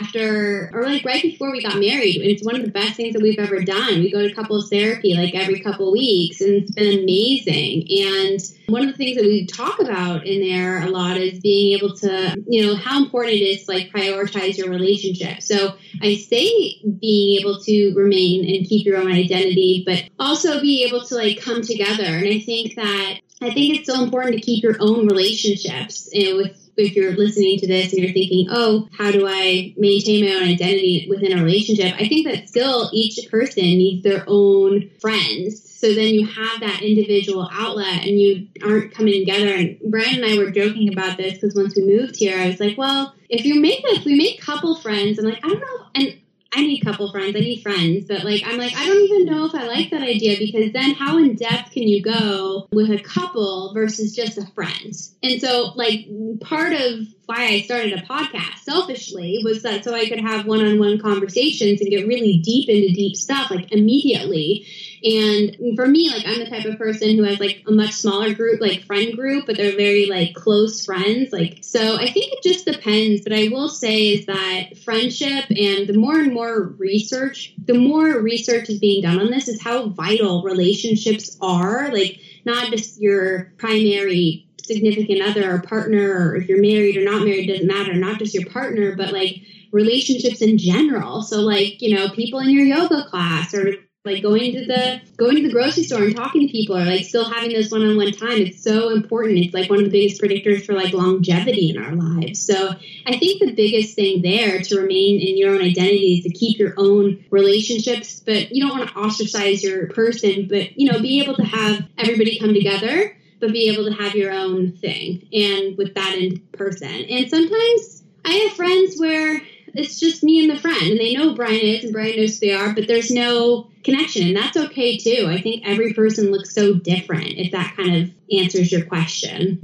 after 0.00 0.70
or 0.72 0.84
like 0.84 1.04
right 1.04 1.22
before 1.22 1.50
we 1.50 1.62
got 1.62 1.78
married 1.78 2.20
it's 2.22 2.44
one 2.44 2.56
of 2.56 2.62
the 2.62 2.70
best 2.70 2.94
things 2.94 3.14
that 3.14 3.22
we've 3.22 3.38
ever 3.38 3.60
done. 3.60 4.00
We 4.00 4.10
go 4.10 4.26
to 4.26 4.34
couples 4.34 4.70
therapy 4.70 5.14
like 5.14 5.34
every 5.34 5.60
couple 5.60 5.90
weeks 5.92 6.40
and 6.40 6.54
it's 6.54 6.70
been 6.72 7.00
amazing. 7.00 7.86
And 7.90 8.40
one 8.66 8.82
of 8.82 8.88
the 8.88 8.96
things 8.96 9.16
that 9.16 9.24
we 9.24 9.46
talk 9.46 9.80
about 9.80 10.26
in 10.26 10.40
there 10.40 10.82
a 10.82 10.88
lot 10.88 11.18
is 11.18 11.40
being 11.40 11.76
able 11.76 11.94
to 11.96 12.34
you 12.46 12.66
know 12.66 12.76
how 12.76 13.02
important 13.02 13.34
it 13.34 13.42
is 13.42 13.64
to 13.64 13.72
like 13.72 13.90
prioritize 13.90 14.56
your 14.56 14.70
relationship. 14.70 15.42
So 15.42 15.76
i 16.00 16.16
say 16.16 16.80
being 17.00 17.40
able 17.40 17.60
to 17.60 17.94
remain 17.94 18.44
and 18.44 18.66
keep 18.66 18.86
your 18.86 18.98
own 18.98 19.10
identity 19.12 19.82
but 19.86 20.04
also 20.18 20.60
be 20.60 20.84
able 20.84 21.04
to 21.06 21.14
like 21.14 21.40
come 21.40 21.62
together. 21.62 22.04
And 22.04 22.28
i 22.28 22.40
think 22.40 22.74
that 22.76 23.20
I 23.42 23.52
think 23.52 23.76
it's 23.76 23.92
so 23.92 24.02
important 24.02 24.36
to 24.36 24.40
keep 24.40 24.62
your 24.62 24.76
own 24.78 25.06
relationships 25.08 26.08
and 26.14 26.36
with 26.36 26.61
if 26.76 26.94
you're 26.96 27.12
listening 27.12 27.58
to 27.58 27.66
this 27.66 27.92
and 27.92 28.02
you're 28.02 28.12
thinking, 28.12 28.48
oh, 28.50 28.88
how 28.96 29.10
do 29.10 29.26
I 29.26 29.74
maintain 29.76 30.24
my 30.24 30.34
own 30.34 30.42
identity 30.44 31.06
within 31.08 31.38
a 31.38 31.42
relationship? 31.42 31.94
I 31.94 32.08
think 32.08 32.26
that 32.26 32.48
still 32.48 32.90
each 32.92 33.18
person 33.30 33.64
needs 33.64 34.02
their 34.02 34.24
own 34.26 34.90
friends. 35.00 35.68
So 35.70 35.92
then 35.92 36.14
you 36.14 36.26
have 36.26 36.60
that 36.60 36.80
individual 36.82 37.48
outlet 37.52 38.04
and 38.06 38.20
you 38.20 38.46
aren't 38.64 38.94
coming 38.94 39.14
together. 39.14 39.52
And 39.52 39.78
Brian 39.90 40.22
and 40.22 40.32
I 40.32 40.38
were 40.38 40.50
joking 40.50 40.92
about 40.92 41.16
this 41.16 41.34
because 41.34 41.54
once 41.56 41.74
we 41.76 41.84
moved 41.84 42.16
here, 42.16 42.38
I 42.38 42.46
was 42.46 42.60
like, 42.60 42.78
well, 42.78 43.14
if 43.28 43.44
you 43.44 43.60
make 43.60 43.80
if 43.84 44.04
we 44.04 44.14
make 44.14 44.40
couple 44.40 44.76
friends, 44.76 45.18
I'm 45.18 45.24
like, 45.24 45.44
I 45.44 45.48
don't 45.48 45.60
know. 45.60 45.86
And 45.96 46.21
I 46.54 46.60
need 46.60 46.80
couple 46.80 47.10
friends. 47.10 47.34
I 47.34 47.40
need 47.40 47.62
friends. 47.62 48.06
But 48.06 48.24
like, 48.24 48.42
I'm 48.44 48.58
like, 48.58 48.74
I 48.74 48.86
don't 48.86 49.02
even 49.02 49.24
know 49.24 49.46
if 49.46 49.54
I 49.54 49.66
like 49.66 49.90
that 49.90 50.02
idea 50.02 50.38
because 50.38 50.72
then 50.72 50.92
how 50.94 51.16
in 51.18 51.34
depth 51.34 51.72
can 51.72 51.84
you 51.84 52.02
go 52.02 52.68
with 52.72 52.90
a 52.90 52.98
couple 52.98 53.72
versus 53.72 54.14
just 54.14 54.36
a 54.36 54.46
friend? 54.54 54.92
And 55.22 55.40
so, 55.40 55.72
like, 55.76 56.06
part 56.40 56.74
of 56.74 57.06
why 57.26 57.46
I 57.46 57.60
started 57.62 57.94
a 57.94 58.02
podcast 58.02 58.58
selfishly 58.64 59.40
was 59.42 59.62
that 59.62 59.84
so 59.84 59.94
I 59.94 60.08
could 60.08 60.20
have 60.20 60.44
one 60.46 60.64
on 60.64 60.78
one 60.78 61.00
conversations 61.00 61.80
and 61.80 61.90
get 61.90 62.06
really 62.06 62.38
deep 62.38 62.68
into 62.68 62.92
deep 62.92 63.16
stuff 63.16 63.50
like 63.50 63.72
immediately. 63.72 64.66
And 65.04 65.76
for 65.76 65.86
me, 65.86 66.10
like 66.10 66.26
I'm 66.26 66.38
the 66.38 66.48
type 66.48 66.64
of 66.64 66.78
person 66.78 67.16
who 67.16 67.24
has 67.24 67.40
like 67.40 67.64
a 67.66 67.72
much 67.72 67.92
smaller 67.92 68.34
group, 68.34 68.60
like 68.60 68.84
friend 68.84 69.14
group, 69.14 69.46
but 69.46 69.56
they're 69.56 69.76
very 69.76 70.06
like 70.06 70.34
close 70.34 70.84
friends. 70.84 71.32
Like 71.32 71.58
so 71.62 71.96
I 71.96 72.10
think 72.10 72.32
it 72.32 72.42
just 72.42 72.66
depends. 72.66 73.22
But 73.22 73.32
I 73.32 73.48
will 73.48 73.68
say 73.68 74.08
is 74.08 74.26
that 74.26 74.78
friendship 74.84 75.46
and 75.50 75.86
the 75.86 75.96
more 75.96 76.18
and 76.18 76.32
more 76.32 76.62
research, 76.78 77.54
the 77.64 77.74
more 77.74 78.20
research 78.20 78.68
is 78.68 78.78
being 78.78 79.02
done 79.02 79.20
on 79.20 79.30
this 79.30 79.48
is 79.48 79.60
how 79.60 79.88
vital 79.88 80.42
relationships 80.42 81.36
are. 81.40 81.92
Like 81.92 82.20
not 82.44 82.70
just 82.70 83.00
your 83.00 83.52
primary 83.58 84.46
significant 84.64 85.22
other 85.22 85.54
or 85.54 85.62
partner 85.62 86.28
or 86.28 86.36
if 86.36 86.48
you're 86.48 86.60
married 86.60 86.96
or 86.96 87.04
not 87.04 87.24
married 87.24 87.48
doesn't 87.48 87.66
matter 87.66 87.94
not 87.94 88.18
just 88.18 88.32
your 88.32 88.48
partner 88.48 88.94
but 88.94 89.12
like 89.12 89.42
relationships 89.72 90.40
in 90.40 90.56
general 90.56 91.22
so 91.22 91.40
like 91.40 91.82
you 91.82 91.94
know 91.94 92.08
people 92.10 92.38
in 92.38 92.48
your 92.50 92.64
yoga 92.64 93.04
class 93.08 93.52
or 93.54 93.74
like 94.04 94.20
going 94.20 94.52
to 94.52 94.64
the 94.66 95.00
going 95.16 95.36
to 95.36 95.42
the 95.42 95.52
grocery 95.52 95.84
store 95.84 96.02
and 96.02 96.16
talking 96.16 96.44
to 96.44 96.50
people 96.50 96.76
or 96.76 96.84
like 96.84 97.04
still 97.04 97.24
having 97.24 97.52
those 97.52 97.70
one-on-one 97.70 98.10
time. 98.12 98.38
It's 98.38 98.62
so 98.62 98.90
important. 98.90 99.38
It's 99.38 99.54
like 99.54 99.70
one 99.70 99.78
of 99.78 99.84
the 99.84 99.90
biggest 99.90 100.20
predictors 100.20 100.66
for 100.66 100.72
like 100.72 100.92
longevity 100.92 101.70
in 101.70 101.78
our 101.78 101.92
lives. 101.92 102.44
So 102.44 102.70
i 103.06 103.18
think 103.18 103.40
the 103.40 103.52
biggest 103.52 103.94
thing 103.94 104.22
there 104.22 104.60
to 104.60 104.80
remain 104.80 105.20
in 105.20 105.36
your 105.36 105.54
own 105.54 105.60
identity 105.62 106.14
is 106.14 106.24
to 106.24 106.30
keep 106.30 106.58
your 106.58 106.74
own 106.76 107.24
relationships. 107.30 108.20
But 108.20 108.50
you 108.52 108.66
don't 108.66 108.76
want 108.76 108.90
to 108.90 108.96
ostracize 108.96 109.62
your 109.62 109.86
person 109.88 110.48
but 110.48 110.78
you 110.78 110.90
know 110.90 111.00
be 111.00 111.22
able 111.22 111.36
to 111.36 111.44
have 111.44 111.86
everybody 111.96 112.38
come 112.40 112.54
together 112.54 113.16
but 113.38 113.52
be 113.52 113.68
able 113.68 113.84
to 113.84 113.92
have 113.92 114.14
your 114.16 114.32
own 114.32 114.72
thing 114.72 115.28
and 115.32 115.76
with 115.76 115.94
that 115.94 116.16
in 116.18 116.38
person. 116.52 116.88
And 116.88 117.30
sometimes 117.30 118.02
I 118.24 118.32
have 118.32 118.52
friends 118.52 118.98
where 118.98 119.42
it's 119.74 119.98
just 119.98 120.22
me 120.22 120.40
and 120.40 120.50
the 120.50 120.60
friend 120.60 120.82
and 120.82 121.00
they 121.00 121.14
know 121.14 121.34
Brian 121.34 121.60
is 121.60 121.84
and 121.84 121.92
Brian 121.92 122.16
knows 122.16 122.38
who 122.38 122.46
they 122.46 122.52
are, 122.52 122.74
but 122.74 122.86
there's 122.86 123.10
no 123.10 123.68
connection 123.84 124.28
and 124.28 124.36
that's 124.36 124.56
okay 124.56 124.96
too. 124.98 125.26
I 125.28 125.40
think 125.40 125.62
every 125.66 125.92
person 125.92 126.30
looks 126.30 126.54
so 126.54 126.74
different 126.74 127.32
if 127.38 127.52
that 127.52 127.74
kind 127.76 128.02
of 128.02 128.10
answers 128.32 128.70
your 128.70 128.84
question. 128.84 129.60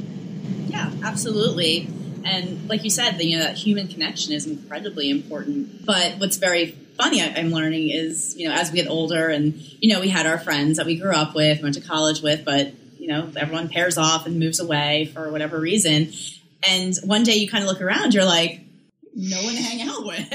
Yeah, 0.69 0.91
absolutely. 1.03 1.89
And 2.25 2.69
like 2.69 2.85
you 2.85 2.91
said, 2.91 3.19
the, 3.19 3.27
you 3.27 3.39
know, 3.39 3.45
that 3.45 3.57
human 3.57 3.89
connection 3.89 4.33
is 4.33 4.47
incredibly 4.47 5.11
important. 5.11 5.87
But 5.87 6.19
what's 6.19 6.37
very 6.37 6.77
funny 6.99 7.23
I- 7.23 7.35
I'm 7.37 7.51
learning 7.51 7.91
is, 7.91 8.37
you 8.37 8.49
know, 8.49 8.55
as 8.55 8.71
we 8.71 8.77
get 8.77 8.89
older 8.89 9.29
and, 9.29 9.55
you 9.81 9.93
know, 9.93 10.01
we 10.01 10.09
had 10.09 10.27
our 10.27 10.39
friends 10.39 10.77
that 10.79 10.87
we 10.87 10.99
grew 10.99 11.13
up 11.13 11.35
with, 11.35 11.63
went 11.63 11.75
to 11.77 11.81
college 11.81 12.21
with, 12.21 12.45
but, 12.45 12.73
you 12.99 13.09
know, 13.09 13.31
everyone 13.37 13.69
pairs 13.69 13.97
off 13.97 14.27
and 14.27 14.39
moves 14.39 14.61
away 14.61 15.11
for 15.15 15.31
whatever 15.31 15.59
reason. 15.59 16.13
And 16.69 16.95
one 17.05 17.23
day 17.23 17.37
you 17.37 17.49
kind 17.49 17.63
of 17.63 17.71
look 17.71 17.81
around, 17.81 18.15
you're 18.15 18.25
like, 18.25 18.63
no 19.15 19.43
one 19.43 19.55
to 19.55 19.63
hang 19.63 19.83
out 19.83 20.05
with. 20.05 20.29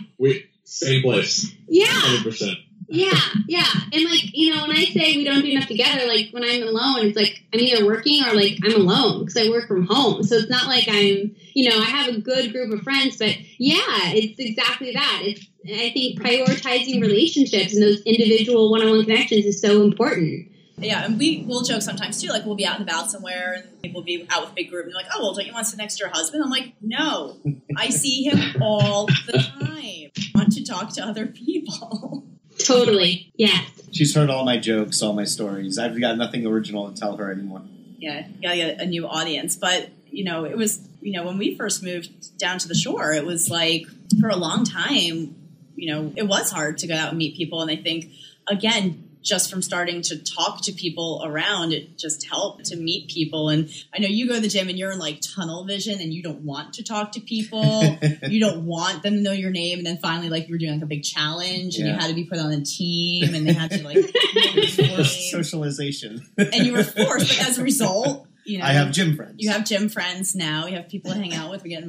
We 0.18 0.50
same 0.64 1.02
place, 1.02 1.50
yeah. 1.66 1.86
hundred 1.88 2.24
percent. 2.24 2.58
Yeah, 2.92 3.20
yeah. 3.46 3.70
And 3.92 4.04
like, 4.04 4.34
you 4.34 4.52
know, 4.52 4.62
when 4.66 4.76
I 4.76 4.84
say 4.84 5.16
we 5.16 5.22
don't 5.24 5.42
do 5.42 5.50
enough 5.52 5.68
together, 5.68 6.06
like 6.08 6.30
when 6.32 6.42
I'm 6.42 6.62
alone, 6.64 7.06
it's 7.06 7.16
like 7.16 7.40
I'm 7.54 7.60
either 7.60 7.86
working 7.86 8.24
or 8.24 8.34
like 8.34 8.58
I'm 8.64 8.74
alone 8.74 9.20
because 9.20 9.36
I 9.36 9.48
work 9.48 9.68
from 9.68 9.86
home. 9.86 10.24
So 10.24 10.34
it's 10.34 10.50
not 10.50 10.66
like 10.66 10.88
I'm, 10.88 11.36
you 11.54 11.70
know, 11.70 11.78
I 11.78 11.84
have 11.84 12.08
a 12.08 12.20
good 12.20 12.52
group 12.52 12.72
of 12.72 12.82
friends, 12.82 13.16
but 13.16 13.36
yeah, 13.58 14.10
it's 14.12 14.40
exactly 14.40 14.92
that. 14.92 15.22
It's, 15.22 15.46
I 15.66 15.90
think 15.90 16.20
prioritizing 16.20 17.00
relationships 17.00 17.74
and 17.74 17.82
those 17.82 18.02
individual 18.02 18.72
one 18.72 18.82
on 18.82 18.90
one 18.90 19.04
connections 19.04 19.44
is 19.44 19.60
so 19.60 19.82
important. 19.82 20.50
Yeah, 20.80 21.04
and 21.04 21.18
we 21.18 21.44
will 21.46 21.62
joke 21.62 21.82
sometimes 21.82 22.20
too. 22.20 22.28
Like 22.28 22.44
we'll 22.44 22.56
be 22.56 22.66
out 22.66 22.78
and 22.80 22.88
about 22.88 23.10
somewhere, 23.10 23.64
and 23.84 23.94
we'll 23.94 24.02
be 24.04 24.26
out 24.30 24.42
with 24.42 24.50
a 24.50 24.54
big 24.54 24.70
group, 24.70 24.84
and 24.86 24.92
they're 24.94 25.02
like, 25.02 25.10
"Oh, 25.14 25.22
well, 25.22 25.34
don't 25.34 25.46
you 25.46 25.52
want 25.52 25.64
to 25.66 25.70
sit 25.70 25.78
next 25.78 25.96
to 25.96 26.00
your 26.00 26.08
husband?" 26.08 26.42
I'm 26.42 26.50
like, 26.50 26.74
"No, 26.80 27.36
I 27.76 27.90
see 27.90 28.24
him 28.24 28.62
all 28.62 29.06
the 29.26 29.32
time. 29.32 29.66
I 29.68 30.10
want 30.34 30.52
to 30.52 30.64
talk 30.64 30.92
to 30.94 31.02
other 31.02 31.26
people." 31.26 32.24
Totally. 32.58 33.32
Yeah. 33.36 33.58
She's 33.92 34.14
heard 34.14 34.28
all 34.30 34.44
my 34.44 34.58
jokes, 34.58 35.02
all 35.02 35.12
my 35.14 35.24
stories. 35.24 35.78
I've 35.78 35.98
got 36.00 36.16
nothing 36.16 36.46
original 36.46 36.90
to 36.92 36.98
tell 36.98 37.16
her 37.16 37.32
anymore. 37.32 37.62
yeah, 37.98 38.26
you 38.28 38.42
gotta 38.42 38.56
get 38.56 38.80
a 38.80 38.86
new 38.86 39.06
audience. 39.06 39.56
But 39.56 39.88
you 40.10 40.24
know, 40.24 40.44
it 40.44 40.56
was 40.56 40.86
you 41.00 41.12
know 41.12 41.24
when 41.24 41.38
we 41.38 41.54
first 41.56 41.82
moved 41.82 42.36
down 42.38 42.58
to 42.58 42.68
the 42.68 42.74
shore, 42.74 43.12
it 43.12 43.24
was 43.24 43.50
like 43.50 43.86
for 44.20 44.28
a 44.28 44.36
long 44.36 44.64
time, 44.64 45.34
you 45.74 45.92
know, 45.92 46.12
it 46.16 46.24
was 46.28 46.50
hard 46.50 46.78
to 46.78 46.86
go 46.86 46.94
out 46.94 47.08
and 47.10 47.18
meet 47.18 47.36
people, 47.36 47.62
and 47.62 47.70
I 47.70 47.76
think 47.76 48.10
again. 48.48 49.06
Just 49.22 49.50
from 49.50 49.60
starting 49.60 50.00
to 50.02 50.16
talk 50.22 50.62
to 50.64 50.72
people 50.72 51.22
around, 51.24 51.72
it 51.72 51.98
just 51.98 52.26
helped 52.26 52.64
to 52.66 52.76
meet 52.76 53.08
people. 53.10 53.50
And 53.50 53.68
I 53.94 53.98
know 54.00 54.08
you 54.08 54.26
go 54.26 54.34
to 54.34 54.40
the 54.40 54.48
gym 54.48 54.68
and 54.68 54.78
you're 54.78 54.92
in 54.92 54.98
like 54.98 55.20
tunnel 55.20 55.64
vision 55.64 56.00
and 56.00 56.12
you 56.12 56.22
don't 56.22 56.40
want 56.42 56.74
to 56.74 56.82
talk 56.82 57.12
to 57.12 57.20
people. 57.20 57.98
you 58.28 58.40
don't 58.40 58.64
want 58.66 59.02
them 59.02 59.14
to 59.14 59.20
know 59.20 59.32
your 59.32 59.50
name. 59.50 59.78
And 59.78 59.86
then 59.86 59.98
finally, 59.98 60.28
like 60.30 60.48
you 60.48 60.54
were 60.54 60.58
doing 60.58 60.72
like 60.74 60.82
a 60.82 60.86
big 60.86 61.02
challenge 61.02 61.76
and 61.76 61.86
you 61.86 61.92
had 61.94 62.08
to 62.08 62.14
be 62.14 62.24
put 62.24 62.38
on 62.38 62.50
a 62.50 62.62
team 62.62 63.34
and 63.34 63.46
they 63.46 63.52
had 63.52 63.70
to 63.72 63.84
like 63.84 63.96
know 63.96 64.52
your 64.54 64.96
name. 64.96 65.04
Socialization. 65.04 66.26
and 66.38 66.66
you 66.66 66.72
were 66.72 66.84
forced. 66.84 67.38
But 67.38 67.48
as 67.48 67.58
a 67.58 67.62
result, 67.70 68.26
you 68.44 68.58
know, 68.58 68.64
I 68.64 68.72
have 68.72 68.90
gym 68.92 69.16
friends. 69.16 69.34
you 69.38 69.50
have 69.50 69.64
gym 69.64 69.88
friends 69.88 70.34
now. 70.34 70.66
You 70.66 70.76
have 70.76 70.88
people 70.88 71.12
to 71.12 71.18
hang 71.18 71.34
out 71.34 71.50
with. 71.50 71.62
We 71.62 71.70
get 71.70 71.84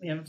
we 0.00 0.08
have 0.08 0.28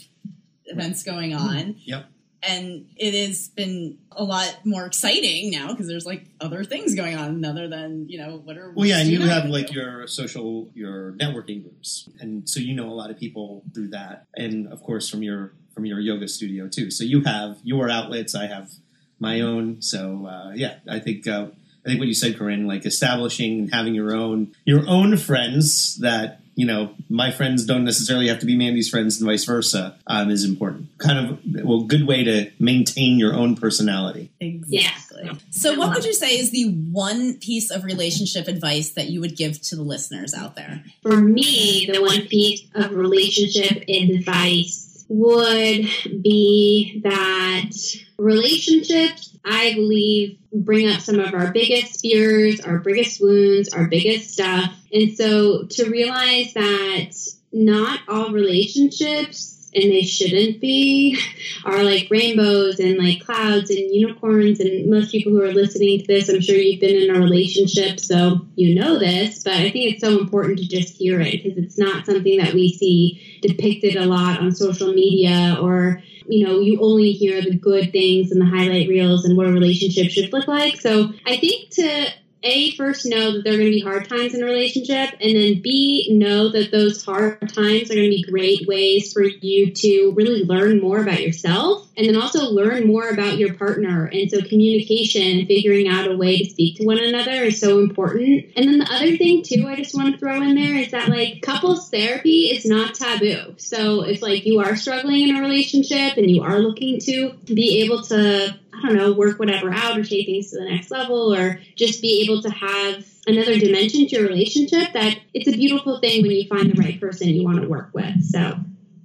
events 0.65 1.03
going 1.03 1.33
on. 1.33 1.75
Yep. 1.85 2.05
And 2.47 2.87
it 2.95 3.13
has 3.27 3.49
been 3.49 3.97
a 4.11 4.23
lot 4.23 4.59
more 4.65 4.85
exciting 4.85 5.51
now 5.51 5.67
because 5.69 5.87
there's 5.87 6.05
like 6.05 6.25
other 6.39 6.63
things 6.63 6.95
going 6.95 7.17
on 7.17 7.43
other 7.43 7.67
than 7.67 8.07
you 8.09 8.17
know 8.17 8.41
what 8.43 8.57
are 8.57 8.71
Well, 8.75 8.85
yeah, 8.85 8.99
and 8.99 9.09
you 9.09 9.21
have 9.21 9.45
like 9.45 9.67
do? 9.67 9.79
your 9.79 10.07
social, 10.07 10.69
your 10.73 11.13
networking 11.13 11.63
groups, 11.63 12.09
and 12.19 12.47
so 12.49 12.59
you 12.59 12.75
know 12.75 12.87
a 12.89 12.93
lot 12.95 13.09
of 13.09 13.17
people 13.17 13.63
through 13.73 13.89
that, 13.89 14.25
and 14.35 14.67
of 14.71 14.81
course 14.83 15.09
from 15.09 15.23
your 15.23 15.53
from 15.73 15.85
your 15.85 15.99
yoga 15.99 16.27
studio 16.27 16.67
too. 16.67 16.89
So 16.91 17.03
you 17.03 17.23
have 17.23 17.57
your 17.63 17.89
outlets. 17.89 18.35
I 18.35 18.47
have 18.47 18.71
my 19.19 19.41
own. 19.41 19.81
So 19.81 20.27
uh, 20.27 20.51
yeah, 20.55 20.75
I 20.87 20.99
think 20.99 21.27
uh, 21.27 21.47
I 21.85 21.89
think 21.89 21.99
what 21.99 22.07
you 22.07 22.13
said, 22.13 22.37
Corinne, 22.37 22.67
like 22.67 22.85
establishing 22.85 23.59
and 23.59 23.73
having 23.73 23.93
your 23.93 24.15
own 24.15 24.55
your 24.65 24.87
own 24.87 25.17
friends 25.17 25.97
that 25.97 26.41
you 26.55 26.65
know 26.65 26.93
my 27.09 27.31
friends 27.31 27.65
don't 27.65 27.83
necessarily 27.83 28.27
have 28.27 28.39
to 28.39 28.45
be 28.45 28.57
Mandy's 28.57 28.89
friends 28.89 29.19
and 29.19 29.29
vice 29.29 29.45
versa 29.45 29.97
um, 30.07 30.29
is 30.29 30.43
important. 30.43 30.97
Kind 30.97 31.19
of 31.19 31.65
well, 31.65 31.81
good 31.81 32.07
way 32.07 32.23
to 32.23 32.51
maintain 32.59 33.19
your 33.19 33.33
own 33.33 33.55
personality. 33.55 34.31
Exactly. 34.39 35.31
So, 35.51 35.77
what 35.77 35.93
would 35.93 36.05
you 36.05 36.13
say 36.13 36.37
is 36.37 36.51
the 36.51 36.71
one 36.91 37.35
piece 37.35 37.71
of 37.71 37.83
relationship 37.83 38.47
advice 38.47 38.91
that 38.91 39.09
you 39.09 39.21
would 39.21 39.35
give 39.35 39.61
to 39.63 39.75
the 39.75 39.83
listeners 39.83 40.33
out 40.33 40.55
there? 40.55 40.83
For 41.01 41.15
me, 41.17 41.89
the 41.91 42.01
one 42.01 42.21
piece 42.27 42.63
of 42.73 42.91
relationship 42.91 43.83
advice 43.87 44.84
would 45.07 45.87
be 46.21 47.01
that 47.03 47.71
relationships, 48.17 49.37
I 49.45 49.73
believe, 49.73 50.37
bring 50.51 50.89
up 50.89 51.01
some 51.01 51.19
of 51.19 51.33
our 51.33 51.51
biggest 51.51 52.01
fears, 52.01 52.59
our 52.61 52.79
biggest 52.79 53.21
wounds, 53.21 53.69
our 53.73 53.87
biggest 53.87 54.31
stuff. 54.31 54.73
And 54.91 55.15
so 55.15 55.63
to 55.63 55.89
realize 55.89 56.53
that 56.53 57.11
not 57.51 57.99
all 58.07 58.31
relationships, 58.31 59.54
and 59.75 59.91
they 59.91 60.03
shouldn't 60.03 60.61
be, 60.61 61.19
are 61.65 61.83
like 61.83 62.07
rainbows 62.09 62.79
and 62.79 62.97
like 62.97 63.25
clouds 63.25 63.69
and 63.69 63.93
unicorns. 63.93 64.59
And 64.59 64.89
most 64.89 65.11
people 65.11 65.33
who 65.33 65.43
are 65.43 65.53
listening 65.53 65.99
to 65.99 66.07
this, 66.07 66.29
I'm 66.29 66.41
sure 66.41 66.55
you've 66.55 66.79
been 66.79 66.95
in 66.95 67.15
a 67.15 67.19
relationship, 67.19 67.99
so 67.99 68.47
you 68.55 68.75
know 68.75 68.97
this. 68.97 69.43
But 69.43 69.53
I 69.53 69.69
think 69.71 69.93
it's 69.93 70.01
so 70.01 70.19
important 70.19 70.59
to 70.59 70.67
just 70.67 70.95
hear 70.95 71.19
it 71.19 71.43
because 71.43 71.57
it's 71.57 71.77
not 71.77 72.05
something 72.05 72.37
that 72.39 72.53
we 72.53 72.71
see 72.71 73.39
depicted 73.41 73.97
a 73.97 74.05
lot 74.05 74.39
on 74.39 74.51
social 74.51 74.93
media 74.93 75.57
or 75.61 76.01
you 76.27 76.43
know, 76.43 76.59
you 76.59 76.79
only 76.81 77.11
hear 77.11 77.39
the 77.39 77.55
good 77.55 77.91
things 77.91 78.31
and 78.31 78.41
the 78.41 78.45
highlight 78.45 78.89
reels 78.89 79.25
and 79.25 79.37
what 79.37 79.45
a 79.45 79.51
relationship 79.51 80.09
should 80.09 80.33
look 80.33 80.47
like. 80.47 80.81
So 80.81 81.13
I 81.23 81.37
think 81.37 81.69
to 81.71 82.07
a 82.45 82.75
first 82.75 83.05
know 83.05 83.33
that 83.33 83.43
there 83.43 83.53
are 83.53 83.57
going 83.57 83.71
to 83.71 83.75
be 83.75 83.81
hard 83.81 84.07
times 84.07 84.33
in 84.33 84.41
a 84.41 84.45
relationship, 84.45 85.17
and 85.19 85.35
then 85.35 85.61
B 85.61 86.07
know 86.11 86.49
that 86.49 86.71
those 86.71 87.03
hard 87.03 87.41
times 87.41 87.89
are 87.89 87.95
going 87.95 88.09
to 88.09 88.15
be 88.15 88.23
great 88.23 88.67
ways 88.67 89.11
for 89.11 89.23
you 89.23 89.71
to 89.73 90.13
really 90.15 90.43
learn 90.43 90.79
more 90.79 91.01
about 91.01 91.21
yourself, 91.21 91.87
and 91.97 92.07
then 92.07 92.15
also 92.15 92.51
learn 92.51 92.87
more 92.87 93.09
about 93.09 93.37
your 93.37 93.55
partner. 93.55 94.05
And 94.05 94.29
so 94.29 94.41
communication, 94.41 95.45
figuring 95.47 95.87
out 95.87 96.09
a 96.09 96.15
way 96.15 96.37
to 96.37 96.49
speak 96.49 96.77
to 96.77 96.85
one 96.85 96.99
another, 96.99 97.43
is 97.43 97.59
so 97.59 97.79
important. 97.79 98.45
And 98.55 98.67
then 98.67 98.77
the 98.79 98.93
other 98.93 99.17
thing 99.17 99.43
too, 99.43 99.65
I 99.67 99.75
just 99.77 99.95
want 99.95 100.13
to 100.13 100.19
throw 100.19 100.41
in 100.41 100.55
there 100.55 100.75
is 100.75 100.91
that 100.91 101.09
like 101.09 101.41
couples 101.41 101.89
therapy 101.89 102.51
is 102.51 102.65
not 102.65 102.93
taboo. 102.93 103.55
So 103.57 104.03
if 104.03 104.21
like 104.21 104.45
you 104.45 104.59
are 104.59 104.75
struggling 104.75 105.29
in 105.29 105.35
a 105.35 105.41
relationship 105.41 106.17
and 106.17 106.29
you 106.29 106.43
are 106.43 106.59
looking 106.59 106.99
to 106.99 107.31
be 107.45 107.83
able 107.83 108.03
to 108.03 108.59
I 108.77 108.87
don't 108.87 108.97
know, 108.97 109.13
work 109.13 109.39
whatever 109.39 109.71
out 109.73 109.97
or 109.97 110.03
take 110.03 110.25
things 110.25 110.51
to 110.51 110.59
the 110.59 110.65
next 110.65 110.91
level 110.91 111.33
or 111.33 111.59
just 111.75 112.01
be 112.01 112.23
able 112.23 112.41
to 112.41 112.49
have 112.49 113.05
another 113.27 113.57
dimension 113.57 114.07
to 114.07 114.15
your 114.15 114.27
relationship, 114.27 114.93
that 114.93 115.17
it's 115.33 115.47
a 115.47 115.51
beautiful 115.51 115.99
thing 115.99 116.21
when 116.21 116.31
you 116.31 116.47
find 116.47 116.71
the 116.71 116.81
right 116.81 116.99
person 116.99 117.29
you 117.29 117.43
want 117.43 117.61
to 117.61 117.67
work 117.67 117.89
with. 117.93 118.23
So 118.23 118.57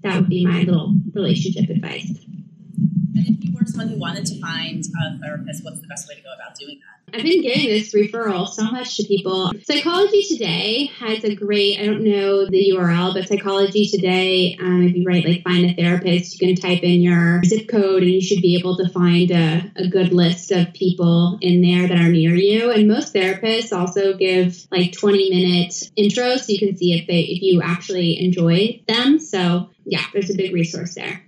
that 0.02 0.16
would 0.16 0.28
be 0.28 0.46
my 0.46 0.62
little 0.62 0.94
relationship 1.14 1.70
advice. 1.70 2.10
And 3.14 3.26
if 3.28 3.44
you 3.44 3.54
were 3.54 3.66
someone 3.80 3.94
who 3.94 4.00
wanted 4.00 4.26
to 4.26 4.40
find 4.40 4.84
a 5.02 5.18
therapist, 5.18 5.64
what's 5.64 5.80
the 5.80 5.86
best 5.86 6.08
way 6.08 6.14
to 6.14 6.20
go 6.20 6.32
about 6.34 6.54
doing 6.54 6.78
that? 6.80 7.16
I've 7.16 7.24
been 7.24 7.42
getting 7.42 7.68
this 7.70 7.92
referral 7.92 8.46
so 8.46 8.64
much 8.64 8.96
to 8.98 9.04
people. 9.04 9.50
Psychology 9.64 10.22
Today 10.22 10.86
has 10.98 11.24
a 11.24 11.34
great, 11.34 11.80
I 11.80 11.86
don't 11.86 12.04
know 12.04 12.46
the 12.46 12.72
URL, 12.72 13.14
but 13.14 13.26
Psychology 13.26 13.86
Today, 13.86 14.56
um, 14.60 14.82
if 14.82 14.94
you 14.94 15.04
write 15.04 15.26
like 15.26 15.42
find 15.42 15.64
a 15.64 15.74
therapist, 15.74 16.38
you 16.38 16.46
can 16.46 16.56
type 16.56 16.82
in 16.82 17.00
your 17.00 17.42
zip 17.44 17.68
code 17.68 18.02
and 18.02 18.12
you 18.12 18.20
should 18.20 18.42
be 18.42 18.56
able 18.56 18.76
to 18.76 18.88
find 18.90 19.30
a, 19.30 19.72
a 19.76 19.88
good 19.88 20.12
list 20.12 20.52
of 20.52 20.72
people 20.72 21.38
in 21.40 21.62
there 21.62 21.88
that 21.88 21.98
are 21.98 22.10
near 22.10 22.34
you. 22.34 22.70
And 22.70 22.86
most 22.86 23.14
therapists 23.14 23.76
also 23.76 24.14
give 24.16 24.66
like 24.70 24.92
20 24.92 25.30
minute 25.30 25.90
intros 25.98 26.40
so 26.40 26.52
you 26.52 26.58
can 26.58 26.76
see 26.76 26.92
if 26.92 27.06
they 27.06 27.20
if 27.20 27.42
you 27.42 27.60
actually 27.62 28.22
enjoy 28.22 28.82
them. 28.86 29.18
So 29.18 29.70
yeah, 29.84 30.04
there's 30.12 30.30
a 30.30 30.36
big 30.36 30.52
resource 30.52 30.94
there. 30.94 31.24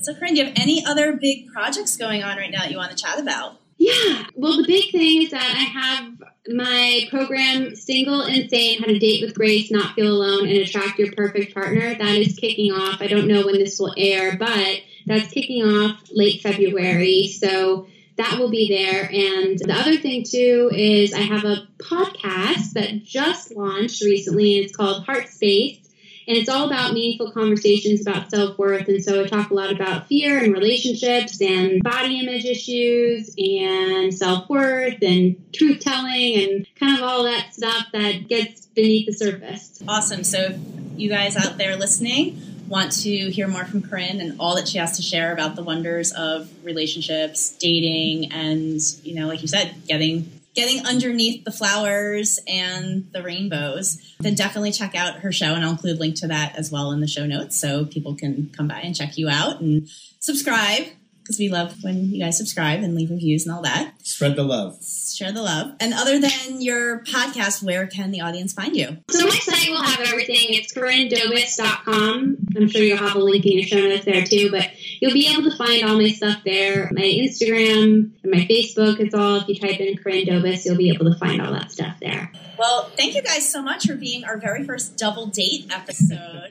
So, 0.00 0.14
Corinne, 0.14 0.34
do 0.34 0.40
you 0.40 0.46
have 0.46 0.54
any 0.56 0.84
other 0.84 1.16
big 1.16 1.48
projects 1.48 1.96
going 1.96 2.22
on 2.22 2.36
right 2.36 2.50
now 2.50 2.60
that 2.60 2.70
you 2.70 2.76
want 2.76 2.90
to 2.90 3.02
chat 3.02 3.18
about? 3.18 3.60
Yeah. 3.76 4.26
Well, 4.34 4.56
the 4.56 4.66
big 4.66 4.92
thing 4.92 5.22
is 5.22 5.30
that 5.30 5.42
I 5.42 5.64
have 5.64 6.22
my 6.48 7.06
program, 7.10 7.74
Single 7.74 8.22
Insane 8.22 8.80
How 8.80 8.86
to 8.86 8.98
Date 8.98 9.22
with 9.22 9.34
Grace, 9.34 9.70
Not 9.70 9.94
Feel 9.94 10.12
Alone, 10.12 10.46
and 10.46 10.58
Attract 10.58 10.98
Your 10.98 11.12
Perfect 11.12 11.54
Partner. 11.54 11.94
That 11.94 12.14
is 12.14 12.36
kicking 12.36 12.72
off. 12.72 13.00
I 13.00 13.06
don't 13.06 13.26
know 13.26 13.44
when 13.44 13.58
this 13.58 13.78
will 13.78 13.94
air, 13.96 14.36
but 14.36 14.80
that's 15.06 15.32
kicking 15.32 15.62
off 15.62 16.02
late 16.12 16.40
February. 16.42 17.28
So 17.28 17.88
that 18.16 18.38
will 18.38 18.50
be 18.50 18.68
there. 18.68 19.04
And 19.04 19.58
the 19.58 19.74
other 19.74 19.96
thing, 19.96 20.24
too, 20.24 20.70
is 20.72 21.12
I 21.12 21.20
have 21.20 21.44
a 21.44 21.66
podcast 21.78 22.72
that 22.74 23.02
just 23.04 23.54
launched 23.56 24.02
recently, 24.02 24.58
it's 24.58 24.76
called 24.76 25.04
Heart 25.04 25.28
Space. 25.28 25.83
And 26.26 26.36
it's 26.36 26.48
all 26.48 26.66
about 26.66 26.94
meaningful 26.94 27.30
conversations 27.32 28.00
about 28.00 28.30
self 28.30 28.58
worth. 28.58 28.88
And 28.88 29.02
so 29.02 29.24
I 29.24 29.26
talk 29.26 29.50
a 29.50 29.54
lot 29.54 29.72
about 29.72 30.08
fear 30.08 30.42
and 30.42 30.52
relationships 30.52 31.40
and 31.40 31.82
body 31.82 32.20
image 32.20 32.44
issues 32.44 33.34
and 33.38 34.12
self 34.12 34.48
worth 34.48 35.02
and 35.02 35.36
truth 35.52 35.80
telling 35.80 36.34
and 36.42 36.66
kind 36.76 36.96
of 36.96 37.02
all 37.02 37.24
that 37.24 37.54
stuff 37.54 37.86
that 37.92 38.28
gets 38.28 38.66
beneath 38.66 39.06
the 39.06 39.12
surface. 39.12 39.82
Awesome. 39.86 40.24
So, 40.24 40.38
if 40.38 40.60
you 40.96 41.08
guys 41.08 41.36
out 41.36 41.58
there 41.58 41.76
listening 41.76 42.40
want 42.68 42.92
to 42.92 43.30
hear 43.30 43.46
more 43.46 43.64
from 43.64 43.82
Corinne 43.82 44.20
and 44.20 44.40
all 44.40 44.56
that 44.56 44.68
she 44.68 44.78
has 44.78 44.96
to 44.96 45.02
share 45.02 45.32
about 45.32 45.56
the 45.56 45.62
wonders 45.62 46.12
of 46.12 46.48
relationships, 46.64 47.50
dating, 47.58 48.32
and 48.32 48.80
you 49.02 49.14
know, 49.14 49.26
like 49.26 49.42
you 49.42 49.48
said, 49.48 49.74
getting 49.86 50.40
getting 50.54 50.86
underneath 50.86 51.44
the 51.44 51.50
flowers 51.50 52.38
and 52.46 53.10
the 53.12 53.22
rainbows, 53.22 54.00
then 54.20 54.34
definitely 54.34 54.72
check 54.72 54.94
out 54.94 55.16
her 55.16 55.32
show, 55.32 55.54
and 55.54 55.64
I'll 55.64 55.72
include 55.72 55.96
a 55.96 56.00
link 56.00 56.16
to 56.16 56.28
that 56.28 56.56
as 56.56 56.70
well 56.70 56.92
in 56.92 57.00
the 57.00 57.08
show 57.08 57.26
notes, 57.26 57.56
so 57.56 57.84
people 57.84 58.14
can 58.14 58.50
come 58.56 58.68
by 58.68 58.80
and 58.80 58.94
check 58.94 59.18
you 59.18 59.28
out 59.28 59.60
and 59.60 59.88
subscribe 60.20 60.84
because 61.24 61.38
we 61.38 61.48
love 61.48 61.82
when 61.82 62.04
you 62.10 62.22
guys 62.22 62.36
subscribe 62.36 62.82
and 62.82 62.94
leave 62.94 63.08
reviews 63.10 63.46
and 63.46 63.54
all 63.56 63.62
that. 63.62 63.94
Spread 64.02 64.36
the 64.36 64.42
love. 64.44 64.78
Share 64.84 65.32
the 65.32 65.42
love. 65.42 65.72
And 65.80 65.94
other 65.94 66.20
than 66.20 66.60
your 66.60 67.02
podcast, 67.04 67.62
where 67.62 67.86
can 67.86 68.10
the 68.10 68.20
audience 68.20 68.52
find 68.52 68.76
you? 68.76 68.98
So 69.08 69.24
my 69.24 69.30
site 69.30 69.70
will 69.70 69.82
have 69.82 70.00
everything. 70.00 70.36
It's 70.50 70.74
CorinneDobbas.com. 70.74 72.36
I'm 72.56 72.68
sure 72.68 72.82
you'll 72.82 72.98
have 72.98 73.16
a 73.16 73.20
link 73.20 73.46
in 73.46 73.52
your 73.52 73.66
show 73.66 73.78
notes 73.78 74.04
there 74.04 74.22
too, 74.22 74.50
but 74.50 74.68
you'll 75.00 75.14
be 75.14 75.32
able 75.32 75.50
to 75.50 75.56
find 75.56 75.82
all 75.84 75.96
my 75.98 76.08
stuff 76.08 76.42
there. 76.44 76.90
My 76.92 77.00
Instagram 77.00 78.10
and 78.22 78.30
my 78.30 78.46
Facebook, 78.46 79.00
it's 79.00 79.14
all, 79.14 79.36
if 79.36 79.48
you 79.48 79.58
type 79.58 79.80
in 79.80 79.96
Corinne 79.96 80.26
Dobbas, 80.26 80.66
you'll 80.66 80.76
be 80.76 80.90
able 80.90 81.10
to 81.10 81.18
find 81.18 81.40
all 81.40 81.52
that 81.54 81.72
stuff 81.72 81.96
there. 82.00 82.30
Well, 82.58 82.90
thank 82.96 83.14
you 83.14 83.22
guys 83.22 83.50
so 83.50 83.62
much 83.62 83.86
for 83.86 83.96
being 83.96 84.24
our 84.24 84.36
very 84.38 84.62
first 84.64 84.98
double 84.98 85.26
date 85.26 85.66
episode. 85.70 86.50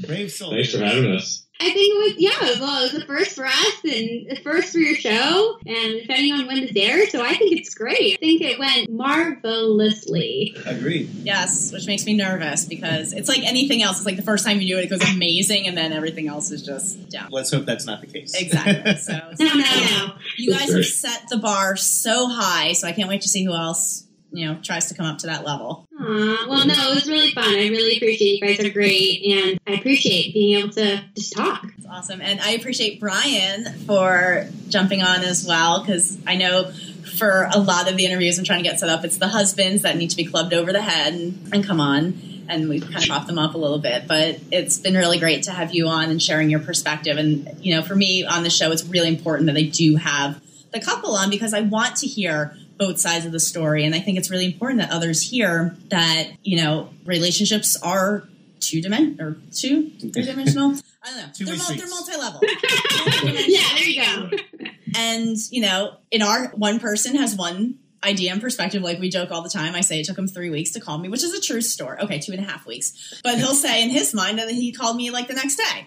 Brave 0.00 0.32
soul. 0.32 0.52
Thanks 0.52 0.72
for 0.72 0.78
having 0.78 1.12
us. 1.12 1.46
I 1.62 1.70
think 1.70 1.94
it 1.94 1.98
was, 1.98 2.14
yeah, 2.18 2.60
well, 2.60 2.80
it 2.84 2.92
was 2.92 3.00
the 3.00 3.06
first 3.06 3.36
for 3.36 3.46
us 3.46 3.84
and 3.84 4.26
the 4.30 4.40
first 4.42 4.72
for 4.72 4.78
your 4.78 4.96
show, 4.96 5.58
and 5.64 6.00
depending 6.00 6.32
on 6.32 6.46
when 6.46 6.58
it's 6.58 6.72
aired, 6.76 7.08
so 7.10 7.22
I 7.24 7.34
think 7.34 7.52
it's 7.52 7.72
great. 7.74 8.14
I 8.14 8.16
think 8.16 8.42
it 8.42 8.58
went 8.58 8.90
marvelously. 8.90 10.56
Agreed. 10.66 11.08
yes, 11.22 11.72
which 11.72 11.86
makes 11.86 12.04
me 12.04 12.14
nervous 12.14 12.64
because 12.64 13.12
it's 13.12 13.28
like 13.28 13.42
anything 13.44 13.82
else. 13.82 13.98
It's 13.98 14.06
like 14.06 14.16
the 14.16 14.22
first 14.22 14.44
time 14.44 14.60
you 14.60 14.68
do 14.74 14.78
it, 14.78 14.84
it 14.84 14.90
goes 14.90 15.08
amazing, 15.14 15.66
and 15.68 15.76
then 15.76 15.92
everything 15.92 16.28
else 16.28 16.50
is 16.50 16.62
just 16.62 17.08
down. 17.08 17.28
Let's 17.30 17.50
hope 17.52 17.64
that's 17.64 17.86
not 17.86 18.00
the 18.00 18.06
case. 18.06 18.34
Exactly. 18.34 18.92
So 19.02 19.12
No, 19.40 19.54
no, 19.54 19.54
no. 19.54 20.14
you 20.36 20.50
guys 20.52 20.72
have 20.72 20.84
set 20.84 21.28
the 21.28 21.36
bar 21.38 21.76
so 21.76 22.28
high, 22.28 22.72
so 22.72 22.86
I 22.86 22.92
can't 22.92 23.08
wait 23.08 23.22
to 23.22 23.28
see 23.28 23.44
who 23.44 23.52
else 23.52 24.04
you 24.32 24.46
know 24.46 24.58
tries 24.62 24.86
to 24.88 24.94
come 24.94 25.06
up 25.06 25.18
to 25.18 25.26
that 25.28 25.44
level. 25.44 25.86
Aw, 25.98 26.46
well, 26.48 26.66
no, 26.66 26.74
it 26.90 26.94
was 26.94 27.08
really 27.08 27.30
fun. 27.30 27.44
I 27.44 27.68
really 27.68 27.96
appreciate 27.96 28.40
you 28.40 28.46
guys 28.46 28.64
are 28.64 28.70
great, 28.70 29.22
and 29.24 29.60
I 29.66 29.72
appreciate 29.72 30.34
being 30.34 30.58
able 30.58 30.70
to 30.70 31.02
just 31.14 31.34
talk. 31.34 31.66
It's 31.76 31.86
awesome, 31.86 32.20
and 32.20 32.40
I 32.40 32.52
appreciate 32.52 33.00
Brian 33.00 33.72
for 33.86 34.48
jumping 34.68 35.02
on 35.02 35.20
as 35.20 35.46
well 35.46 35.80
because 35.80 36.18
I 36.26 36.36
know 36.36 36.72
for 37.12 37.48
a 37.52 37.58
lot 37.58 37.90
of 37.90 37.96
the 37.96 38.06
interviews 38.06 38.38
I'm 38.38 38.44
trying 38.44 38.62
to 38.62 38.68
get 38.68 38.80
set 38.80 38.88
up, 38.88 39.04
it's 39.04 39.18
the 39.18 39.28
husbands 39.28 39.82
that 39.82 39.96
need 39.96 40.10
to 40.10 40.16
be 40.16 40.24
clubbed 40.24 40.54
over 40.54 40.72
the 40.72 40.82
head 40.82 41.14
and, 41.14 41.54
and 41.54 41.64
come 41.64 41.80
on. 41.80 42.20
And 42.48 42.68
we've 42.68 42.82
kind 42.82 42.96
of 42.96 43.04
propped 43.04 43.28
them 43.28 43.38
up 43.38 43.54
a 43.54 43.58
little 43.58 43.78
bit, 43.78 44.08
but 44.08 44.40
it's 44.50 44.78
been 44.78 44.94
really 44.94 45.18
great 45.18 45.44
to 45.44 45.52
have 45.52 45.72
you 45.74 45.86
on 45.86 46.10
and 46.10 46.20
sharing 46.20 46.50
your 46.50 46.60
perspective. 46.60 47.16
And 47.16 47.64
you 47.64 47.74
know, 47.74 47.82
for 47.82 47.94
me 47.94 48.24
on 48.26 48.42
the 48.42 48.50
show, 48.50 48.72
it's 48.72 48.84
really 48.84 49.08
important 49.08 49.46
that 49.46 49.56
I 49.56 49.62
do 49.62 49.96
have 49.96 50.42
the 50.72 50.80
couple 50.80 51.14
on 51.14 51.30
because 51.30 51.54
I 51.54 51.60
want 51.60 51.96
to 51.96 52.06
hear 52.06 52.56
both 52.86 52.98
sides 52.98 53.24
of 53.24 53.32
the 53.32 53.40
story. 53.40 53.84
And 53.84 53.94
I 53.94 54.00
think 54.00 54.18
it's 54.18 54.30
really 54.30 54.46
important 54.46 54.80
that 54.80 54.90
others 54.90 55.22
hear 55.22 55.76
that, 55.90 56.30
you 56.42 56.62
know, 56.62 56.90
relationships 57.04 57.76
are 57.82 58.24
two 58.60 58.80
dimen 58.80 59.20
or 59.20 59.36
two 59.52 59.90
three 59.90 60.24
dimensional. 60.24 60.74
I 61.04 61.10
don't 61.10 61.16
know. 61.16 61.32
Two-way 61.34 61.56
they're, 61.56 61.58
mul- 61.58 61.76
they're 61.76 61.88
multi-level. 61.88 62.40
yeah, 63.48 63.60
there 63.74 63.88
you 63.88 64.02
go. 64.02 64.68
and, 64.96 65.36
you 65.50 65.62
know, 65.62 65.96
in 66.12 66.22
our 66.22 66.48
one 66.50 66.78
person 66.78 67.16
has 67.16 67.34
one 67.34 67.78
idea 68.04 68.32
and 68.32 68.40
perspective. 68.40 68.82
Like 68.82 68.98
we 69.00 69.08
joke 69.08 69.30
all 69.30 69.42
the 69.42 69.48
time. 69.48 69.74
I 69.74 69.80
say 69.80 70.00
it 70.00 70.06
took 70.06 70.18
him 70.18 70.28
three 70.28 70.50
weeks 70.50 70.72
to 70.72 70.80
call 70.80 70.98
me, 70.98 71.08
which 71.08 71.22
is 71.24 71.34
a 71.34 71.40
true 71.40 71.60
story. 71.60 71.98
Okay, 72.00 72.18
two 72.18 72.32
and 72.32 72.40
a 72.40 72.48
half 72.48 72.66
weeks. 72.66 73.20
But 73.22 73.38
he'll 73.38 73.54
say 73.54 73.82
in 73.82 73.90
his 73.90 74.14
mind 74.14 74.38
that 74.38 74.48
he 74.50 74.72
called 74.72 74.96
me 74.96 75.10
like 75.10 75.28
the 75.28 75.34
next 75.34 75.56
day. 75.56 75.86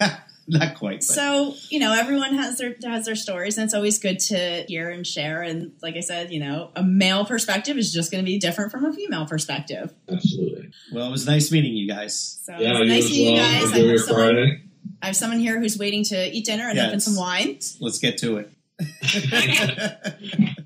Not 0.48 0.76
quite. 0.76 0.98
But. 0.98 1.04
So 1.04 1.54
you 1.70 1.78
know, 1.78 1.92
everyone 1.92 2.34
has 2.34 2.58
their 2.58 2.74
has 2.84 3.06
their 3.06 3.14
stories, 3.16 3.56
and 3.56 3.64
it's 3.64 3.74
always 3.74 3.98
good 3.98 4.18
to 4.20 4.64
hear 4.68 4.90
and 4.90 5.06
share. 5.06 5.42
And 5.42 5.72
like 5.82 5.96
I 5.96 6.00
said, 6.00 6.32
you 6.32 6.40
know, 6.40 6.70
a 6.76 6.82
male 6.82 7.24
perspective 7.24 7.76
is 7.78 7.92
just 7.92 8.10
going 8.10 8.22
to 8.22 8.26
be 8.26 8.38
different 8.38 8.70
from 8.70 8.84
a 8.84 8.92
female 8.92 9.26
perspective. 9.26 9.92
Absolutely. 10.10 10.70
well, 10.92 11.06
it 11.08 11.10
was 11.10 11.26
nice 11.26 11.50
meeting 11.50 11.74
you 11.74 11.88
guys. 11.88 12.40
So 12.44 12.52
Yeah, 12.58 12.72
it's 12.72 12.80
you 12.80 12.86
nice 12.86 13.04
as 13.04 13.10
meeting 13.10 13.26
you 13.26 13.40
well. 13.40 13.52
guys. 13.60 13.72
I 13.72 13.76
have, 13.76 13.86
your 13.86 13.98
someone, 13.98 14.24
Friday. 14.34 14.62
I 15.02 15.06
have 15.06 15.16
someone 15.16 15.38
here 15.38 15.58
who's 15.58 15.78
waiting 15.78 16.04
to 16.04 16.30
eat 16.30 16.44
dinner 16.44 16.68
and 16.68 16.76
Yeah, 16.76 16.86
open 16.88 17.00
some 17.00 17.16
wine. 17.16 17.58
Let's 17.80 17.98
get 17.98 18.18
to 18.18 18.36
it. 18.38 18.50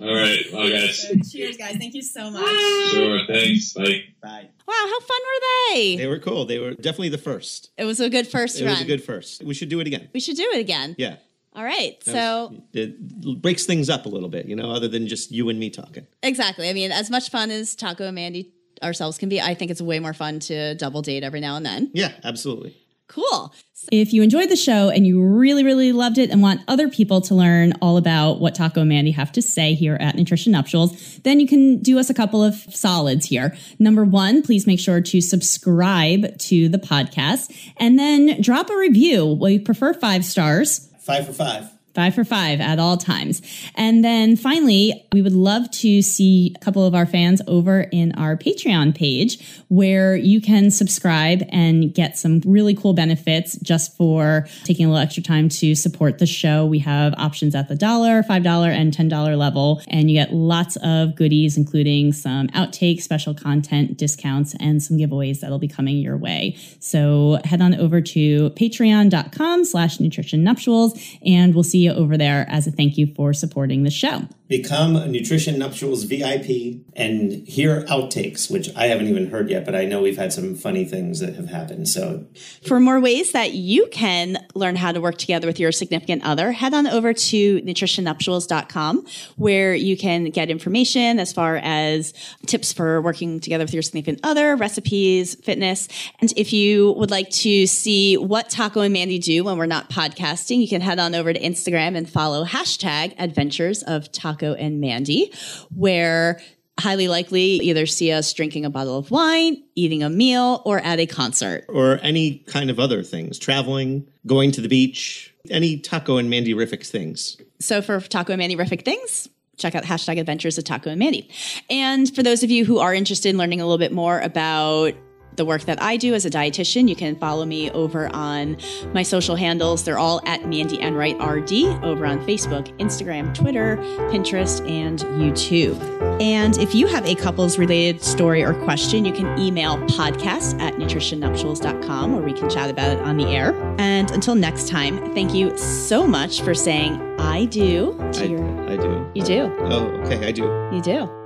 All 0.00 0.14
right. 0.14 0.40
Well, 0.52 0.68
guys. 0.70 1.02
So, 1.02 1.14
cheers, 1.30 1.56
guys! 1.56 1.76
Thank 1.76 1.94
you 1.94 2.02
so 2.02 2.30
much. 2.30 2.42
Sure. 2.90 3.20
Thanks. 3.26 3.72
Bye. 3.74 4.02
Bye. 4.22 4.48
Wow, 4.66 4.74
how 4.74 5.00
fun 5.00 5.18
were 5.20 5.74
they? 5.74 5.96
They 5.96 6.06
were 6.06 6.18
cool. 6.18 6.44
They 6.46 6.58
were 6.58 6.72
definitely 6.74 7.10
the 7.10 7.18
first. 7.18 7.70
It 7.76 7.84
was 7.84 8.00
a 8.00 8.08
good 8.10 8.26
first 8.26 8.60
It 8.60 8.64
run. 8.64 8.72
was 8.74 8.82
a 8.82 8.86
good 8.86 9.02
first. 9.04 9.42
We 9.42 9.54
should 9.54 9.68
do 9.68 9.80
it 9.80 9.86
again. 9.86 10.08
we 10.12 10.20
should 10.20 10.36
do 10.36 10.50
it 10.54 10.60
again. 10.60 10.94
Yeah. 10.98 11.16
All 11.54 11.64
right. 11.64 11.98
That 12.04 12.12
So 12.12 12.48
was- 12.52 12.60
it 12.74 13.40
breaks 13.42 13.64
things 13.66 13.88
up 13.90 14.06
a 14.06 14.08
little 14.08 14.28
bit, 14.28 14.46
you 14.46 14.54
know, 14.56 14.70
other 14.70 14.88
than 14.88 15.06
just 15.08 15.32
you 15.32 15.48
and 15.48 15.58
me 15.58 15.70
talking. 15.70 16.06
exactly. 16.22 16.68
I 16.68 16.72
mean, 16.72 16.92
as 16.92 17.10
much 17.10 17.30
fun 17.30 17.50
as 17.50 17.74
Taco 17.74 18.04
and 18.06 18.14
Mandy 18.14 18.52
ourselves 18.82 19.18
can 19.18 19.28
be, 19.28 19.40
I 19.40 19.54
think 19.54 19.70
it's 19.70 19.80
way 19.82 19.98
more 19.98 20.12
fun 20.14 20.38
to 20.40 20.74
double 20.76 21.02
date 21.02 21.24
every 21.24 21.40
now 21.40 21.56
and 21.56 21.66
then. 21.66 21.90
Yeah, 21.94 22.12
absolutely. 22.22 22.76
Cool. 23.08 23.52
If 23.90 24.12
you 24.12 24.22
enjoyed 24.22 24.50
the 24.50 24.56
show 24.56 24.90
and 24.90 25.06
you 25.06 25.22
really, 25.22 25.64
really 25.64 25.92
loved 25.92 26.18
it 26.18 26.30
and 26.30 26.42
want 26.42 26.60
other 26.68 26.88
people 26.88 27.22
to 27.22 27.34
learn 27.34 27.72
all 27.80 27.96
about 27.96 28.38
what 28.38 28.54
Taco 28.54 28.80
and 28.80 28.88
Mandy 28.88 29.12
have 29.12 29.32
to 29.32 29.42
say 29.42 29.72
here 29.74 29.96
at 29.98 30.14
Nutrition 30.14 30.52
Nuptials, 30.52 31.18
then 31.20 31.40
you 31.40 31.46
can 31.46 31.80
do 31.80 31.98
us 31.98 32.10
a 32.10 32.14
couple 32.14 32.44
of 32.44 32.54
solids 32.54 33.26
here. 33.26 33.56
Number 33.78 34.04
one, 34.04 34.42
please 34.42 34.66
make 34.66 34.78
sure 34.78 35.00
to 35.00 35.20
subscribe 35.22 36.38
to 36.38 36.68
the 36.68 36.78
podcast 36.78 37.54
and 37.78 37.98
then 37.98 38.40
drop 38.42 38.68
a 38.68 38.76
review. 38.76 39.24
We 39.26 39.58
prefer 39.58 39.94
five 39.94 40.24
stars. 40.24 40.90
Five 41.00 41.26
for 41.26 41.32
five. 41.32 41.77
Five 41.98 42.14
for 42.14 42.22
five 42.22 42.60
at 42.60 42.78
all 42.78 42.96
times. 42.96 43.42
And 43.74 44.04
then 44.04 44.36
finally, 44.36 45.04
we 45.12 45.20
would 45.20 45.32
love 45.32 45.68
to 45.72 46.00
see 46.00 46.54
a 46.54 46.64
couple 46.64 46.86
of 46.86 46.94
our 46.94 47.06
fans 47.06 47.42
over 47.48 47.80
in 47.80 48.12
our 48.12 48.36
Patreon 48.36 48.94
page 48.94 49.44
where 49.66 50.14
you 50.14 50.40
can 50.40 50.70
subscribe 50.70 51.42
and 51.48 51.92
get 51.92 52.16
some 52.16 52.40
really 52.46 52.72
cool 52.72 52.92
benefits 52.92 53.56
just 53.56 53.96
for 53.96 54.46
taking 54.62 54.86
a 54.86 54.90
little 54.90 55.02
extra 55.02 55.24
time 55.24 55.48
to 55.48 55.74
support 55.74 56.18
the 56.18 56.26
show. 56.26 56.64
We 56.64 56.78
have 56.78 57.14
options 57.18 57.56
at 57.56 57.68
the 57.68 57.74
dollar, 57.74 58.22
$5, 58.22 58.68
and 58.68 58.96
$10 58.96 59.36
level, 59.36 59.82
and 59.88 60.08
you 60.08 60.16
get 60.16 60.32
lots 60.32 60.76
of 60.84 61.16
goodies, 61.16 61.56
including 61.56 62.12
some 62.12 62.46
outtakes, 62.50 63.02
special 63.02 63.34
content, 63.34 63.96
discounts, 63.96 64.54
and 64.60 64.80
some 64.80 64.98
giveaways 64.98 65.40
that'll 65.40 65.58
be 65.58 65.66
coming 65.66 65.96
your 65.96 66.16
way. 66.16 66.56
So 66.78 67.40
head 67.44 67.60
on 67.60 67.74
over 67.74 68.00
to 68.00 68.50
patreon.com 68.50 69.64
slash 69.64 69.98
nutrition 69.98 70.44
nuptials, 70.44 70.96
and 71.26 71.56
we'll 71.56 71.64
see 71.64 71.78
you 71.78 71.87
over 71.94 72.16
there 72.16 72.46
as 72.48 72.66
a 72.66 72.70
thank 72.70 72.96
you 72.96 73.12
for 73.14 73.32
supporting 73.32 73.82
the 73.82 73.90
show. 73.90 74.28
Become 74.48 74.96
a 74.96 75.06
Nutrition 75.06 75.58
Nuptials 75.58 76.04
VIP 76.04 76.80
and 76.96 77.46
hear 77.46 77.84
outtakes, 77.84 78.50
which 78.50 78.74
I 78.74 78.86
haven't 78.86 79.08
even 79.08 79.28
heard 79.30 79.50
yet, 79.50 79.66
but 79.66 79.74
I 79.74 79.84
know 79.84 80.00
we've 80.00 80.16
had 80.16 80.32
some 80.32 80.54
funny 80.54 80.86
things 80.86 81.20
that 81.20 81.34
have 81.34 81.50
happened. 81.50 81.86
So 81.86 82.24
For 82.66 82.80
more 82.80 82.98
ways 82.98 83.32
that 83.32 83.52
you 83.52 83.88
can 83.92 84.38
learn 84.54 84.76
how 84.76 84.92
to 84.92 85.02
work 85.02 85.18
together 85.18 85.46
with 85.46 85.60
your 85.60 85.70
significant 85.70 86.24
other, 86.24 86.52
head 86.52 86.72
on 86.72 86.86
over 86.86 87.12
to 87.12 87.60
nutritionnuptials.com 87.60 89.06
where 89.36 89.74
you 89.74 89.98
can 89.98 90.30
get 90.30 90.48
information 90.48 91.18
as 91.20 91.30
far 91.30 91.56
as 91.62 92.14
tips 92.46 92.72
for 92.72 93.02
working 93.02 93.40
together 93.40 93.64
with 93.64 93.74
your 93.74 93.82
significant 93.82 94.20
other, 94.22 94.56
recipes, 94.56 95.34
fitness. 95.34 95.88
And 96.20 96.32
if 96.38 96.54
you 96.54 96.92
would 96.92 97.10
like 97.10 97.28
to 97.30 97.66
see 97.66 98.16
what 98.16 98.48
Taco 98.48 98.80
and 98.80 98.94
Mandy 98.94 99.18
do 99.18 99.44
when 99.44 99.58
we're 99.58 99.66
not 99.66 99.90
podcasting, 99.90 100.62
you 100.62 100.68
can 100.68 100.80
head 100.80 100.98
on 100.98 101.14
over 101.14 101.34
to 101.34 101.38
Instagram 101.40 101.98
and 101.98 102.08
follow 102.08 102.46
hashtag 102.46 103.14
adventures 103.18 103.82
of 103.82 104.10
Taco 104.10 104.37
and 104.42 104.80
Mandy, 104.80 105.32
where 105.74 106.40
highly 106.80 107.08
likely 107.08 107.42
either 107.42 107.86
see 107.86 108.12
us 108.12 108.32
drinking 108.32 108.64
a 108.64 108.70
bottle 108.70 108.96
of 108.96 109.10
wine, 109.10 109.62
eating 109.74 110.02
a 110.02 110.08
meal, 110.08 110.62
or 110.64 110.78
at 110.78 111.00
a 111.00 111.06
concert. 111.06 111.64
or 111.68 111.98
any 112.02 112.38
kind 112.46 112.70
of 112.70 112.78
other 112.78 113.02
things, 113.02 113.38
traveling, 113.38 114.06
going 114.26 114.52
to 114.52 114.60
the 114.60 114.68
beach, 114.68 115.34
any 115.50 115.78
taco 115.78 116.18
and 116.18 116.30
Mandy-rific 116.30 116.86
things. 116.86 117.36
So 117.60 117.82
for 117.82 118.00
Taco 118.00 118.32
and 118.32 118.38
Mandy 118.38 118.54
Rific 118.54 118.84
things, 118.84 119.28
check 119.56 119.74
out 119.74 119.82
hashtag 119.82 120.20
adventures 120.20 120.56
of 120.58 120.64
Taco 120.64 120.90
and 120.90 120.98
Mandy. 120.98 121.28
And 121.68 122.14
for 122.14 122.22
those 122.22 122.44
of 122.44 122.50
you 122.50 122.64
who 122.64 122.78
are 122.78 122.94
interested 122.94 123.30
in 123.30 123.38
learning 123.38 123.60
a 123.60 123.64
little 123.64 123.78
bit 123.78 123.92
more 123.92 124.20
about 124.20 124.94
the 125.38 125.46
work 125.46 125.62
that 125.62 125.80
I 125.80 125.96
do 125.96 126.12
as 126.12 126.26
a 126.26 126.30
dietitian, 126.30 126.88
you 126.88 126.94
can 126.94 127.16
follow 127.16 127.46
me 127.46 127.70
over 127.70 128.14
on 128.14 128.58
my 128.92 129.02
social 129.02 129.36
handles. 129.36 129.84
They're 129.84 129.98
all 129.98 130.20
at 130.26 130.46
Mandy 130.46 130.78
Enright 130.80 131.16
RD 131.18 131.82
over 131.82 132.04
on 132.04 132.18
Facebook, 132.26 132.76
Instagram, 132.78 133.32
Twitter, 133.32 133.78
Pinterest, 134.10 134.68
and 134.68 134.98
YouTube. 134.98 135.80
And 136.20 136.58
if 136.58 136.74
you 136.74 136.86
have 136.88 137.06
a 137.06 137.14
couples 137.14 137.58
related 137.58 138.02
story 138.02 138.42
or 138.42 138.52
question, 138.64 139.04
you 139.04 139.12
can 139.12 139.38
email 139.38 139.78
podcast 139.86 140.60
at 140.60 140.74
nutritionnuptials.com 140.74 142.12
where 142.12 142.22
we 142.22 142.32
can 142.32 142.50
chat 142.50 142.68
about 142.68 142.90
it 142.90 142.98
on 142.98 143.16
the 143.16 143.26
air. 143.26 143.54
And 143.78 144.10
until 144.10 144.34
next 144.34 144.68
time, 144.68 145.14
thank 145.14 145.32
you 145.32 145.56
so 145.56 146.06
much 146.06 146.42
for 146.42 146.54
saying 146.54 147.00
I 147.20 147.44
do 147.46 147.96
to 148.12 148.22
I, 148.22 148.26
your. 148.26 148.68
I 148.68 148.76
do. 148.76 149.10
You 149.14 149.22
do. 149.22 149.56
Oh, 149.60 149.86
okay, 150.02 150.26
I 150.26 150.32
do. 150.32 150.44
You 150.72 150.82
do. 150.82 151.17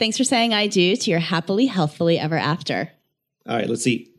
Thanks 0.00 0.16
for 0.16 0.24
saying 0.24 0.54
I 0.54 0.66
do 0.66 0.96
to 0.96 1.10
your 1.10 1.20
happily, 1.20 1.66
healthfully 1.66 2.18
ever 2.18 2.38
after. 2.38 2.90
All 3.46 3.54
right, 3.54 3.68
let's 3.68 3.86
eat. 3.86 4.09